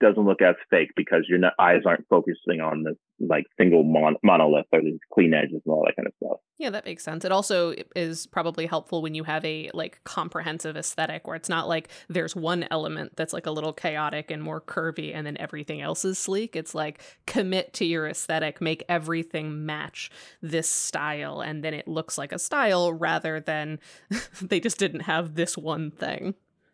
doesn't 0.02 0.26
look 0.26 0.41
as 0.41 0.56
fake 0.70 0.91
because 0.95 1.26
your 1.30 1.39
eyes 1.60 1.82
aren't 1.86 2.08
focusing 2.10 2.60
on 2.60 2.84
the 2.84 2.97
like 3.20 3.45
single 3.58 3.84
mon- 3.84 4.18
monolith 4.24 4.66
or 4.72 4.82
these 4.82 4.99
clean 5.14 5.34
edges 5.34 5.62
and 5.66 5.72
all 5.72 5.84
that 5.86 5.95
kind 5.95 6.08
of 6.08 6.14
stuff. 6.18 6.39
Yeah, 6.58 6.72
that 6.72 6.86
makes 6.86 7.04
sense. 7.04 7.24
It 7.24 7.32
also 7.32 7.74
is 7.95 8.28
probably 8.28 8.66
helpful 8.66 9.02
when 9.02 9.16
you 9.16 9.24
have 9.24 9.45
a 9.45 9.70
like 9.74 10.04
comprehensive 10.04 10.76
aesthetic 10.76 11.28
where 11.28 11.36
it's 11.36 11.49
not 11.49 11.68
like 11.68 11.89
there's 12.10 12.36
one 12.36 12.66
element 12.72 13.16
that's 13.16 13.34
like 13.34 13.45
a 13.45 13.52
little 13.52 13.74
chaotic 13.74 14.32
and 14.32 14.43
more 14.43 14.60
curvy 14.60 15.14
and 15.14 15.26
then 15.26 15.38
everything 15.38 15.82
else 15.82 16.04
is 16.04 16.18
sleek. 16.18 16.56
It's 16.56 16.76
like 16.76 17.02
commit 17.28 17.74
to 17.74 17.86
your 17.86 18.08
aesthetic, 18.08 18.60
make 18.60 18.84
everything 18.89 19.66
match 19.66 20.12
this 20.41 20.70
style 20.70 21.41
and 21.41 21.64
then 21.64 21.74
it 21.74 21.88
looks 21.88 22.18
like 22.18 22.32
a 22.32 22.39
style 22.39 22.91
rather 22.91 23.39
than 23.39 23.80
they 24.41 24.60
just 24.60 24.78
didn't 24.78 25.02
have 25.02 25.36
this 25.36 25.58
one 25.58 25.91
thing. 25.91 26.34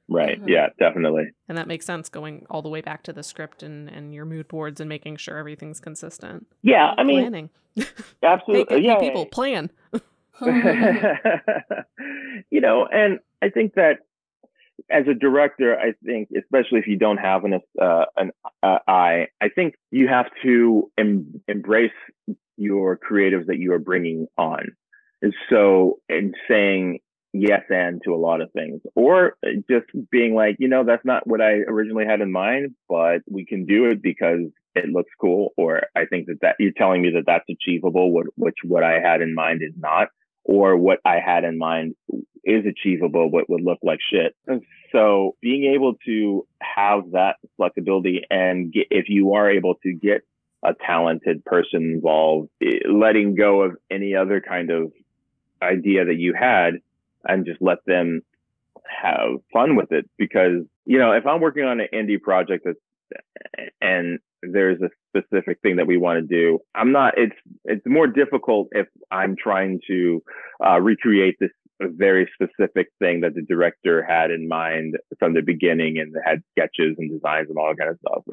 Right. 0.09 0.39
Mm-hmm. 0.39 0.49
Yeah, 0.49 0.67
definitely. 0.79 1.31
And 1.49 1.57
that 1.57 1.67
makes 1.67 1.85
sense 1.85 2.07
going 2.09 2.45
all 2.49 2.61
the 2.61 2.69
way 2.69 2.81
back 2.81 3.03
to 3.03 3.13
the 3.13 3.23
script 3.23 3.61
and, 3.61 3.89
and 3.89 4.13
your 4.13 4.25
mood 4.25 4.47
boards 4.47 4.79
and 4.79 4.87
making 4.87 5.17
sure 5.17 5.37
everything's 5.37 5.79
consistent. 5.79 6.47
Yeah, 6.61 6.93
I 6.97 7.03
mean, 7.03 7.19
planning. 7.19 7.49
Absolutely. 8.23 8.77
hey, 8.77 8.85
yeah. 8.85 8.99
People 8.99 9.25
plan. 9.25 9.69
you 12.51 12.61
know, 12.61 12.87
and 12.91 13.19
I 13.41 13.49
think 13.49 13.73
that 13.73 13.97
as 14.89 15.05
a 15.07 15.13
director, 15.13 15.77
I 15.77 15.93
think, 16.05 16.29
especially 16.37 16.79
if 16.79 16.87
you 16.87 16.97
don't 16.97 17.17
have 17.17 17.43
an 17.43 17.59
uh, 17.81 18.05
an 18.15 18.31
uh, 18.63 18.79
eye, 18.87 19.27
I 19.41 19.49
think 19.49 19.75
you 19.91 20.07
have 20.07 20.27
to 20.43 20.91
em- 20.97 21.41
embrace 21.47 21.91
your 22.57 22.97
creatives 22.97 23.47
that 23.47 23.57
you 23.57 23.73
are 23.73 23.79
bringing 23.79 24.27
on. 24.37 24.75
And 25.21 25.33
so, 25.49 25.99
in 26.07 26.33
saying, 26.47 26.99
yes 27.33 27.61
and 27.69 28.01
to 28.03 28.13
a 28.13 28.17
lot 28.17 28.41
of 28.41 28.51
things. 28.51 28.81
Or 28.95 29.35
just 29.69 29.85
being 30.11 30.35
like 30.35 30.55
you 30.59 30.67
know 30.67 30.83
that's 30.83 31.05
not 31.05 31.27
what 31.27 31.41
i 31.41 31.51
originally 31.67 32.05
had 32.05 32.21
in 32.21 32.31
mind 32.31 32.75
but 32.87 33.19
we 33.29 33.45
can 33.45 33.65
do 33.65 33.85
it 33.85 34.01
because 34.01 34.41
it 34.75 34.89
looks 34.89 35.11
cool 35.19 35.53
or 35.57 35.81
i 35.95 36.05
think 36.05 36.27
that 36.27 36.39
that 36.41 36.55
you're 36.59 36.71
telling 36.71 37.01
me 37.01 37.11
that 37.11 37.23
that's 37.25 37.45
achievable 37.49 38.11
what, 38.11 38.27
which 38.35 38.57
what 38.63 38.83
i 38.83 38.99
had 38.99 39.21
in 39.21 39.33
mind 39.33 39.61
is 39.61 39.73
not 39.77 40.09
or 40.43 40.77
what 40.77 40.99
i 41.05 41.19
had 41.23 41.43
in 41.43 41.57
mind 41.57 41.95
is 42.47 42.65
achievable 42.65 43.29
but 43.29 43.49
would 43.49 43.61
look 43.61 43.79
like 43.83 43.99
shit. 44.09 44.33
So 44.93 45.35
being 45.41 45.73
able 45.75 45.95
to 46.05 46.47
have 46.61 47.11
that 47.11 47.35
flexibility 47.57 48.21
and 48.29 48.71
get, 48.71 48.87
if 48.89 49.09
you 49.09 49.33
are 49.33 49.51
able 49.51 49.75
to 49.83 49.93
get 49.93 50.21
a 50.63 50.73
talented 50.85 51.43
person 51.43 51.83
involved 51.83 52.49
eh, 52.63 52.79
letting 52.89 53.35
go 53.35 53.63
of 53.63 53.75
any 53.91 54.15
other 54.15 54.41
kind 54.41 54.71
of 54.71 54.93
idea 55.61 56.05
that 56.05 56.15
you 56.15 56.33
had 56.33 56.75
and 57.27 57.45
just 57.45 57.61
let 57.61 57.77
them 57.85 58.21
have 59.03 59.39
fun 59.53 59.75
with 59.75 59.91
it. 59.91 60.09
Because 60.17 60.63
you 60.87 60.97
know 60.97 61.11
if 61.11 61.27
i'm 61.27 61.41
working 61.41 61.65
on 61.65 61.79
an 61.79 61.87
indie 61.93 62.19
project 62.19 62.65
that's 62.65 62.79
and 63.81 64.19
there's 64.41 64.79
a 64.81 64.89
specific 65.09 65.59
thing 65.61 65.75
that 65.75 65.87
we 65.87 65.97
want 65.97 66.17
to 66.17 66.25
do 66.25 66.59
i'm 66.73 66.91
not 66.91 67.13
it's 67.17 67.35
it's 67.65 67.85
more 67.85 68.07
difficult 68.07 68.67
if 68.71 68.87
i'm 69.11 69.35
trying 69.37 69.79
to 69.87 70.23
uh, 70.65 70.79
recreate 70.79 71.35
this 71.39 71.51
very 71.79 72.27
specific 72.33 72.87
thing 72.97 73.21
that 73.21 73.35
the 73.35 73.43
director 73.43 74.03
had 74.03 74.31
in 74.31 74.47
mind 74.47 74.95
from 75.19 75.35
the 75.35 75.41
beginning 75.41 75.99
and 75.99 76.15
had 76.25 76.41
sketches 76.51 76.95
and 76.97 77.11
designs 77.11 77.47
and 77.49 77.57
all 77.59 77.67
that 77.67 77.77
kind 77.77 77.91
of 77.91 77.99
stuff. 77.99 78.23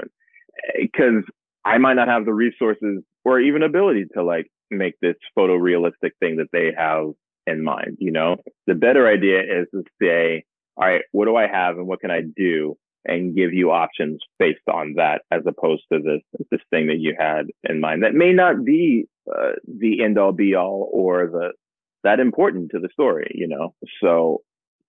Because 0.81 1.25
i 1.65 1.77
might 1.77 1.95
not 1.95 2.09
have 2.09 2.25
the 2.25 2.33
resources 2.33 3.03
or 3.25 3.41
even 3.41 3.63
ability 3.63 4.07
to 4.15 4.23
like 4.23 4.51
make 4.71 4.95
this 5.03 5.17
photorealistic 5.39 6.13
thing 6.21 6.37
that 6.37 6.49
they 6.53 6.73
have 6.77 7.09
in 7.47 7.63
mind. 7.63 7.97
You 7.99 8.13
know, 8.13 8.37
the 8.67 8.75
better 8.75 9.07
idea 9.09 9.41
is 9.41 9.67
to 9.73 9.83
say, 10.01 10.45
all 10.77 10.87
right, 10.87 11.03
what 11.13 11.27
do 11.27 11.37
I 11.37 11.47
have 11.47 11.77
and 11.77 11.87
what 11.87 12.01
can 12.01 12.11
I 12.11 12.23
do? 12.37 12.77
And 13.07 13.37
give 13.37 13.53
you 13.53 13.71
options 13.71 14.21
based 14.39 14.67
on 14.73 14.95
that, 14.97 15.23
as 15.31 15.43
opposed 15.47 15.83
to 15.93 15.99
this 15.99 16.23
this 16.51 16.61
thing 16.71 16.87
that 16.87 17.01
you 17.01 17.15
had 17.19 17.49
in 17.63 17.79
mind 17.79 18.03
that 18.03 18.15
may 18.15 18.33
not 18.33 18.65
be 18.65 19.05
uh, 19.31 19.53
the 19.67 20.03
end 20.03 20.19
all 20.19 20.33
be 20.33 20.55
all 20.55 20.89
or 20.91 21.27
the 21.27 21.53
that 22.03 22.19
important 22.19 22.71
to 22.71 22.79
the 22.81 22.89
story. 22.93 23.31
You 23.35 23.47
know, 23.47 23.75
so 24.03 24.41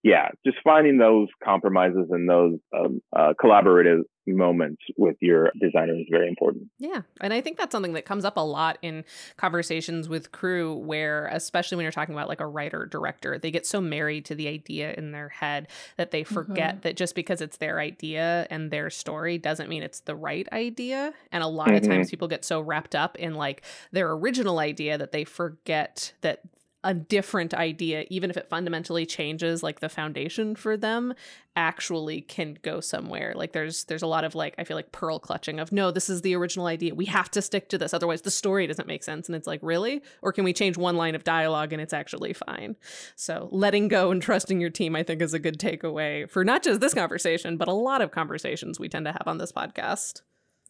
yeah, 0.02 0.30
just 0.46 0.60
finding 0.64 0.98
those 0.98 1.28
compromises 1.44 2.08
and 2.10 2.30
those 2.30 2.54
um, 2.74 3.02
uh, 3.14 3.34
collaborative 3.44 4.04
moments 4.28 4.82
with 4.98 5.18
your 5.22 5.52
designer 5.60 5.94
is 5.94 6.06
very 6.10 6.28
important. 6.28 6.70
Yeah. 6.80 7.02
And 7.22 7.34
I 7.34 7.42
think 7.42 7.58
that's 7.58 7.72
something 7.72 7.94
that 7.94 8.06
comes 8.06 8.26
up 8.26 8.38
a 8.38 8.42
lot 8.42 8.78
in 8.82 9.04
conversations 9.38 10.10
with 10.10 10.32
crew 10.32 10.74
where 10.76 11.28
especially 11.28 11.76
when 11.78 11.84
you're 11.84 11.92
talking 11.92 12.16
about 12.16 12.28
like 12.28 12.40
a 12.40 12.48
writer 12.48 12.86
director, 12.86 13.38
they 13.38 13.52
get 13.52 13.66
so 13.66 13.82
married 13.82 14.26
to 14.26 14.36
the 14.36 14.48
idea 14.48 14.94
in 14.94 15.12
their 15.12 15.30
head 15.30 15.68
that 15.98 16.12
they 16.12 16.24
forget 16.24 16.76
mm-hmm. 16.76 16.82
that 16.82 16.96
just 16.96 17.16
because 17.16 17.42
it's 17.42 17.58
their 17.58 17.80
idea 17.80 18.48
and 18.50 18.72
their 18.72 18.90
story 18.90 19.38
doesn't 19.38 19.70
mean 19.70 19.84
it's 19.84 20.02
the 20.02 20.16
right 20.16 20.48
idea. 20.52 21.14
And 21.32 21.44
a 21.44 21.48
lot 21.48 21.68
mm-hmm. 21.68 21.78
of 21.78 21.84
times 21.84 22.10
people 22.10 22.28
get 22.28 22.46
so 22.46 22.62
wrapped 22.62 22.96
up 22.96 23.16
in 23.18 23.36
like 23.36 23.64
their 23.92 24.12
original 24.12 24.60
idea 24.60 24.98
that 24.98 25.12
they 25.12 25.24
forget 25.24 26.14
that 26.22 26.42
a 26.86 26.94
different 26.94 27.54
idea 27.54 28.06
even 28.12 28.30
if 28.30 28.38
it 28.38 28.48
fundamentally 28.48 29.08
changes 29.08 29.64
like 29.64 29.80
the 29.80 29.90
foundation 29.90 30.56
for 30.56 30.78
them 30.78 31.16
actually 31.56 32.22
can 32.22 32.60
go 32.62 32.80
somewhere. 32.80 33.34
Like 33.36 33.54
there's 33.54 33.86
there's 33.86 34.04
a 34.04 34.08
lot 34.08 34.24
of 34.24 34.36
like 34.36 34.54
i 34.60 34.64
feel 34.64 34.78
like 34.78 34.92
pearl 34.92 35.18
clutching 35.18 35.60
of 35.60 35.72
no 35.72 35.90
this 35.90 36.10
is 36.10 36.22
the 36.22 36.36
original 36.36 36.68
idea. 36.68 36.94
We 36.94 37.06
have 37.06 37.32
to 37.32 37.42
stick 37.42 37.70
to 37.70 37.80
this 37.80 37.94
otherwise 37.94 38.22
the 38.22 38.32
story 38.32 38.68
doesn't 38.68 38.88
make 38.88 39.04
sense. 39.04 39.28
And 39.28 39.36
it's 39.36 39.48
like 39.48 39.62
really? 39.64 40.04
Or 40.22 40.32
can 40.32 40.44
we 40.44 40.54
change 40.54 40.78
one 40.78 40.96
line 40.96 41.16
of 41.16 41.24
dialogue 41.24 41.74
and 41.74 41.82
it's 41.82 41.94
actually 41.94 42.34
fine? 42.34 42.76
So 43.16 43.50
letting 43.52 43.88
go 43.88 44.12
and 44.12 44.22
trusting 44.22 44.62
your 44.62 44.70
team 44.70 44.96
i 44.96 45.02
think 45.02 45.22
is 45.24 45.34
a 45.34 45.40
good 45.40 45.58
takeaway 45.58 46.30
for 46.30 46.46
not 46.46 46.62
just 46.62 46.82
this 46.82 46.94
conversation 46.94 47.58
but 47.58 47.68
a 47.68 47.74
lot 47.74 48.02
of 48.02 48.12
conversations 48.12 48.80
we 48.80 48.90
tend 48.90 49.06
to 49.06 49.12
have 49.12 49.24
on 49.26 49.40
this 49.40 49.52
podcast. 49.52 50.22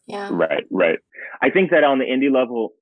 Yeah. 0.07 0.29
Right 0.31 0.63
right. 0.71 0.99
I 1.41 1.49
think 1.49 1.71
that 1.71 1.83
on 1.83 1.99
the 1.99 2.05
indie 2.05 2.33
level 2.33 2.73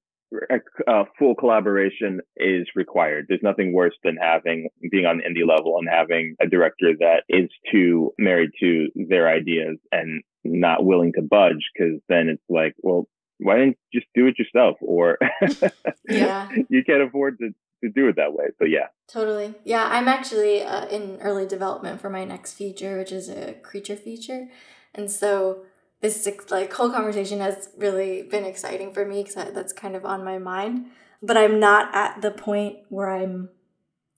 uh, 0.88 1.04
full 1.18 1.36
collaboration 1.36 2.22
is 2.38 2.68
required. 2.76 3.26
There's 3.28 3.44
nothing 3.44 3.74
worse 3.74 3.96
than 4.04 4.18
having 4.18 4.70
being 4.92 5.06
on 5.06 5.20
indie 5.22 5.48
level 5.48 5.78
and 5.78 5.88
having 5.90 6.36
a 6.42 6.48
director 6.48 6.94
that 7.00 7.24
is 7.30 7.50
too 7.72 8.14
married 8.18 8.52
to 8.60 8.88
their 8.96 9.30
ideas 9.30 9.78
and 9.92 10.24
not 10.44 10.86
willing 10.86 11.14
to 11.14 11.22
budge 11.22 11.70
because 11.74 12.00
then 12.10 12.30
it's 12.30 12.44
like, 12.50 12.74
well, 12.80 13.08
why 13.40 13.58
didn't 13.58 13.78
you 13.92 14.00
just 14.00 14.12
do 14.14 14.28
it 14.28 14.40
yourself? 14.40 14.78
Or 14.82 15.18
yeah, 16.10 16.50
you 16.70 16.84
can't 16.84 17.02
afford 17.02 17.38
to 17.40 17.50
to 17.84 17.90
do 17.90 18.08
it 18.08 18.16
that 18.16 18.34
way. 18.34 18.46
So 18.60 18.66
yeah, 18.66 18.88
totally. 19.08 19.54
Yeah, 19.64 19.88
I'm 19.92 20.08
actually 20.08 20.64
uh, 20.64 20.88
in 20.88 21.18
early 21.22 21.46
development 21.46 22.00
for 22.02 22.10
my 22.10 22.24
next 22.24 22.54
feature, 22.54 22.98
which 22.98 23.12
is 23.12 23.30
a 23.30 23.54
creature 23.54 23.96
feature, 23.96 24.48
and 24.94 25.12
so 25.12 25.64
this 26.04 26.30
like 26.52 26.74
whole 26.74 26.92
conversation 26.92 27.40
has 27.40 27.70
really 27.78 28.24
been 28.24 28.44
exciting 28.44 28.94
for 28.94 29.06
me 29.06 29.24
because 29.24 29.54
that's 29.54 29.72
kind 29.72 29.96
of 29.96 30.04
on 30.06 30.24
my 30.24 30.38
mind. 30.38 30.88
But 31.22 31.38
I'm 31.38 31.62
not 31.62 31.96
at 31.96 32.22
the 32.22 32.30
point 32.30 32.80
where 32.90 33.10
I'm 33.10 33.50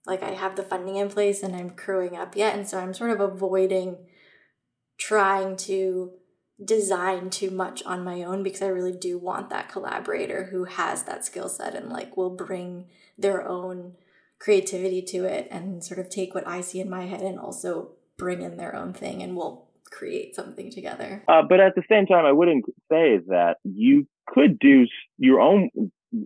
like 0.08 0.24
I 0.24 0.32
have 0.32 0.56
the 0.56 0.64
funding 0.64 0.96
in 0.96 1.10
place 1.10 1.44
and 1.44 1.56
I'm 1.56 1.70
crewing 1.70 2.18
up 2.18 2.36
yet, 2.36 2.56
and 2.58 2.68
so 2.68 2.80
I'm 2.80 2.96
sort 2.96 3.12
of 3.12 3.20
avoiding 3.20 3.98
trying 4.98 5.58
to 5.58 6.14
design 6.64 7.30
too 7.30 7.52
much 7.52 7.84
on 7.84 8.04
my 8.04 8.24
own 8.24 8.42
because 8.42 8.64
I 8.64 8.68
really 8.68 8.98
do 8.98 9.20
want 9.20 9.52
that 9.52 9.70
collaborator 9.70 10.46
who 10.46 10.64
has 10.64 11.04
that 11.04 11.24
skill 11.24 11.50
set 11.50 11.76
and 11.76 11.90
like 11.90 12.18
will 12.18 12.36
bring 12.36 12.88
their 13.18 13.48
own 13.48 13.94
creativity 14.40 15.02
to 15.04 15.26
it 15.26 15.50
and 15.52 15.84
sort 15.84 16.00
of 16.00 16.10
take 16.10 16.34
what 16.34 16.48
I 16.48 16.62
see 16.62 16.80
in 16.80 16.90
my 16.90 17.06
head 17.06 17.22
and 17.22 17.38
also 17.38 17.92
bring 18.18 18.42
in 18.42 18.56
their 18.56 18.74
own 18.74 18.94
thing 18.94 19.22
and 19.22 19.36
we'll 19.36 19.65
create 19.92 20.36
something 20.36 20.72
together. 20.72 21.24
Uh, 21.28 21.42
but 21.48 21.60
at 21.60 21.76
the 21.76 21.84
same 21.90 22.06
time, 22.06 22.26
I 22.26 22.32
wouldn't 22.32 22.66
say 22.92 23.20
that 23.28 23.58
you 23.64 24.08
could 24.28 24.60
do 24.60 24.88
your 25.18 25.40
own 25.40 25.70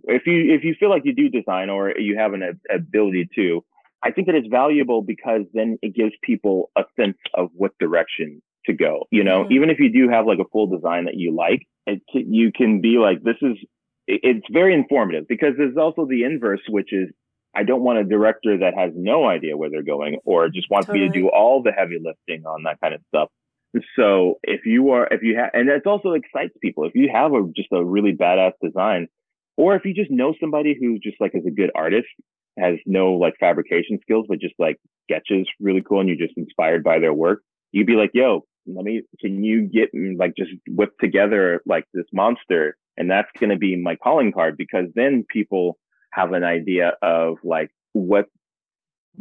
if 0.04 0.26
you 0.26 0.54
if 0.54 0.64
you 0.64 0.74
feel 0.78 0.90
like 0.90 1.02
you 1.04 1.14
do 1.14 1.28
design 1.28 1.70
or 1.70 1.98
you 1.98 2.16
have 2.18 2.32
an 2.32 2.60
ability 2.72 3.28
to. 3.36 3.64
I 4.02 4.12
think 4.12 4.28
that 4.28 4.36
it's 4.36 4.48
valuable 4.48 5.02
because 5.02 5.42
then 5.52 5.78
it 5.82 5.94
gives 5.94 6.12
people 6.22 6.70
a 6.76 6.84
sense 6.98 7.18
of 7.34 7.50
what 7.52 7.72
direction 7.78 8.40
to 8.66 8.72
go. 8.72 9.06
You 9.10 9.24
know, 9.24 9.44
mm-hmm. 9.44 9.52
even 9.52 9.70
if 9.70 9.78
you 9.78 9.92
do 9.92 10.08
have 10.10 10.26
like 10.26 10.38
a 10.38 10.48
full 10.50 10.66
design 10.66 11.04
that 11.04 11.16
you 11.16 11.34
like, 11.34 11.66
it, 11.86 12.00
you 12.14 12.50
can 12.52 12.80
be 12.80 12.96
like, 12.98 13.22
this 13.22 13.36
is, 13.42 13.56
it's 14.06 14.46
very 14.50 14.74
informative 14.74 15.28
because 15.28 15.50
there's 15.58 15.76
also 15.76 16.06
the 16.06 16.24
inverse, 16.24 16.60
which 16.68 16.92
is 16.92 17.08
I 17.54 17.64
don't 17.64 17.82
want 17.82 17.98
a 17.98 18.04
director 18.04 18.58
that 18.58 18.74
has 18.74 18.92
no 18.94 19.26
idea 19.26 19.56
where 19.56 19.70
they're 19.70 19.82
going 19.82 20.18
or 20.24 20.48
just 20.48 20.70
wants 20.70 20.86
totally. 20.86 21.06
me 21.06 21.12
to 21.12 21.20
do 21.20 21.28
all 21.28 21.62
the 21.62 21.72
heavy 21.72 21.98
lifting 22.02 22.46
on 22.46 22.62
that 22.64 22.80
kind 22.80 22.94
of 22.94 23.00
stuff. 23.08 23.28
So 23.96 24.38
if 24.42 24.66
you 24.66 24.90
are, 24.90 25.06
if 25.10 25.22
you 25.22 25.36
have, 25.36 25.50
and 25.54 25.68
it 25.68 25.86
also 25.86 26.12
excites 26.12 26.54
people. 26.60 26.84
If 26.84 26.92
you 26.94 27.08
have 27.12 27.32
a 27.32 27.42
just 27.54 27.68
a 27.72 27.84
really 27.84 28.12
badass 28.12 28.52
design, 28.62 29.06
or 29.56 29.76
if 29.76 29.84
you 29.84 29.94
just 29.94 30.10
know 30.10 30.34
somebody 30.40 30.76
who 30.78 30.98
just 30.98 31.20
like 31.20 31.32
is 31.34 31.46
a 31.46 31.50
good 31.50 31.70
artist, 31.74 32.08
has 32.58 32.76
no 32.86 33.12
like 33.12 33.34
fabrication 33.38 33.98
skills, 34.02 34.26
but 34.28 34.40
just 34.40 34.54
like 34.58 34.78
sketches 35.04 35.48
really 35.60 35.82
cool, 35.82 36.00
and 36.00 36.08
you're 36.08 36.18
just 36.18 36.36
inspired 36.36 36.82
by 36.82 36.98
their 36.98 37.14
work, 37.14 37.42
you'd 37.70 37.86
be 37.86 37.94
like, 37.94 38.10
"Yo, 38.12 38.44
let 38.66 38.84
me, 38.84 39.02
can 39.20 39.44
you 39.44 39.62
get 39.62 39.94
mm, 39.94 40.18
like 40.18 40.34
just 40.36 40.50
whip 40.68 40.90
together 41.00 41.62
like 41.64 41.84
this 41.94 42.06
monster?" 42.12 42.76
And 42.96 43.10
that's 43.10 43.30
going 43.38 43.50
to 43.50 43.56
be 43.56 43.76
my 43.76 43.96
calling 43.96 44.32
card 44.32 44.56
because 44.56 44.86
then 44.94 45.24
people 45.28 45.78
have 46.12 46.32
an 46.32 46.44
idea 46.44 46.94
of 47.02 47.36
like 47.44 47.70
what 47.92 48.26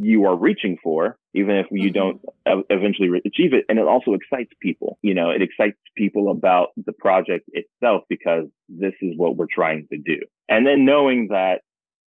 you 0.02 0.26
are 0.26 0.36
reaching 0.36 0.78
for, 0.82 1.18
even 1.34 1.56
if 1.56 1.68
you 1.72 1.92
mm-hmm. 1.92 2.18
don't 2.46 2.66
eventually 2.70 3.10
achieve 3.26 3.54
it. 3.54 3.66
And 3.68 3.80
it 3.80 3.88
also 3.88 4.14
excites 4.14 4.52
people. 4.62 4.98
You 5.02 5.14
know, 5.14 5.30
it 5.30 5.42
excites 5.42 5.78
people 5.96 6.32
about 6.32 6.70
the 6.78 6.94
project 6.94 7.50
itself 7.54 8.04
because 8.10 8.46
this 8.70 8.94
is 9.02 9.14
what 9.18 9.36
we're 9.36 9.48
trying 9.54 9.88
to 9.92 9.98
do. 9.98 10.20
And 10.48 10.66
then 10.66 10.86
knowing 10.86 11.28
that 11.30 11.62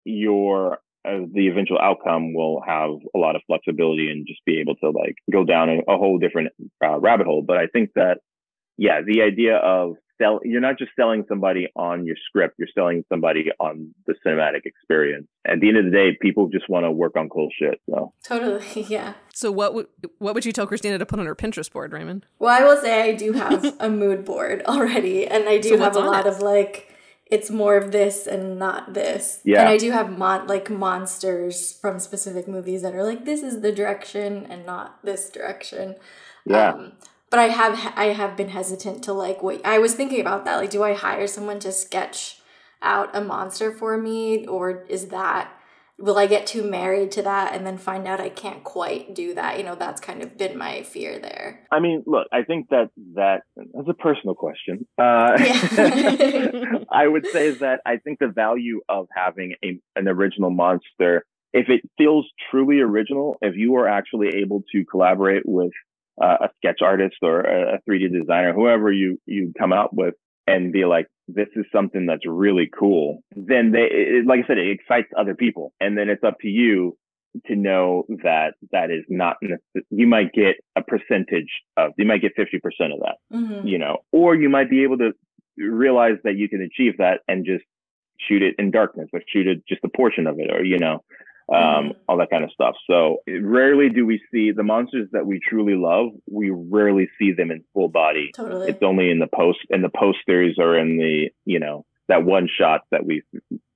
your 0.05 0.79
uh, 1.05 1.21
the 1.33 1.49
eventual 1.49 1.79
outcome 1.79 2.35
will 2.35 2.61
have 2.67 2.91
a 3.15 3.19
lot 3.19 3.37
of 3.37 3.43
flexibility 3.47 4.11
and 4.11 4.27
just 4.27 4.45
be 4.45 4.61
able 4.61 4.75
to 4.77 4.91
like 4.91 5.15
go 5.31 5.45
down 5.45 5.69
a, 5.69 5.79
a 5.93 5.97
whole 5.97 6.19
different 6.19 6.53
uh, 6.85 6.99
rabbit 6.99 7.27
hole. 7.27 7.43
But 7.47 7.57
I 7.57 7.67
think 7.69 7.91
that, 7.95 8.19
yeah, 8.77 9.01
the 9.07 9.23
idea 9.23 9.57
of 9.57 9.95
sell 10.19 10.41
you're 10.45 10.61
not 10.61 10.79
just 10.79 10.91
selling 10.97 11.25
somebody 11.29 11.69
on 11.77 12.05
your 12.05 12.17
script 12.27 12.55
you're 12.59 12.69
selling 12.75 13.05
somebody 13.09 13.47
on 13.61 13.95
the 14.07 14.15
cinematic 14.27 14.65
experience 14.65 15.27
at 15.47 15.61
the 15.61 15.69
end 15.69 15.79
of 15.79 15.85
the 15.85 15.91
day 15.91 16.17
people 16.21 16.49
just 16.49 16.69
want 16.69 16.85
to 16.85 16.91
work 16.91 17.17
on 17.17 17.29
cool 17.29 17.49
shit 17.59 17.81
so 17.89 18.13
totally 18.23 18.83
yeah 18.89 19.15
so 19.33 19.51
what 19.51 19.75
would 19.75 19.87
what 20.19 20.35
would 20.35 20.45
you 20.45 20.53
tell 20.53 20.67
christina 20.67 20.99
to 20.99 21.07
put 21.07 21.19
on 21.19 21.27
her 21.27 21.35
pinterest 21.35 21.73
board 21.73 21.93
raymond 21.93 22.27
well 22.39 22.55
i 22.55 22.65
will 22.65 22.81
say 22.81 23.03
i 23.03 23.15
do 23.15 23.33
have 23.33 23.75
a 23.81 23.89
mood 23.89 24.25
board 24.25 24.63
already 24.67 25.27
and 25.27 25.49
i 25.49 25.59
do 25.59 25.71
so 25.71 25.79
have 25.79 25.97
a 25.97 26.01
lot 26.01 26.27
it? 26.27 26.33
of 26.33 26.41
like 26.41 26.95
it's 27.31 27.51
more 27.51 27.77
of 27.77 27.93
this 27.93 28.27
and 28.27 28.59
not 28.59 28.95
this. 28.95 29.41
Yeah. 29.45 29.61
And 29.61 29.69
I 29.69 29.77
do 29.77 29.91
have 29.91 30.17
mon- 30.17 30.47
like 30.47 30.71
monsters 30.71 31.73
from 31.73 31.99
specific 31.99 32.49
movies 32.49 32.83
that 32.83 32.95
are 32.95 33.05
like 33.05 33.25
this 33.25 33.43
is 33.43 33.61
the 33.61 33.73
direction 33.73 34.47
and 34.49 34.65
not 34.65 35.05
this 35.05 35.29
direction. 35.29 35.97
Yeah. 36.47 36.73
Um, 36.73 36.93
but 37.31 37.41
I 37.41 37.49
have 37.49 37.93
I 37.97 38.07
have 38.07 38.37
been 38.37 38.49
hesitant 38.49 39.03
to 39.05 39.13
like 39.13 39.43
wait. 39.43 39.61
I 39.65 39.79
was 39.79 39.95
thinking 39.95 40.21
about 40.21 40.45
that. 40.45 40.57
Like, 40.57 40.71
do 40.71 40.83
I 40.83 40.95
hire 40.95 41.27
someone 41.27 41.61
to 41.61 41.73
sketch 41.73 42.41
out 42.81 43.15
a 43.15 43.21
monster 43.21 43.73
for 43.73 43.99
me, 43.99 44.47
or 44.47 44.85
is 44.89 45.09
that 45.09 45.53
will 45.99 46.17
I 46.17 46.27
get 46.27 46.47
too 46.47 46.63
married 46.63 47.11
to 47.13 47.23
that 47.23 47.53
and 47.53 47.67
then 47.67 47.77
find 47.77 48.07
out 48.07 48.21
I 48.21 48.29
can't 48.29 48.63
quite 48.63 49.15
do 49.15 49.35
that? 49.35 49.59
You 49.59 49.65
know, 49.65 49.75
that's 49.75 50.01
kind 50.01 50.23
of 50.23 50.39
been 50.39 50.57
my 50.57 50.83
fear 50.83 51.19
there. 51.19 51.67
I 51.73 51.81
mean, 51.81 52.05
look, 52.07 52.29
I 52.33 52.43
think 52.43 52.69
that 52.71 52.91
that 53.15 53.43
that's 53.57 53.89
a 53.89 53.95
personal 53.95 54.35
question. 54.35 54.87
Uh, 54.97 55.37
yeah. 55.39 56.79
I 56.91 57.07
would 57.07 57.27
say 57.27 57.51
that 57.51 57.81
I 57.85 57.97
think 57.97 58.21
the 58.21 58.29
value 58.29 58.81
of 58.89 59.09
having 59.15 59.55
a, 59.65 59.81
an 59.97 60.09
original 60.09 60.51
monster, 60.51 61.25
if 61.53 61.69
it 61.69 61.83
feels 61.99 62.27
truly 62.51 62.81
original, 62.81 63.37
if 63.43 63.57
you 63.57 63.75
are 63.77 63.89
actually 63.89 64.29
able 64.41 64.63
to 64.73 64.85
collaborate 64.85 65.43
with 65.45 65.73
uh, 66.21 66.47
a 66.47 66.49
sketch 66.57 66.81
artist 66.83 67.17
or 67.23 67.41
a 67.41 67.81
3D 67.89 68.13
designer, 68.13 68.53
whoever 68.53 68.93
you 68.93 69.19
you 69.27 69.53
come 69.59 69.73
out 69.73 69.95
with, 69.95 70.15
and 70.47 70.73
be 70.73 70.85
like, 70.85 71.07
this 71.29 71.49
is 71.57 71.65
something 71.73 72.07
that's 72.07 72.27
really 72.27 72.69
cool. 72.79 73.23
Then 73.37 73.73
they, 73.73 73.89
it, 73.91 74.27
like 74.27 74.41
I 74.45 74.47
said, 74.47 74.59
it 74.59 74.71
excites 74.71 75.09
other 75.17 75.35
people, 75.35 75.73
and 75.81 75.97
then 75.97 76.09
it's 76.09 76.25
up 76.25 76.37
to 76.41 76.49
you 76.49 76.97
to 77.47 77.57
know 77.57 78.05
that 78.09 78.55
that 78.73 78.91
is 78.91 79.05
not 79.09 79.37
you 79.91 80.07
might 80.07 80.33
get 80.33 80.57
a 80.77 80.83
percentage 80.83 81.51
of 81.77 81.93
you 81.99 82.07
might 82.07 82.23
get 82.23 82.33
50% 82.37 82.55
of 82.93 83.01
that 83.01 83.17
mm-hmm. 83.33 83.67
you 83.67 83.79
know 83.79 83.99
or 84.13 84.35
you 84.35 84.49
might 84.49 84.71
be 84.71 84.83
able 84.83 84.99
to 84.99 85.13
realize 85.57 86.17
that 86.25 86.37
you 86.37 86.49
can 86.49 86.63
achieve 86.63 86.95
that 86.99 87.21
and 87.29 87.45
just 87.45 87.65
shoot 88.19 88.43
it 88.43 88.55
in 88.59 88.71
darkness 88.71 89.09
or 89.13 89.21
shoot 89.29 89.47
it 89.47 89.63
just 89.69 89.85
a 89.85 89.89
portion 89.89 90.27
of 90.27 90.39
it 90.39 90.51
or 90.51 90.65
you 90.65 90.79
know 90.79 91.03
um, 91.53 91.59
mm-hmm. 91.59 91.91
all 92.09 92.19
that 92.19 92.31
kind 92.31 92.45
of 92.45 92.51
stuff. 92.51 92.75
So 92.89 93.19
rarely 93.27 93.89
do 93.89 94.05
we 94.05 94.21
see 94.31 94.53
the 94.53 94.63
monsters 94.63 95.09
that 95.13 95.27
we 95.27 95.41
truly 95.41 95.75
love. 95.75 96.09
We 96.31 96.51
rarely 96.51 97.09
see 97.19 97.33
them 97.33 97.51
in 97.51 97.65
full 97.73 97.89
body. 97.89 98.31
Totally. 98.35 98.69
It's 98.69 98.83
only 98.83 99.11
in 99.11 99.19
the 99.19 99.29
post 99.35 99.59
in 99.71 99.83
the 99.83 99.89
posters 99.89 100.57
or 100.59 100.79
in 100.79 100.99
the 100.99 101.31
you 101.45 101.61
know 101.61 101.85
that 102.09 102.25
one 102.25 102.49
shot 102.49 102.83
that 102.91 103.05
we 103.05 103.23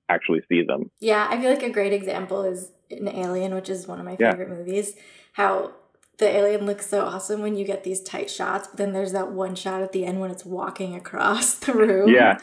actually 0.09 0.41
see 0.49 0.63
them. 0.63 0.91
Yeah, 0.99 1.27
I 1.29 1.39
feel 1.39 1.49
like 1.49 1.63
a 1.63 1.69
great 1.69 1.93
example 1.93 2.43
is 2.43 2.71
in 2.89 3.07
Alien, 3.07 3.55
which 3.55 3.69
is 3.69 3.87
one 3.87 3.99
of 3.99 4.05
my 4.05 4.15
favorite 4.15 4.49
yeah. 4.49 4.55
movies. 4.55 4.95
How 5.33 5.73
the 6.19 6.29
alien 6.29 6.65
looks 6.65 6.87
so 6.87 7.03
awesome 7.03 7.41
when 7.41 7.57
you 7.57 7.65
get 7.65 7.83
these 7.83 8.01
tight 8.01 8.29
shots, 8.29 8.67
but 8.67 8.77
then 8.77 8.93
there's 8.93 9.13
that 9.13 9.31
one 9.31 9.55
shot 9.55 9.81
at 9.81 9.91
the 9.91 10.05
end 10.05 10.19
when 10.19 10.29
it's 10.29 10.45
walking 10.45 10.95
across 10.95 11.55
the 11.59 11.73
room. 11.73 12.09
Yeah. 12.09 12.37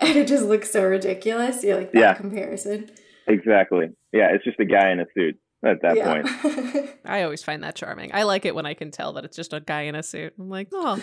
And 0.00 0.16
it 0.16 0.28
just 0.28 0.44
looks 0.44 0.70
so 0.70 0.84
ridiculous. 0.84 1.64
You 1.64 1.74
like 1.74 1.92
that 1.92 1.98
yeah. 1.98 2.14
comparison. 2.14 2.90
Exactly. 3.28 3.86
Yeah, 4.12 4.28
it's 4.32 4.44
just 4.44 4.58
a 4.60 4.64
guy 4.64 4.90
in 4.90 5.00
a 5.00 5.06
suit 5.14 5.38
at 5.64 5.82
that 5.82 5.96
yeah. 5.96 6.22
point. 6.22 6.90
I 7.04 7.22
always 7.22 7.42
find 7.42 7.62
that 7.62 7.74
charming. 7.74 8.10
I 8.14 8.22
like 8.22 8.44
it 8.44 8.54
when 8.54 8.66
I 8.66 8.74
can 8.74 8.90
tell 8.90 9.12
that 9.14 9.24
it's 9.24 9.36
just 9.36 9.52
a 9.52 9.60
guy 9.60 9.82
in 9.82 9.94
a 9.94 10.02
suit. 10.02 10.34
I'm 10.38 10.48
like, 10.48 10.68
oh, 10.72 11.02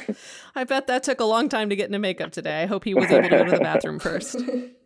I 0.56 0.64
bet 0.64 0.88
that 0.88 1.04
took 1.04 1.20
a 1.20 1.26
long 1.26 1.50
time 1.50 1.70
to 1.70 1.76
get 1.76 1.88
into 1.88 2.00
makeup 2.00 2.32
today. 2.32 2.64
I 2.64 2.66
hope 2.66 2.84
he 2.84 2.94
was 2.94 3.06
able 3.12 3.24
to 3.24 3.30
go 3.30 3.44
to 3.44 3.52
the 3.52 3.60
bathroom 3.60 4.00
first. 4.00 4.38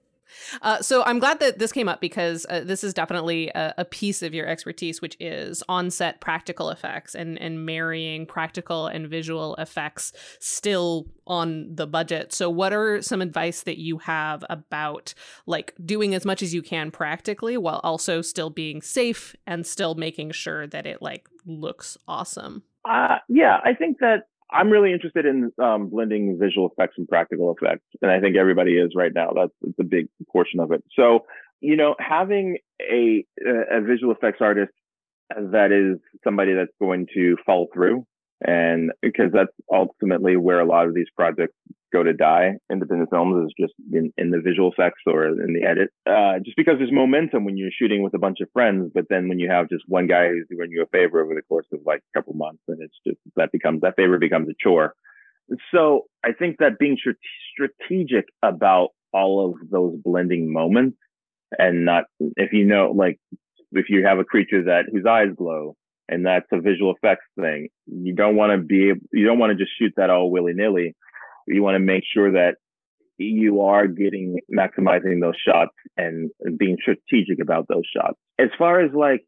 Uh, 0.61 0.81
so 0.81 1.03
I'm 1.03 1.19
glad 1.19 1.39
that 1.39 1.59
this 1.59 1.71
came 1.71 1.87
up 1.87 2.01
because 2.01 2.45
uh, 2.49 2.61
this 2.63 2.83
is 2.83 2.93
definitely 2.93 3.49
a, 3.49 3.73
a, 3.79 3.85
piece 3.85 4.21
of 4.21 4.33
your 4.33 4.47
expertise, 4.47 5.01
which 5.01 5.17
is 5.19 5.63
on-set 5.67 6.21
practical 6.21 6.69
effects 6.69 7.15
and 7.15 7.39
and 7.39 7.65
marrying 7.65 8.25
practical 8.25 8.87
and 8.87 9.07
visual 9.07 9.55
effects 9.55 10.13
still 10.39 11.07
on 11.27 11.75
the 11.75 11.87
budget. 11.87 12.33
So 12.33 12.49
what 12.49 12.73
are 12.73 13.01
some 13.01 13.21
advice 13.21 13.63
that 13.63 13.79
you 13.79 13.99
have 13.99 14.43
about 14.49 15.13
like 15.45 15.73
doing 15.83 16.13
as 16.13 16.25
much 16.25 16.41
as 16.41 16.53
you 16.53 16.61
can 16.61 16.91
practically 16.91 17.57
while 17.57 17.81
also 17.83 18.21
still 18.21 18.49
being 18.49 18.81
safe 18.81 19.35
and 19.47 19.65
still 19.65 19.95
making 19.95 20.31
sure 20.31 20.67
that 20.67 20.85
it 20.85 21.01
like 21.01 21.27
looks 21.45 21.97
awesome? 22.07 22.63
Uh, 22.85 23.17
yeah, 23.27 23.59
I 23.63 23.73
think 23.73 23.99
that 23.99 24.27
I'm 24.51 24.69
really 24.69 24.93
interested 24.93 25.25
in 25.25 25.51
um, 25.61 25.89
blending 25.89 26.37
visual 26.39 26.69
effects 26.69 26.95
and 26.97 27.07
practical 27.07 27.55
effects, 27.55 27.85
and 28.01 28.09
I 28.09 28.19
think 28.19 28.35
everybody 28.35 28.73
is 28.77 28.91
right 28.95 29.11
now. 29.13 29.31
That's, 29.35 29.51
that's 29.61 29.79
a 29.79 29.83
big 29.83 30.07
portion 30.31 30.59
of 30.59 30.71
it. 30.71 30.83
So, 30.95 31.25
you 31.61 31.75
know, 31.75 31.95
having 31.99 32.57
a 32.81 33.25
a 33.45 33.81
visual 33.81 34.13
effects 34.13 34.39
artist 34.41 34.71
that 35.35 35.71
is 35.71 35.99
somebody 36.23 36.53
that's 36.53 36.71
going 36.79 37.07
to 37.13 37.37
follow 37.45 37.67
through, 37.73 38.05
and 38.41 38.91
because 39.01 39.31
that's 39.33 39.51
ultimately 39.71 40.35
where 40.35 40.59
a 40.59 40.65
lot 40.65 40.87
of 40.87 40.95
these 40.95 41.09
projects 41.15 41.55
go 41.91 42.03
to 42.03 42.13
die. 42.13 42.53
Independent 42.71 43.09
films 43.09 43.47
is 43.47 43.53
just 43.59 43.73
in, 43.91 44.13
in 44.17 44.31
the 44.31 44.39
visual 44.39 44.71
effects 44.71 45.01
or 45.05 45.27
in 45.27 45.53
the 45.53 45.63
edit. 45.63 45.89
Uh, 46.05 46.39
just 46.43 46.57
because 46.57 46.75
there's 46.77 46.91
momentum 46.91 47.45
when 47.45 47.57
you're 47.57 47.71
shooting 47.71 48.03
with 48.03 48.13
a 48.13 48.19
bunch 48.19 48.39
of 48.41 48.49
friends, 48.53 48.91
but 48.93 49.05
then 49.09 49.27
when 49.27 49.39
you 49.39 49.49
have 49.49 49.69
just 49.69 49.83
one 49.87 50.07
guy 50.07 50.27
who's 50.27 50.47
doing 50.49 50.69
you 50.71 50.83
a 50.83 50.87
favor 50.87 51.23
over 51.23 51.33
the 51.33 51.41
course 51.43 51.67
of 51.73 51.79
like 51.85 52.01
a 52.13 52.17
couple 52.17 52.33
months, 52.33 52.61
and 52.67 52.81
it's 52.81 52.97
just 53.05 53.19
that 53.35 53.51
becomes 53.51 53.81
that 53.81 53.95
favor 53.95 54.17
becomes 54.17 54.49
a 54.49 54.53
chore. 54.61 54.93
So 55.73 56.05
I 56.23 56.31
think 56.31 56.57
that 56.59 56.77
being 56.77 56.97
strategic 57.53 58.25
about 58.43 58.89
all 59.11 59.49
of 59.49 59.69
those 59.69 59.95
blending 60.03 60.51
moments 60.51 60.97
and 61.57 61.85
not 61.85 62.03
if 62.37 62.53
you 62.53 62.65
know 62.65 62.93
like 62.95 63.19
if 63.71 63.89
you 63.89 64.05
have 64.05 64.19
a 64.19 64.23
creature 64.23 64.63
that 64.63 64.85
whose 64.91 65.05
eyes 65.05 65.29
glow 65.35 65.75
and 66.07 66.25
that's 66.25 66.45
a 66.51 66.61
visual 66.61 66.93
effects 66.93 67.25
thing 67.39 67.69
you 67.87 68.13
don't 68.13 68.35
want 68.35 68.51
to 68.51 68.57
be 68.57 68.91
you 69.11 69.25
don't 69.25 69.39
want 69.39 69.51
to 69.51 69.57
just 69.57 69.71
shoot 69.79 69.91
that 69.97 70.09
all 70.09 70.29
willy-nilly 70.29 70.95
you 71.49 71.63
want 71.63 71.75
to 71.75 71.79
make 71.79 72.03
sure 72.13 72.31
that 72.31 72.55
you 73.17 73.61
are 73.61 73.87
getting 73.87 74.39
maximizing 74.51 75.21
those 75.21 75.35
shots 75.45 75.75
and, 75.97 76.31
being 76.57 76.77
strategic 76.81 77.41
about 77.41 77.67
those 77.67 77.83
shots. 77.95 78.17
As 78.39 78.49
far 78.57 78.79
as 78.79 78.91
like 78.93 79.25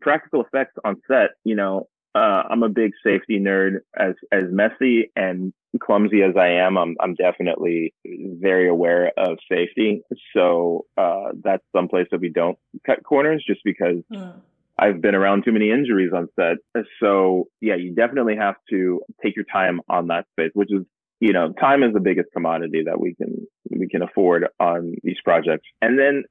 practical 0.00 0.42
effects 0.42 0.74
on 0.84 0.96
set, 1.06 1.30
you 1.44 1.54
know, 1.54 1.88
uh, 2.14 2.42
I'm 2.50 2.62
a 2.62 2.68
big 2.68 2.92
safety 3.04 3.38
nerd. 3.38 3.80
As 3.98 4.14
as 4.30 4.44
messy 4.50 5.10
and 5.16 5.52
clumsy 5.80 6.22
as 6.22 6.36
I 6.36 6.48
am, 6.48 6.76
I'm 6.76 6.96
I'm 7.00 7.14
definitely 7.14 7.94
very 8.04 8.68
aware 8.68 9.12
of 9.16 9.38
safety. 9.50 10.02
So 10.34 10.86
uh, 10.96 11.30
that's 11.42 11.64
someplace 11.74 12.08
that 12.10 12.20
we 12.20 12.28
don't 12.28 12.58
cut 12.86 13.02
corners, 13.02 13.42
just 13.46 13.60
because 13.64 14.02
mm. 14.12 14.34
I've 14.78 15.00
been 15.00 15.14
around 15.14 15.44
too 15.44 15.52
many 15.52 15.70
injuries 15.70 16.12
on 16.14 16.28
set. 16.38 16.84
So 17.00 17.48
yeah, 17.60 17.76
you 17.76 17.94
definitely 17.94 18.36
have 18.36 18.56
to 18.70 19.00
take 19.22 19.36
your 19.36 19.46
time 19.46 19.80
on 19.88 20.08
that 20.08 20.26
space, 20.32 20.50
which 20.54 20.72
is 20.72 20.84
you 21.22 21.32
know 21.32 21.52
time 21.52 21.84
is 21.84 21.94
the 21.94 22.00
biggest 22.00 22.28
commodity 22.32 22.82
that 22.84 23.00
we 23.00 23.14
can 23.14 23.46
we 23.70 23.88
can 23.88 24.02
afford 24.02 24.48
on 24.58 24.96
these 25.04 25.18
projects. 25.24 25.68
And 25.80 25.96
then 25.96 26.24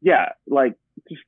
yeah, 0.00 0.30
like 0.46 0.76
just 1.10 1.20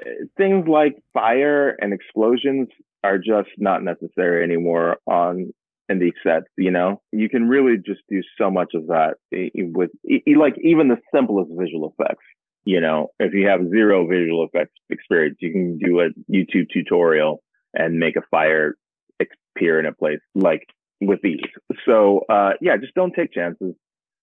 uh, 0.00 0.26
things 0.36 0.68
like 0.68 0.94
fire 1.12 1.76
and 1.80 1.92
explosions 1.92 2.68
are 3.02 3.18
just 3.18 3.50
not 3.58 3.82
necessary 3.82 4.44
anymore 4.44 4.98
on 5.08 5.52
in 5.88 5.98
these 5.98 6.12
sets. 6.22 6.46
You 6.56 6.70
know, 6.70 7.02
you 7.10 7.28
can 7.28 7.48
really 7.48 7.78
just 7.84 8.02
do 8.08 8.22
so 8.38 8.48
much 8.48 8.74
of 8.74 8.86
that 8.86 9.14
with 9.32 9.90
like 10.38 10.54
even 10.62 10.86
the 10.86 10.98
simplest 11.12 11.50
visual 11.52 11.92
effects. 11.98 12.24
You 12.64 12.80
know, 12.80 13.08
if 13.18 13.34
you 13.34 13.48
have 13.48 13.68
zero 13.70 14.06
visual 14.06 14.46
effects 14.46 14.74
experience, 14.88 15.38
you 15.40 15.50
can 15.50 15.78
do 15.78 16.00
a 16.00 16.10
YouTube 16.30 16.68
tutorial 16.72 17.42
and 17.74 17.98
make 17.98 18.14
a 18.14 18.22
fire 18.30 18.76
appear 19.20 19.80
in 19.80 19.86
a 19.86 19.92
place 19.92 20.20
like 20.36 20.68
with 21.00 21.20
these. 21.22 21.40
So, 21.84 22.24
uh, 22.28 22.52
yeah, 22.60 22.76
just 22.76 22.94
don't 22.94 23.12
take 23.12 23.32
chances 23.32 23.74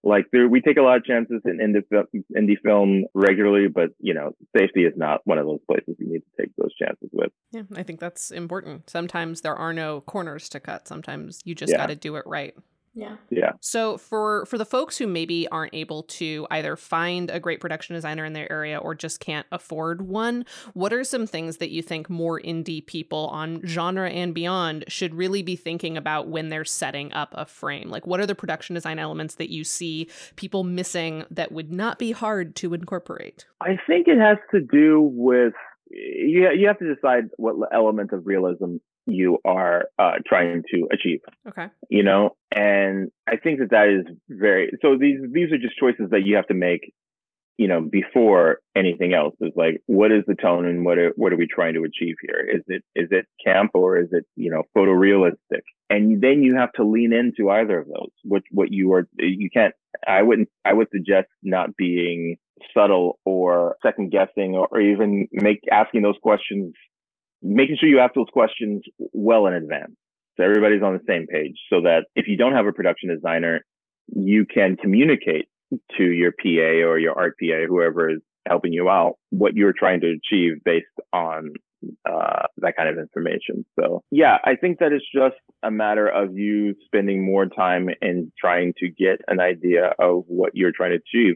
like 0.03 0.25
there, 0.31 0.47
we 0.47 0.59
take 0.59 0.77
a 0.77 0.81
lot 0.81 0.97
of 0.97 1.05
chances 1.05 1.41
in 1.45 1.59
indie, 1.59 2.05
indie 2.37 2.59
film 2.61 3.05
regularly, 3.13 3.67
but 3.69 3.91
you 3.99 4.13
know, 4.13 4.33
safety 4.55 4.83
is 4.83 4.93
not 4.97 5.21
one 5.23 5.37
of 5.37 5.45
those 5.45 5.61
places 5.65 5.95
you 5.97 6.07
need 6.11 6.19
to 6.19 6.41
take 6.41 6.51
those 6.57 6.75
chances 6.75 7.09
with. 7.13 7.31
Yeah, 7.51 7.63
I 7.75 7.83
think 7.83 7.99
that's 7.99 8.29
important. 8.29 8.89
Sometimes 8.89 9.41
there 9.41 9.55
are 9.55 9.71
no 9.71 10.01
corners 10.01 10.49
to 10.49 10.59
cut. 10.59 10.87
Sometimes 10.87 11.41
you 11.45 11.55
just 11.55 11.71
yeah. 11.71 11.77
got 11.77 11.87
to 11.87 11.95
do 11.95 12.17
it 12.17 12.25
right. 12.27 12.53
Yeah. 12.95 13.15
Yeah. 13.29 13.53
So 13.59 13.97
for 13.97 14.45
for 14.45 14.57
the 14.57 14.65
folks 14.65 14.97
who 14.97 15.07
maybe 15.07 15.47
aren't 15.47 15.73
able 15.73 16.03
to 16.03 16.45
either 16.51 16.75
find 16.75 17.31
a 17.31 17.39
great 17.39 17.59
production 17.59 17.95
designer 17.95 18.23
in 18.23 18.33
their 18.33 18.51
area 18.51 18.77
or 18.77 18.93
just 18.93 19.19
can't 19.19 19.47
afford 19.51 20.03
one, 20.03 20.45
what 20.73 20.93
are 20.93 21.03
some 21.03 21.25
things 21.25 21.57
that 21.57 21.71
you 21.71 21.81
think 21.81 22.09
more 22.09 22.39
indie 22.39 22.85
people 22.85 23.27
on 23.27 23.61
genre 23.65 24.09
and 24.09 24.33
beyond 24.35 24.85
should 24.87 25.15
really 25.15 25.41
be 25.41 25.55
thinking 25.55 25.97
about 25.97 26.27
when 26.27 26.49
they're 26.49 26.65
setting 26.65 27.11
up 27.13 27.33
a 27.33 27.45
frame? 27.45 27.89
Like 27.89 28.05
what 28.05 28.19
are 28.19 28.27
the 28.27 28.35
production 28.35 28.75
design 28.75 28.99
elements 28.99 29.35
that 29.35 29.49
you 29.49 29.63
see 29.63 30.07
people 30.35 30.63
missing 30.63 31.25
that 31.31 31.51
would 31.51 31.71
not 31.71 31.97
be 31.97 32.11
hard 32.11 32.55
to 32.57 32.73
incorporate? 32.75 33.45
I 33.59 33.77
think 33.87 34.07
it 34.07 34.19
has 34.19 34.37
to 34.51 34.59
do 34.59 35.01
with 35.01 35.53
you 35.89 36.49
you 36.51 36.67
have 36.67 36.79
to 36.79 36.93
decide 36.93 37.29
what 37.37 37.55
element 37.73 38.11
of 38.11 38.25
realism 38.25 38.77
you 39.05 39.39
are 39.45 39.85
uh, 39.99 40.13
trying 40.25 40.63
to 40.73 40.87
achieve. 40.91 41.19
Okay. 41.47 41.67
You 41.89 42.03
know, 42.03 42.35
and 42.51 43.11
I 43.27 43.37
think 43.37 43.59
that 43.59 43.71
that 43.71 43.87
is 43.89 44.15
very. 44.29 44.71
So 44.81 44.97
these 44.97 45.19
these 45.31 45.51
are 45.51 45.57
just 45.57 45.77
choices 45.77 46.09
that 46.11 46.25
you 46.25 46.35
have 46.35 46.47
to 46.47 46.53
make. 46.53 46.93
You 47.57 47.67
know, 47.67 47.81
before 47.81 48.57
anything 48.75 49.13
else 49.13 49.35
is 49.39 49.51
like, 49.55 49.79
what 49.85 50.11
is 50.11 50.23
the 50.25 50.33
tone 50.33 50.65
and 50.65 50.83
what 50.83 50.97
are, 50.97 51.13
what 51.15 51.31
are 51.31 51.37
we 51.37 51.45
trying 51.45 51.75
to 51.75 51.83
achieve 51.83 52.15
here? 52.19 52.43
Is 52.51 52.63
it 52.67 52.83
is 52.95 53.09
it 53.11 53.27
camp 53.45 53.71
or 53.75 53.99
is 53.99 54.07
it 54.11 54.25
you 54.35 54.49
know 54.49 54.63
photorealistic? 54.75 55.61
And 55.87 56.19
then 56.19 56.41
you 56.41 56.55
have 56.55 56.71
to 56.73 56.83
lean 56.83 57.13
into 57.13 57.51
either 57.51 57.77
of 57.79 57.87
those. 57.87 58.09
What 58.23 58.41
what 58.49 58.71
you 58.71 58.93
are 58.93 59.07
you 59.19 59.49
can't. 59.51 59.75
I 60.07 60.23
wouldn't. 60.23 60.49
I 60.65 60.73
would 60.73 60.87
suggest 60.91 61.27
not 61.43 61.75
being 61.77 62.37
subtle 62.75 63.19
or 63.25 63.75
second 63.83 64.11
guessing 64.11 64.55
or, 64.55 64.67
or 64.71 64.81
even 64.81 65.27
make 65.31 65.59
asking 65.71 66.01
those 66.01 66.17
questions 66.21 66.73
making 67.43 67.77
sure 67.79 67.89
you 67.89 67.99
ask 67.99 68.13
those 68.15 68.27
questions 68.31 68.83
well 68.97 69.45
in 69.47 69.53
advance. 69.53 69.93
So 70.37 70.43
everybody's 70.43 70.81
on 70.81 70.93
the 70.93 71.03
same 71.07 71.27
page 71.27 71.57
so 71.71 71.81
that 71.81 72.05
if 72.15 72.27
you 72.27 72.37
don't 72.37 72.53
have 72.53 72.65
a 72.65 72.71
production 72.71 73.13
designer, 73.13 73.61
you 74.07 74.45
can 74.45 74.77
communicate 74.77 75.47
to 75.97 76.03
your 76.03 76.31
PA 76.31 76.87
or 76.87 76.97
your 76.97 77.17
art 77.17 77.35
PA, 77.39 77.65
whoever 77.67 78.09
is 78.09 78.19
helping 78.47 78.73
you 78.73 78.89
out, 78.89 79.15
what 79.29 79.53
you're 79.55 79.73
trying 79.77 80.01
to 80.01 80.07
achieve 80.07 80.53
based 80.65 80.85
on 81.13 81.51
uh, 82.09 82.47
that 82.57 82.75
kind 82.77 82.89
of 82.89 82.97
information. 82.97 83.65
So 83.79 84.03
yeah, 84.11 84.37
I 84.43 84.55
think 84.55 84.79
that 84.79 84.91
it's 84.91 85.05
just 85.13 85.35
a 85.63 85.71
matter 85.71 86.07
of 86.07 86.37
you 86.37 86.75
spending 86.85 87.25
more 87.25 87.45
time 87.45 87.89
in 88.01 88.31
trying 88.39 88.73
to 88.79 88.89
get 88.89 89.19
an 89.27 89.39
idea 89.39 89.93
of 89.99 90.23
what 90.27 90.51
you're 90.53 90.71
trying 90.75 90.91
to 90.91 90.97
achieve. 90.97 91.35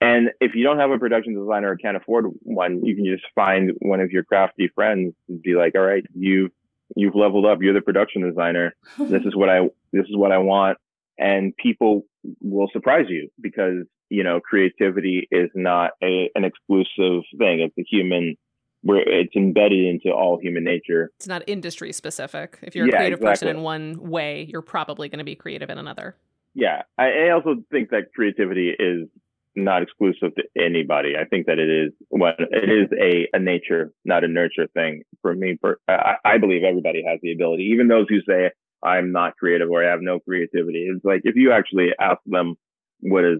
And 0.00 0.30
if 0.40 0.54
you 0.54 0.62
don't 0.62 0.78
have 0.78 0.90
a 0.90 0.98
production 0.98 1.34
designer 1.34 1.72
or 1.72 1.76
can't 1.76 1.96
afford 1.96 2.26
one, 2.42 2.84
you 2.84 2.94
can 2.94 3.04
just 3.04 3.24
find 3.34 3.72
one 3.80 4.00
of 4.00 4.10
your 4.10 4.22
crafty 4.22 4.68
friends 4.74 5.14
and 5.28 5.42
be 5.42 5.54
like, 5.54 5.74
all 5.74 5.82
right, 5.82 6.04
you 6.14 6.50
you've 6.96 7.14
leveled 7.14 7.46
up. 7.46 7.58
You're 7.60 7.74
the 7.74 7.80
production 7.80 8.22
designer. 8.22 8.74
This 8.98 9.22
is 9.24 9.34
what 9.34 9.48
I 9.48 9.62
this 9.92 10.06
is 10.08 10.16
what 10.16 10.32
I 10.32 10.38
want. 10.38 10.78
And 11.18 11.56
people 11.56 12.06
will 12.40 12.68
surprise 12.72 13.06
you 13.08 13.28
because, 13.40 13.86
you 14.08 14.22
know, 14.22 14.40
creativity 14.40 15.26
is 15.32 15.50
not 15.54 15.92
a, 16.02 16.30
an 16.36 16.44
exclusive 16.44 17.24
thing. 17.36 17.60
It's 17.60 17.76
a 17.76 17.82
human 17.82 18.36
where 18.82 19.00
it's 19.00 19.34
embedded 19.34 19.84
into 19.84 20.10
all 20.12 20.38
human 20.40 20.62
nature. 20.62 21.10
It's 21.16 21.26
not 21.26 21.42
industry 21.48 21.92
specific. 21.92 22.60
If 22.62 22.76
you're 22.76 22.86
a 22.86 22.90
creative 22.90 23.18
exactly. 23.18 23.46
person 23.46 23.48
in 23.48 23.62
one 23.62 24.08
way, 24.08 24.46
you're 24.48 24.62
probably 24.62 25.08
going 25.08 25.18
to 25.18 25.24
be 25.24 25.34
creative 25.34 25.70
in 25.70 25.78
another. 25.78 26.16
Yeah. 26.54 26.82
I, 26.96 27.26
I 27.26 27.30
also 27.30 27.56
think 27.72 27.90
that 27.90 28.12
creativity 28.14 28.70
is 28.70 29.08
not 29.56 29.82
exclusive 29.82 30.34
to 30.36 30.42
anybody. 30.56 31.14
I 31.20 31.24
think 31.24 31.46
that 31.46 31.58
it 31.58 31.68
is 31.68 31.92
what 32.08 32.36
it 32.38 32.70
is 32.70 32.88
a, 33.00 33.28
a 33.36 33.40
nature, 33.40 33.92
not 34.04 34.24
a 34.24 34.28
nurture 34.28 34.68
thing 34.74 35.02
for 35.22 35.34
me. 35.34 35.56
For, 35.60 35.78
I, 35.88 36.14
I 36.24 36.38
believe 36.38 36.62
everybody 36.64 37.02
has 37.06 37.18
the 37.22 37.32
ability, 37.32 37.70
even 37.72 37.88
those 37.88 38.06
who 38.08 38.20
say 38.28 38.50
I'm 38.82 39.12
not 39.12 39.36
creative 39.36 39.70
or 39.70 39.84
I 39.84 39.90
have 39.90 40.00
no 40.00 40.20
creativity. 40.20 40.88
It's 40.90 41.04
like 41.04 41.22
if 41.24 41.36
you 41.36 41.52
actually 41.52 41.88
ask 42.00 42.18
them 42.26 42.54
what 43.00 43.24
is 43.24 43.38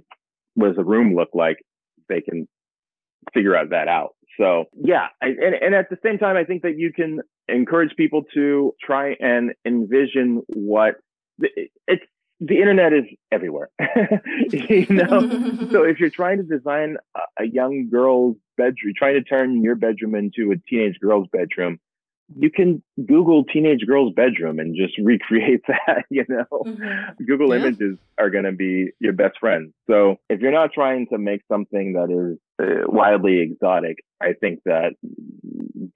what 0.55 0.69
does 0.69 0.79
a 0.79 0.85
room 0.85 1.15
look 1.15 1.31
like, 1.35 1.59
they 2.09 2.21
can 2.21 2.49
figure 3.33 3.57
out 3.57 3.71
that 3.71 3.89
out. 3.89 4.11
So 4.41 4.65
yeah, 4.75 5.07
I, 5.23 5.27
and 5.27 5.55
and 5.61 5.75
at 5.75 5.91
the 5.91 5.99
same 6.05 6.19
time, 6.19 6.37
I 6.37 6.45
think 6.45 6.63
that 6.63 6.79
you 6.79 6.93
can 6.93 7.21
encourage 7.49 7.95
people 7.97 8.23
to 8.35 8.75
try 8.85 9.15
and 9.21 9.53
envision 9.65 10.43
what 10.49 10.97
it's 11.41 12.05
the 12.41 12.57
internet 12.57 12.93
is 12.93 13.05
everywhere, 13.33 13.69
you 14.51 14.87
know. 14.89 15.69
so 15.73 15.83
if 15.83 15.99
you're 15.99 16.11
trying 16.11 16.39
to 16.39 16.45
design 16.45 16.97
a, 17.17 17.43
a 17.43 17.47
young 17.47 17.89
girl's 17.91 18.37
bedroom, 18.57 18.95
trying 18.97 19.15
to 19.15 19.23
turn 19.23 19.63
your 19.63 19.75
bedroom 19.75 20.15
into 20.15 20.53
a 20.53 20.57
teenage 20.69 20.99
girl's 21.01 21.29
bedroom, 21.33 21.81
you 22.37 22.51
can 22.51 22.83
Google 23.07 23.45
teenage 23.45 23.85
girl's 23.87 24.13
bedroom 24.13 24.59
and 24.59 24.77
just 24.77 24.97
recreate 25.03 25.63
that. 25.67 26.05
You 26.11 26.25
know, 26.29 26.45
mm-hmm. 26.53 27.25
Google 27.25 27.55
yeah. 27.55 27.63
Images 27.63 27.99
are 28.19 28.31
going 28.31 28.45
to 28.45 28.53
be 28.53 28.91
your 29.01 29.13
best 29.13 29.39
friend. 29.39 29.73
So 29.89 30.17
if 30.29 30.41
you're 30.41 30.53
not 30.53 30.73
trying 30.73 31.07
to 31.13 31.19
make 31.19 31.41
something 31.51 31.95
that 31.95 32.11
is 32.11 32.39
uh, 32.61 32.85
wildly 32.87 33.41
exotic, 33.41 33.97
I 34.21 34.35
think 34.39 34.61
that 34.65 34.93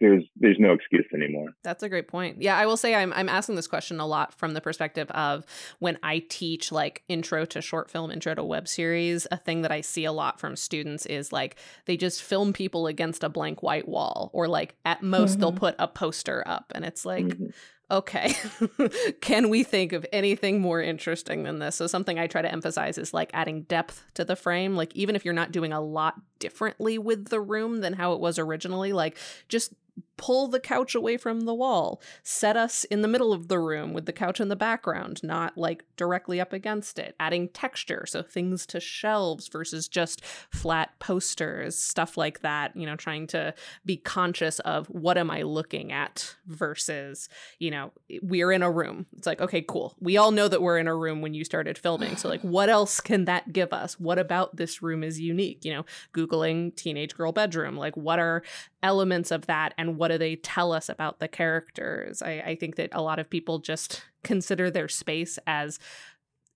there's 0.01 0.25
there's 0.37 0.57
no 0.59 0.73
excuse 0.73 1.05
anymore. 1.15 1.51
That's 1.63 1.83
a 1.83 1.89
great 1.89 2.09
point. 2.09 2.41
Yeah, 2.41 2.57
I 2.57 2.65
will 2.65 2.79
say 2.79 2.95
I'm 2.95 3.13
I'm 3.13 3.29
asking 3.29 3.57
this 3.57 3.67
question 3.67 4.01
a 4.01 4.07
lot 4.07 4.33
from 4.33 4.55
the 4.55 4.61
perspective 4.61 5.11
of 5.11 5.45
when 5.79 5.99
I 6.03 6.25
teach 6.29 6.73
like 6.73 7.03
intro 7.09 7.45
to 7.47 7.61
short 7.61 7.91
film, 7.91 8.11
intro 8.11 8.35
to 8.35 8.43
web 8.43 8.67
series, 8.67 9.27
a 9.31 9.37
thing 9.37 9.63
that 9.63 9.73
I 9.73 9.83
see 9.83 10.05
a 10.05 10.13
lot 10.13 10.41
from 10.41 10.57
students 10.57 11.05
is 11.07 11.33
like 11.33 11.57
they 11.85 11.97
just 11.97 12.23
film 12.23 12.53
people 12.53 12.87
against 12.87 13.23
a 13.23 13.29
blank 13.29 13.63
white 13.63 13.89
wall 13.89 14.31
or 14.33 14.49
like 14.49 14.75
at 14.85 15.03
most 15.03 15.33
mm-hmm. 15.33 15.41
they'll 15.41 15.53
put 15.53 15.75
a 15.79 15.89
poster 15.89 16.43
up 16.47 16.73
and 16.75 16.85
it's 16.85 17.05
like 17.05 17.27
mm-hmm 17.27 17.47
okay, 17.93 18.35
can 19.21 19.51
we 19.51 19.63
think 19.63 19.93
of 19.93 20.07
anything 20.13 20.61
more 20.61 20.81
interesting 20.81 21.45
than 21.45 21.59
this? 21.59 21.77
So, 21.77 21.87
something 21.87 22.19
I 22.19 22.27
try 22.27 22.43
to 22.43 22.51
emphasize 22.51 22.99
is 22.99 23.15
like 23.15 23.31
adding 23.35 23.63
depth 23.63 24.03
to 24.15 24.25
the 24.25 24.35
frame. 24.35 24.75
Like, 24.75 24.97
even 24.97 25.15
if 25.15 25.25
you're 25.25 25.35
not 25.35 25.53
doing 25.53 25.73
a 25.73 25.81
lot 25.81 26.15
differently 26.39 26.99
with 26.99 27.29
the 27.29 27.41
room 27.41 27.81
than 27.81 27.93
how 27.93 28.15
it 28.15 28.21
was 28.21 28.39
originally, 28.39 28.93
like, 28.93 29.19
just 29.49 29.75
pull 30.17 30.49
the 30.49 30.61
couch 30.61 30.95
away 30.95 31.17
from 31.17 31.41
the 31.43 31.55
wall, 31.55 32.01
set 32.23 32.57
us 32.57 32.85
in 32.85 33.03
the 33.03 33.09
middle 33.09 33.33
of 33.33 33.49
the 33.49 33.59
room 33.59 33.93
with 33.93 34.07
the 34.07 34.13
couch 34.13 34.41
in 34.41 34.49
the 34.49 34.57
background, 34.57 35.21
not 35.23 35.57
like 35.59 35.85
directly 35.97 36.41
up 36.41 36.53
against 36.53 36.99
it, 36.99 37.15
adding 37.19 37.49
texture, 37.49 38.05
so 38.07 38.23
things 38.23 38.67
to 38.67 38.79
shelves 38.81 39.49
versus 39.49 39.89
just 39.89 40.25
flat 40.25 40.91
posters, 40.99 41.77
stuff 41.77 42.17
like 42.17 42.41
that, 42.41 42.77
you 42.77 42.87
know, 42.87 42.97
trying 42.97 43.27
to 43.27 43.55
be 43.85 43.97
conscious 43.97 44.59
of 44.61 44.87
what 44.87 45.19
am 45.19 45.31
I 45.31 45.43
looking 45.43 45.93
at 45.93 46.37
versus, 46.47 47.29
you 47.59 47.71
know, 47.71 47.93
we're 48.23 48.53
in 48.53 48.63
a 48.63 48.71
room. 48.71 49.07
It's 49.17 49.27
like, 49.27 49.41
okay, 49.41 49.63
cool. 49.67 49.97
We 50.01 50.17
all 50.17 50.31
know 50.31 50.49
that 50.49 50.63
we're 50.63 50.79
in 50.79 50.89
a 50.89 50.95
room 50.95 51.21
when 51.21 51.35
you 51.35 51.45
started 51.45 51.79
filming. 51.79 52.17
So, 52.17 52.29
like, 52.29 52.43
what 52.43 52.69
else 52.69 53.01
can 53.01 53.25
that 53.25 53.53
give 53.53 53.73
us? 53.73 53.99
What 53.99 54.19
about 54.19 54.57
this 54.57 54.83
room 54.83 55.03
is 55.03 55.19
unique? 55.19 55.65
You 55.65 55.73
know, 55.73 55.85
Googling 56.15 56.77
teenage 56.77 57.17
girl 57.17 57.33
bedroom, 57.33 57.77
like, 57.77 57.97
what 57.97 58.19
are 58.19 58.43
elements 58.83 59.31
of 59.31 59.47
that 59.47 59.75
and 59.79 59.97
what 59.97 60.11
do 60.13 60.19
they 60.19 60.37
tell 60.37 60.73
us 60.73 60.89
about 60.89 61.19
the 61.19 61.29
characters? 61.29 62.23
I, 62.23 62.43
I 62.45 62.57
think 62.57 62.77
that 62.77 62.91
a 62.93 63.03
lot 63.03 63.19
of 63.19 63.31
people 63.31 63.59
just 63.59 64.03
consider 64.25 64.71
their 64.71 64.89
space 64.89 65.39
as 65.47 65.79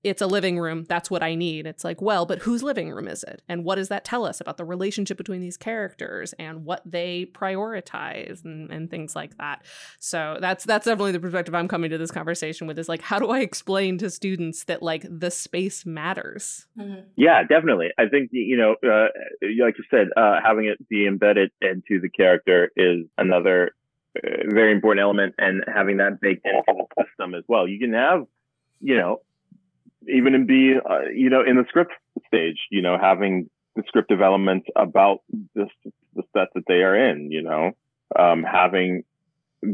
it's 0.07 0.23
a 0.23 0.27
living 0.27 0.59
room. 0.59 0.85
That's 0.89 1.11
what 1.11 1.23
I 1.23 1.35
need. 1.35 1.67
It's 1.67 1.83
like, 1.83 2.01
well, 2.01 2.27
but 2.27 2.39
whose 2.39 2.63
living 2.63 2.93
room 2.93 3.09
is 3.09 3.25
it? 3.25 3.43
And 3.49 3.65
what 3.65 3.75
does 3.75 3.89
that 3.89 4.05
tell 4.05 4.25
us 4.25 4.41
about 4.41 4.57
the 4.57 4.65
relationship 4.65 5.17
between 5.17 5.41
these 5.41 5.57
characters 5.57 6.33
and 6.39 6.65
what 6.65 6.81
they 6.87 7.27
prioritize 7.35 8.45
and, 8.45 8.71
and 8.71 8.89
things 8.89 9.17
like 9.17 9.37
that? 9.39 9.65
So 9.99 10.39
that's 10.41 10.65
that's 10.65 10.87
definitely 10.87 11.13
the 11.13 11.21
perspective 11.21 11.55
I'm 11.55 11.67
coming 11.67 11.91
to 11.91 11.99
this 11.99 12.13
conversation 12.13 12.67
with 12.67 12.79
is 12.79 12.89
like, 12.89 13.03
how 13.03 13.19
do 13.19 13.31
I 13.31 13.41
explain 13.41 13.99
to 13.99 14.09
students 14.09 14.65
that 14.65 14.83
like 14.83 15.05
the 15.09 15.31
space 15.31 15.85
matters? 15.85 16.67
Mm-hmm. 16.79 17.01
Yeah, 17.17 17.43
definitely. 17.43 17.91
I 17.99 18.07
think, 18.07 18.31
you 18.33 18.57
know, 18.57 18.77
uh, 18.89 19.09
like 19.61 19.77
you 19.77 19.85
said, 19.91 20.09
uh, 20.17 20.39
having 20.43 20.67
it 20.67 20.89
be 20.89 21.07
embedded 21.07 21.51
into 21.61 22.01
the 22.01 22.09
character 22.09 22.71
is 22.77 23.07
another 23.19 23.73
uh, 24.17 24.29
very 24.47 24.73
important 24.73 25.03
element 25.03 25.35
and 25.39 25.65
having 25.67 25.97
that 25.97 26.21
baked 26.21 26.47
into 26.47 26.63
the 26.69 27.05
system 27.05 27.35
as 27.35 27.43
well. 27.49 27.67
You 27.67 27.79
can 27.79 27.93
have, 27.93 28.27
you 28.81 28.97
know, 28.97 29.21
even 30.09 30.35
in 30.35 30.47
be 30.47 30.75
uh, 30.79 31.09
you 31.15 31.31
know 31.31 31.43
in 31.43 31.57
the 31.57 31.65
script 31.69 31.93
stage 32.27 32.59
you 32.71 32.83
know 32.83 32.97
having 33.01 33.49
the 33.75 33.83
script 33.87 34.09
development 34.09 34.65
about 34.77 35.19
this 35.55 35.69
the 36.15 36.23
set 36.33 36.49
that 36.55 36.65
they 36.67 36.83
are 36.83 36.97
in 36.97 37.31
you 37.31 37.43
know 37.43 37.73
um, 38.19 38.43
having 38.43 39.05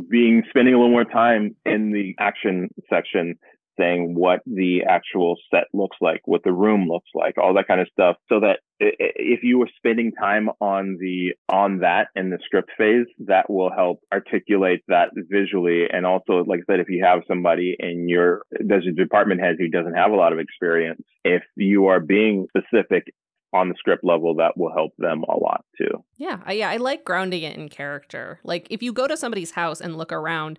being 0.09 0.43
spending 0.49 0.75
a 0.75 0.77
little 0.77 0.91
more 0.91 1.05
time 1.05 1.55
in 1.67 1.93
the 1.93 2.15
action 2.19 2.69
section 2.89 3.39
saying 3.79 4.15
what 4.15 4.41
the 4.47 4.83
actual 4.89 5.37
set 5.51 5.65
looks 5.73 5.97
like, 6.01 6.21
what 6.25 6.43
the 6.45 6.53
room 6.53 6.89
looks 6.89 7.11
like, 7.15 7.39
all 7.39 7.55
that 7.55 7.69
kind 7.69 7.81
of 7.81 7.89
stuff. 7.93 8.17
So 8.29 8.41
that 8.41 8.61
if 8.81 9.43
you 9.43 9.59
were 9.59 9.69
spending 9.77 10.13
time 10.13 10.51
on 10.61 10.97
the 11.01 11.35
on 11.49 11.81
that 11.81 12.09
in 12.17 12.31
the 12.31 12.39
script 12.45 12.71
phase, 12.77 13.07
that 13.27 13.49
will 13.49 13.71
help 13.71 14.01
articulate 14.13 14.83
that 14.89 15.11
visually. 15.15 15.87
And 15.91 16.05
also, 16.07 16.45
like 16.45 16.61
I 16.61 16.73
said, 16.73 16.81
if 16.81 16.89
you 16.89 17.05
have 17.05 17.21
somebody 17.29 17.77
in 17.79 18.09
your 18.09 18.43
there's 18.51 18.87
a 18.87 18.93
department 18.93 19.41
head 19.41 19.57
who 19.59 19.69
doesn't 19.69 19.95
have 19.95 20.11
a 20.11 20.17
lot 20.17 20.33
of 20.33 20.39
experience, 20.39 21.03
if 21.25 21.43
you 21.57 21.87
are 21.87 22.01
being 22.01 22.47
specific 22.57 23.13
on 23.53 23.69
the 23.69 23.75
script 23.79 24.03
level 24.03 24.35
that 24.37 24.57
will 24.57 24.73
help 24.73 24.93
them 24.99 25.23
a 25.29 25.37
lot 25.37 25.65
too. 25.77 26.03
Yeah, 26.17 26.41
I, 26.45 26.53
yeah, 26.53 26.71
I 26.71 26.79
like 26.79 27.05
grounding 27.05 27.43
it 27.43 27.57
in 27.57 27.69
character. 27.69 28.41
Like 28.45 28.67
if 28.71 28.83
you 28.83 28.93
go 28.93 29.07
to 29.07 29.17
somebody's 29.17 29.51
house 29.51 29.81
and 29.81 29.97
look 29.97 30.13
around, 30.13 30.59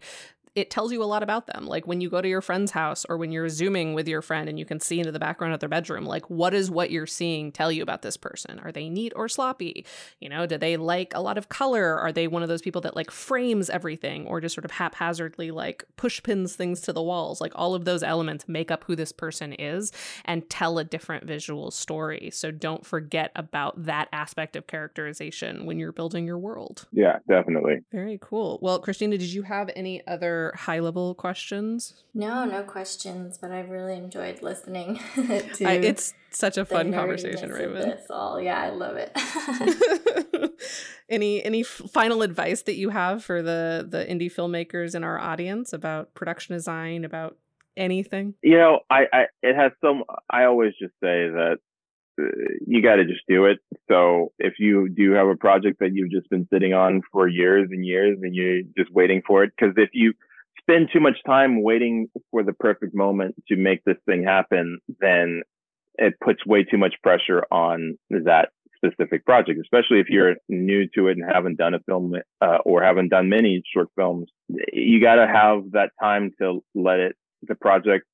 it 0.55 0.69
tells 0.69 0.91
you 0.91 1.01
a 1.01 1.05
lot 1.05 1.23
about 1.23 1.47
them. 1.47 1.65
Like 1.65 1.87
when 1.87 1.99
you 1.99 2.09
go 2.09 2.21
to 2.21 2.27
your 2.27 2.41
friend's 2.41 2.71
house 2.71 3.05
or 3.05 3.17
when 3.17 3.31
you're 3.31 3.49
zooming 3.49 3.93
with 3.95 4.07
your 4.07 4.21
friend 4.21 4.47
and 4.47 4.59
you 4.59 4.65
can 4.65 4.79
see 4.79 4.99
into 4.99 5.11
the 5.11 5.19
background 5.19 5.53
of 5.53 5.59
their 5.59 5.69
bedroom, 5.69 6.05
like 6.05 6.29
what 6.29 6.53
is 6.53 6.69
what 6.69 6.91
you're 6.91 7.07
seeing 7.07 7.51
tell 7.51 7.71
you 7.71 7.81
about 7.81 8.03
this 8.03 8.17
person? 8.17 8.59
Are 8.59 8.71
they 8.71 8.87
neat 8.87 9.13
or 9.15 9.27
sloppy? 9.27 9.85
You 10.19 10.29
know, 10.29 10.45
do 10.45 10.57
they 10.57 10.77
like 10.77 11.13
a 11.15 11.21
lot 11.21 11.39
of 11.39 11.49
color? 11.49 11.97
Are 11.97 12.11
they 12.11 12.27
one 12.27 12.43
of 12.43 12.49
those 12.49 12.61
people 12.61 12.81
that 12.81 12.95
like 12.95 13.09
frames 13.09 13.69
everything 13.69 14.27
or 14.27 14.41
just 14.41 14.53
sort 14.53 14.65
of 14.65 14.71
haphazardly 14.71 15.49
like 15.49 15.85
push 15.95 16.21
pins 16.21 16.55
things 16.55 16.81
to 16.81 16.93
the 16.93 17.01
walls? 17.01 17.41
Like 17.41 17.53
all 17.55 17.73
of 17.73 17.85
those 17.85 18.03
elements 18.03 18.47
make 18.47 18.69
up 18.69 18.83
who 18.83 18.95
this 18.95 19.11
person 19.11 19.53
is 19.53 19.91
and 20.25 20.47
tell 20.51 20.77
a 20.77 20.83
different 20.83 21.25
visual 21.25 21.71
story. 21.71 22.29
So 22.31 22.51
don't 22.51 22.85
forget 22.85 23.31
about 23.35 23.85
that 23.85 24.07
aspect 24.13 24.55
of 24.55 24.67
characterization 24.67 25.65
when 25.65 25.79
you're 25.79 25.91
building 25.91 26.27
your 26.27 26.37
world. 26.37 26.87
Yeah, 26.91 27.17
definitely. 27.27 27.79
Very 27.91 28.19
cool. 28.21 28.59
Well, 28.61 28.77
Christina, 28.79 29.17
did 29.17 29.33
you 29.33 29.41
have 29.41 29.71
any 29.75 30.05
other 30.05 30.42
high 30.51 30.79
level 30.79 31.15
questions? 31.15 32.03
No, 32.13 32.45
no 32.45 32.63
questions, 32.63 33.37
but 33.37 33.51
I've 33.51 33.69
really 33.69 33.95
enjoyed 33.95 34.41
listening 34.41 34.99
to 35.15 35.65
I, 35.65 35.73
It's 35.73 36.13
such 36.29 36.57
a 36.57 36.65
fun 36.65 36.91
conversation, 36.91 37.49
Raymond. 37.51 37.91
This 37.91 38.07
all. 38.09 38.41
Yeah, 38.41 38.59
I 38.59 38.69
love 38.69 38.97
it. 38.97 39.11
any 41.09 41.43
any 41.43 41.63
final 41.63 42.21
advice 42.21 42.63
that 42.63 42.75
you 42.75 42.89
have 42.89 43.23
for 43.23 43.41
the 43.41 43.85
the 43.87 44.05
indie 44.05 44.31
filmmakers 44.33 44.95
in 44.95 45.03
our 45.03 45.19
audience 45.19 45.73
about 45.73 46.13
production 46.13 46.55
design, 46.55 47.05
about 47.05 47.37
anything? 47.77 48.35
You 48.41 48.57
know, 48.57 48.79
I, 48.89 49.03
I 49.11 49.25
it 49.41 49.55
has 49.55 49.71
some 49.81 50.03
I 50.29 50.45
always 50.45 50.73
just 50.79 50.93
say 51.01 51.29
that 51.29 51.57
uh, 52.19 52.25
you 52.65 52.81
got 52.81 52.95
to 52.95 53.05
just 53.05 53.21
do 53.27 53.45
it. 53.45 53.59
So 53.89 54.31
if 54.39 54.53
you 54.59 54.89
do 54.89 55.13
have 55.13 55.27
a 55.27 55.35
project 55.35 55.79
that 55.79 55.91
you've 55.93 56.11
just 56.11 56.29
been 56.29 56.47
sitting 56.51 56.73
on 56.73 57.01
for 57.11 57.27
years 57.27 57.69
and 57.71 57.85
years 57.85 58.17
and 58.21 58.35
you're 58.35 58.61
just 58.77 58.91
waiting 58.91 59.21
for 59.25 59.43
it, 59.43 59.51
because 59.57 59.73
if 59.77 59.89
you 59.93 60.13
spend 60.63 60.89
too 60.91 60.99
much 60.99 61.17
time 61.25 61.61
waiting 61.61 62.07
for 62.31 62.43
the 62.43 62.53
perfect 62.53 62.95
moment 62.95 63.35
to 63.47 63.55
make 63.55 63.83
this 63.85 63.97
thing 64.05 64.23
happen, 64.23 64.79
then 64.99 65.41
it 65.95 66.13
puts 66.23 66.45
way 66.45 66.63
too 66.63 66.77
much 66.77 66.95
pressure 67.03 67.45
on 67.51 67.97
that 68.09 68.49
specific 68.77 69.25
project, 69.25 69.59
especially 69.61 69.99
if 69.99 70.09
you're 70.09 70.35
new 70.49 70.87
to 70.95 71.07
it 71.07 71.17
and 71.17 71.31
haven't 71.31 71.57
done 71.57 71.73
a 71.73 71.79
film 71.81 72.13
uh, 72.41 72.57
or 72.65 72.83
haven't 72.83 73.09
done 73.09 73.29
many 73.29 73.61
short 73.73 73.87
films. 73.95 74.29
You 74.71 75.01
got 75.01 75.15
to 75.15 75.27
have 75.27 75.71
that 75.71 75.91
time 76.01 76.31
to 76.41 76.63
let 76.75 76.99
it, 76.99 77.15
the 77.43 77.55
project 77.55 78.05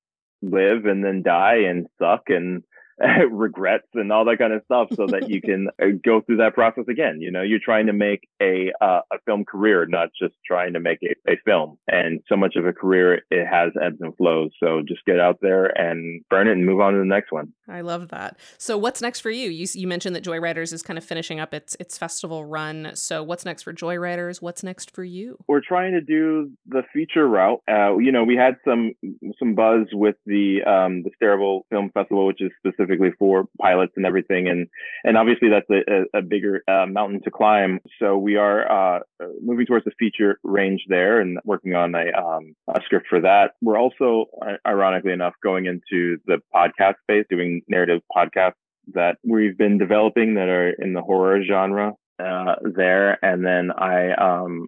live 0.42 0.86
and 0.86 1.04
then 1.04 1.22
die 1.24 1.64
and 1.68 1.88
suck 2.02 2.24
and 2.28 2.64
regrets 3.32 3.88
and 3.94 4.12
all 4.12 4.26
that 4.26 4.38
kind 4.38 4.54
of 4.54 4.62
stuff 4.66 4.90
so 4.96 5.08
that 5.08 5.30
you 5.30 5.42
can 5.42 5.70
uh, 5.82 5.88
go 6.04 6.22
through 6.22 6.38
that 6.38 6.54
process 6.54 6.86
again. 6.90 7.22
You 7.22 7.32
know, 7.32 7.42
you're 7.42 7.60
trying 7.64 7.88
to 7.88 7.94
make 7.94 8.28
a 8.42 8.72
uh, 8.82 9.02
a 9.12 9.20
film 9.26 9.46
career, 9.46 9.86
not 9.86 10.10
just 10.20 10.34
trying 10.46 10.74
to 10.74 10.80
make 10.80 11.00
a, 11.04 11.32
a 11.32 11.38
film. 11.46 11.78
And 11.88 12.22
so 12.28 12.36
much 12.36 12.56
of 12.56 12.66
a 12.66 12.74
career, 12.74 13.22
it 13.30 13.46
has 13.46 13.72
ebbs 13.82 13.98
and 14.02 14.16
flows. 14.18 14.52
So 14.62 14.82
just 14.88 15.06
get 15.06 15.20
out 15.20 15.38
there 15.42 15.66
and 15.66 16.24
burn 16.30 16.48
it 16.48 16.54
and 16.54 16.66
move 16.66 16.82
on 16.82 16.94
to 16.94 17.00
the 17.00 17.06
next 17.06 17.32
one. 17.32 17.54
I 17.68 17.82
love 17.82 18.10
that. 18.10 18.38
So 18.58 18.78
what's 18.78 19.02
next 19.02 19.22
for 19.22 19.30
you? 19.30 19.50
You, 19.50 19.68
you 19.74 19.88
mentioned 19.88 20.16
that 20.16 20.24
Joyriders 20.24 20.74
is 20.74 20.82
kind 20.82 20.98
of 20.98 21.04
finishing 21.04 21.40
up 21.40 21.54
its 21.54 21.76
its 21.80 21.98
festival 21.98 22.46
run. 22.46 22.92
So 22.96 23.24
what's 23.24 23.46
next 23.46 23.64
for 23.64 23.74
Joyriders? 23.74 24.42
What's 24.42 24.64
next 24.64 24.92
for 24.92 25.04
you? 25.04 25.38
We're 25.48 25.62
trying 25.62 25.94
to 25.94 26.02
do 26.02 26.52
the 26.68 26.84
feature 26.94 27.28
route. 27.28 27.62
Uh, 27.70 27.98
you 27.98 28.12
know, 28.12 28.24
we 28.24 28.36
had 28.36 28.58
some 28.66 28.94
some 29.38 29.56
buzz 29.56 29.88
with 29.94 30.16
the 30.26 30.64
um, 30.64 31.04
the 31.04 31.12
Stareable 31.22 31.62
Film 31.70 31.92
Festival, 31.94 32.26
which 32.26 32.42
is 32.42 32.52
specific 32.58 32.89
specifically 32.90 33.12
for 33.18 33.46
pilots 33.62 33.94
and 33.96 34.06
everything. 34.06 34.48
And 34.48 34.68
and 35.04 35.18
obviously 35.18 35.50
that's 35.50 35.70
a, 35.70 36.18
a 36.18 36.22
bigger 36.22 36.64
uh, 36.68 36.86
mountain 36.86 37.22
to 37.24 37.32
climb. 37.32 37.80
So 38.00 38.18
we 38.18 38.36
are 38.36 38.98
uh, 38.98 39.00
moving 39.42 39.66
towards 39.66 39.86
the 39.86 39.92
feature 40.00 40.40
range 40.44 40.82
there 40.88 41.22
and 41.22 41.40
working 41.46 41.76
on 41.76 41.96
a, 41.96 42.12
um, 42.18 42.56
a 42.68 42.80
script 42.86 43.08
for 43.10 43.22
that. 43.22 43.52
We're 43.62 43.78
also, 43.78 44.26
ironically 44.68 45.12
enough, 45.12 45.34
going 45.44 45.66
into 45.66 46.18
the 46.26 46.38
podcast 46.54 46.96
space, 47.04 47.26
doing 47.30 47.62
narrative 47.68 48.02
podcasts 48.16 48.54
that 48.94 49.18
we've 49.24 49.58
been 49.58 49.78
developing 49.78 50.36
that 50.36 50.50
are 50.50 50.72
in 50.72 50.94
the 50.94 51.02
horror 51.02 51.42
genre 51.44 51.94
uh, 52.20 52.56
there. 52.76 53.24
And 53.24 53.46
then 53.46 53.72
I 53.72 54.14
um, 54.14 54.68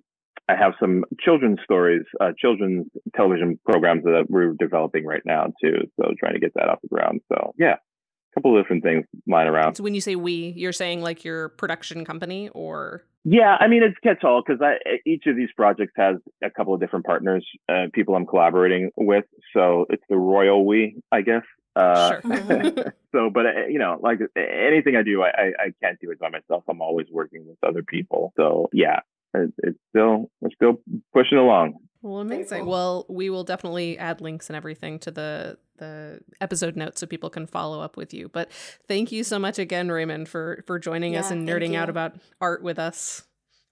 I 0.49 0.55
have 0.55 0.73
some 0.81 1.05
children's 1.19 1.59
stories, 1.63 2.03
uh, 2.19 2.31
children's 2.37 2.87
television 3.15 3.59
programs 3.63 4.03
that 4.03 4.25
we're 4.27 4.53
developing 4.59 5.05
right 5.05 5.21
now 5.25 5.47
too. 5.63 5.77
So 5.97 6.11
trying 6.19 6.33
to 6.33 6.39
get 6.39 6.53
that 6.55 6.67
off 6.67 6.79
the 6.81 6.89
ground. 6.89 7.21
So 7.31 7.53
yeah, 7.57 7.75
couple 8.41 8.57
of 8.57 8.63
different 8.63 8.83
things 8.83 9.05
lying 9.27 9.47
around. 9.47 9.75
So 9.75 9.83
when 9.83 9.93
you 9.93 10.01
say 10.01 10.15
we, 10.15 10.53
you're 10.57 10.73
saying 10.73 11.01
like 11.01 11.23
your 11.23 11.49
production 11.49 12.05
company 12.05 12.49
or? 12.49 13.03
Yeah, 13.23 13.55
I 13.59 13.67
mean 13.67 13.83
it's 13.83 13.97
catch 13.99 14.23
all 14.23 14.41
because 14.45 14.61
each 15.05 15.27
of 15.27 15.35
these 15.35 15.49
projects 15.55 15.93
has 15.95 16.15
a 16.43 16.49
couple 16.49 16.73
of 16.73 16.79
different 16.79 17.05
partners, 17.05 17.45
uh, 17.69 17.85
people 17.93 18.15
I'm 18.15 18.25
collaborating 18.25 18.89
with. 18.97 19.25
So 19.53 19.85
it's 19.89 20.03
the 20.09 20.17
royal 20.17 20.65
we, 20.65 21.01
I 21.11 21.21
guess. 21.21 21.43
Uh, 21.75 22.19
sure. 22.21 22.93
so, 23.11 23.29
but 23.31 23.45
uh, 23.45 23.67
you 23.69 23.77
know, 23.77 23.99
like 24.01 24.19
anything 24.35 24.95
I 24.95 25.03
do, 25.03 25.21
I, 25.21 25.27
I, 25.27 25.45
I 25.59 25.73
can't 25.83 25.99
do 26.01 26.09
it 26.09 26.19
by 26.19 26.29
myself. 26.29 26.63
I'm 26.67 26.81
always 26.81 27.07
working 27.11 27.45
with 27.47 27.57
other 27.63 27.83
people. 27.83 28.33
So 28.35 28.69
yeah, 28.73 29.01
it, 29.35 29.53
it's 29.59 29.79
still 29.89 30.31
we're 30.41 30.49
still 30.55 30.81
pushing 31.13 31.37
along. 31.37 31.75
Well, 32.01 32.21
amazing. 32.21 32.65
Well, 32.65 33.05
we 33.09 33.29
will 33.29 33.43
definitely 33.43 33.99
add 33.99 34.21
links 34.21 34.49
and 34.49 34.57
everything 34.57 34.97
to 34.99 35.11
the 35.11 35.57
the 35.81 36.21
episode 36.39 36.77
notes 36.77 37.01
so 37.01 37.07
people 37.07 37.29
can 37.29 37.45
follow 37.45 37.81
up 37.81 37.97
with 37.97 38.13
you. 38.13 38.29
But 38.29 38.49
thank 38.87 39.11
you 39.11 39.25
so 39.25 39.37
much 39.37 39.59
again, 39.59 39.91
Raymond, 39.91 40.29
for 40.29 40.63
for 40.65 40.79
joining 40.79 41.13
yeah, 41.13 41.19
us 41.19 41.31
and 41.31 41.47
nerding 41.47 41.75
out 41.75 41.89
about 41.89 42.15
art 42.39 42.63
with 42.63 42.79
us, 42.79 43.23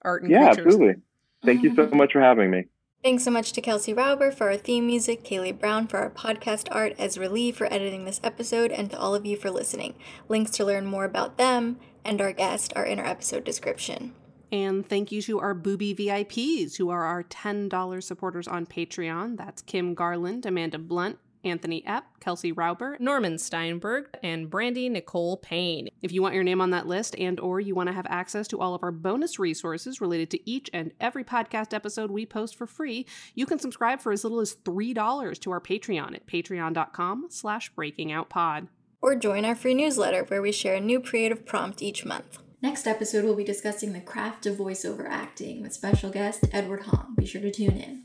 art 0.02 0.22
and 0.22 0.30
yeah, 0.30 0.52
creatures. 0.52 0.66
absolutely. 0.66 1.02
Thank 1.44 1.62
you 1.62 1.74
so 1.74 1.86
much 1.92 2.12
for 2.12 2.20
having 2.20 2.50
me. 2.50 2.64
Thanks 3.02 3.24
so 3.24 3.30
much 3.30 3.52
to 3.52 3.62
Kelsey 3.62 3.94
Rauber 3.94 4.34
for 4.34 4.50
our 4.50 4.58
theme 4.58 4.86
music, 4.86 5.24
Kailee 5.24 5.58
Brown 5.58 5.86
for 5.86 5.96
our 5.96 6.10
podcast 6.10 6.68
art, 6.70 6.94
Ezra 6.98 7.30
Li 7.30 7.50
for 7.50 7.72
editing 7.72 8.04
this 8.04 8.20
episode, 8.22 8.70
and 8.70 8.90
to 8.90 8.98
all 8.98 9.14
of 9.14 9.24
you 9.24 9.38
for 9.38 9.50
listening. 9.50 9.94
Links 10.28 10.50
to 10.50 10.66
learn 10.66 10.84
more 10.84 11.06
about 11.06 11.38
them 11.38 11.78
and 12.04 12.20
our 12.20 12.32
guest 12.32 12.72
are 12.76 12.84
in 12.84 12.98
our 12.98 13.06
episode 13.06 13.44
description. 13.44 14.14
And 14.52 14.86
thank 14.86 15.12
you 15.12 15.22
to 15.22 15.38
our 15.40 15.54
booby 15.54 15.94
VIPs 15.94 16.76
who 16.76 16.90
are 16.90 17.04
our 17.04 17.22
$10 17.22 18.02
supporters 18.02 18.48
on 18.48 18.66
Patreon. 18.66 19.36
That's 19.36 19.62
Kim 19.62 19.94
Garland, 19.94 20.44
Amanda 20.44 20.78
Blunt, 20.78 21.18
Anthony 21.44 21.82
Epp, 21.86 22.02
Kelsey 22.20 22.52
Rauber, 22.52 22.98
Norman 23.00 23.38
Steinberg, 23.38 24.06
and 24.22 24.50
Brandy 24.50 24.88
Nicole 24.88 25.36
Payne. 25.36 25.88
If 26.02 26.12
you 26.12 26.22
want 26.22 26.34
your 26.34 26.44
name 26.44 26.60
on 26.60 26.70
that 26.70 26.86
list 26.86 27.14
and 27.18 27.38
or 27.40 27.60
you 27.60 27.74
want 27.74 27.88
to 27.88 27.92
have 27.92 28.06
access 28.08 28.48
to 28.48 28.60
all 28.60 28.74
of 28.74 28.82
our 28.82 28.92
bonus 28.92 29.38
resources 29.38 30.00
related 30.00 30.30
to 30.30 30.50
each 30.50 30.70
and 30.72 30.92
every 31.00 31.24
podcast 31.24 31.74
episode 31.74 32.10
we 32.10 32.26
post 32.26 32.56
for 32.56 32.66
free, 32.66 33.06
you 33.34 33.46
can 33.46 33.58
subscribe 33.58 34.00
for 34.00 34.12
as 34.12 34.24
little 34.24 34.40
as 34.40 34.54
$3 34.54 35.40
to 35.40 35.50
our 35.50 35.60
Patreon 35.60 36.14
at 36.14 36.26
patreon.com 36.26 37.26
slash 37.30 37.72
breakingoutpod. 37.74 38.68
Or 39.02 39.14
join 39.14 39.44
our 39.44 39.54
free 39.54 39.74
newsletter 39.74 40.24
where 40.24 40.42
we 40.42 40.52
share 40.52 40.74
a 40.74 40.80
new 40.80 41.00
creative 41.00 41.46
prompt 41.46 41.82
each 41.82 42.04
month. 42.04 42.38
Next 42.62 42.86
episode, 42.86 43.24
we'll 43.24 43.36
be 43.36 43.44
discussing 43.44 43.94
the 43.94 44.00
craft 44.00 44.44
of 44.44 44.56
voiceover 44.56 45.06
acting 45.08 45.62
with 45.62 45.72
special 45.72 46.10
guest 46.10 46.44
Edward 46.52 46.82
Hong. 46.82 47.14
Be 47.16 47.24
sure 47.24 47.40
to 47.40 47.50
tune 47.50 47.78
in. 47.78 48.04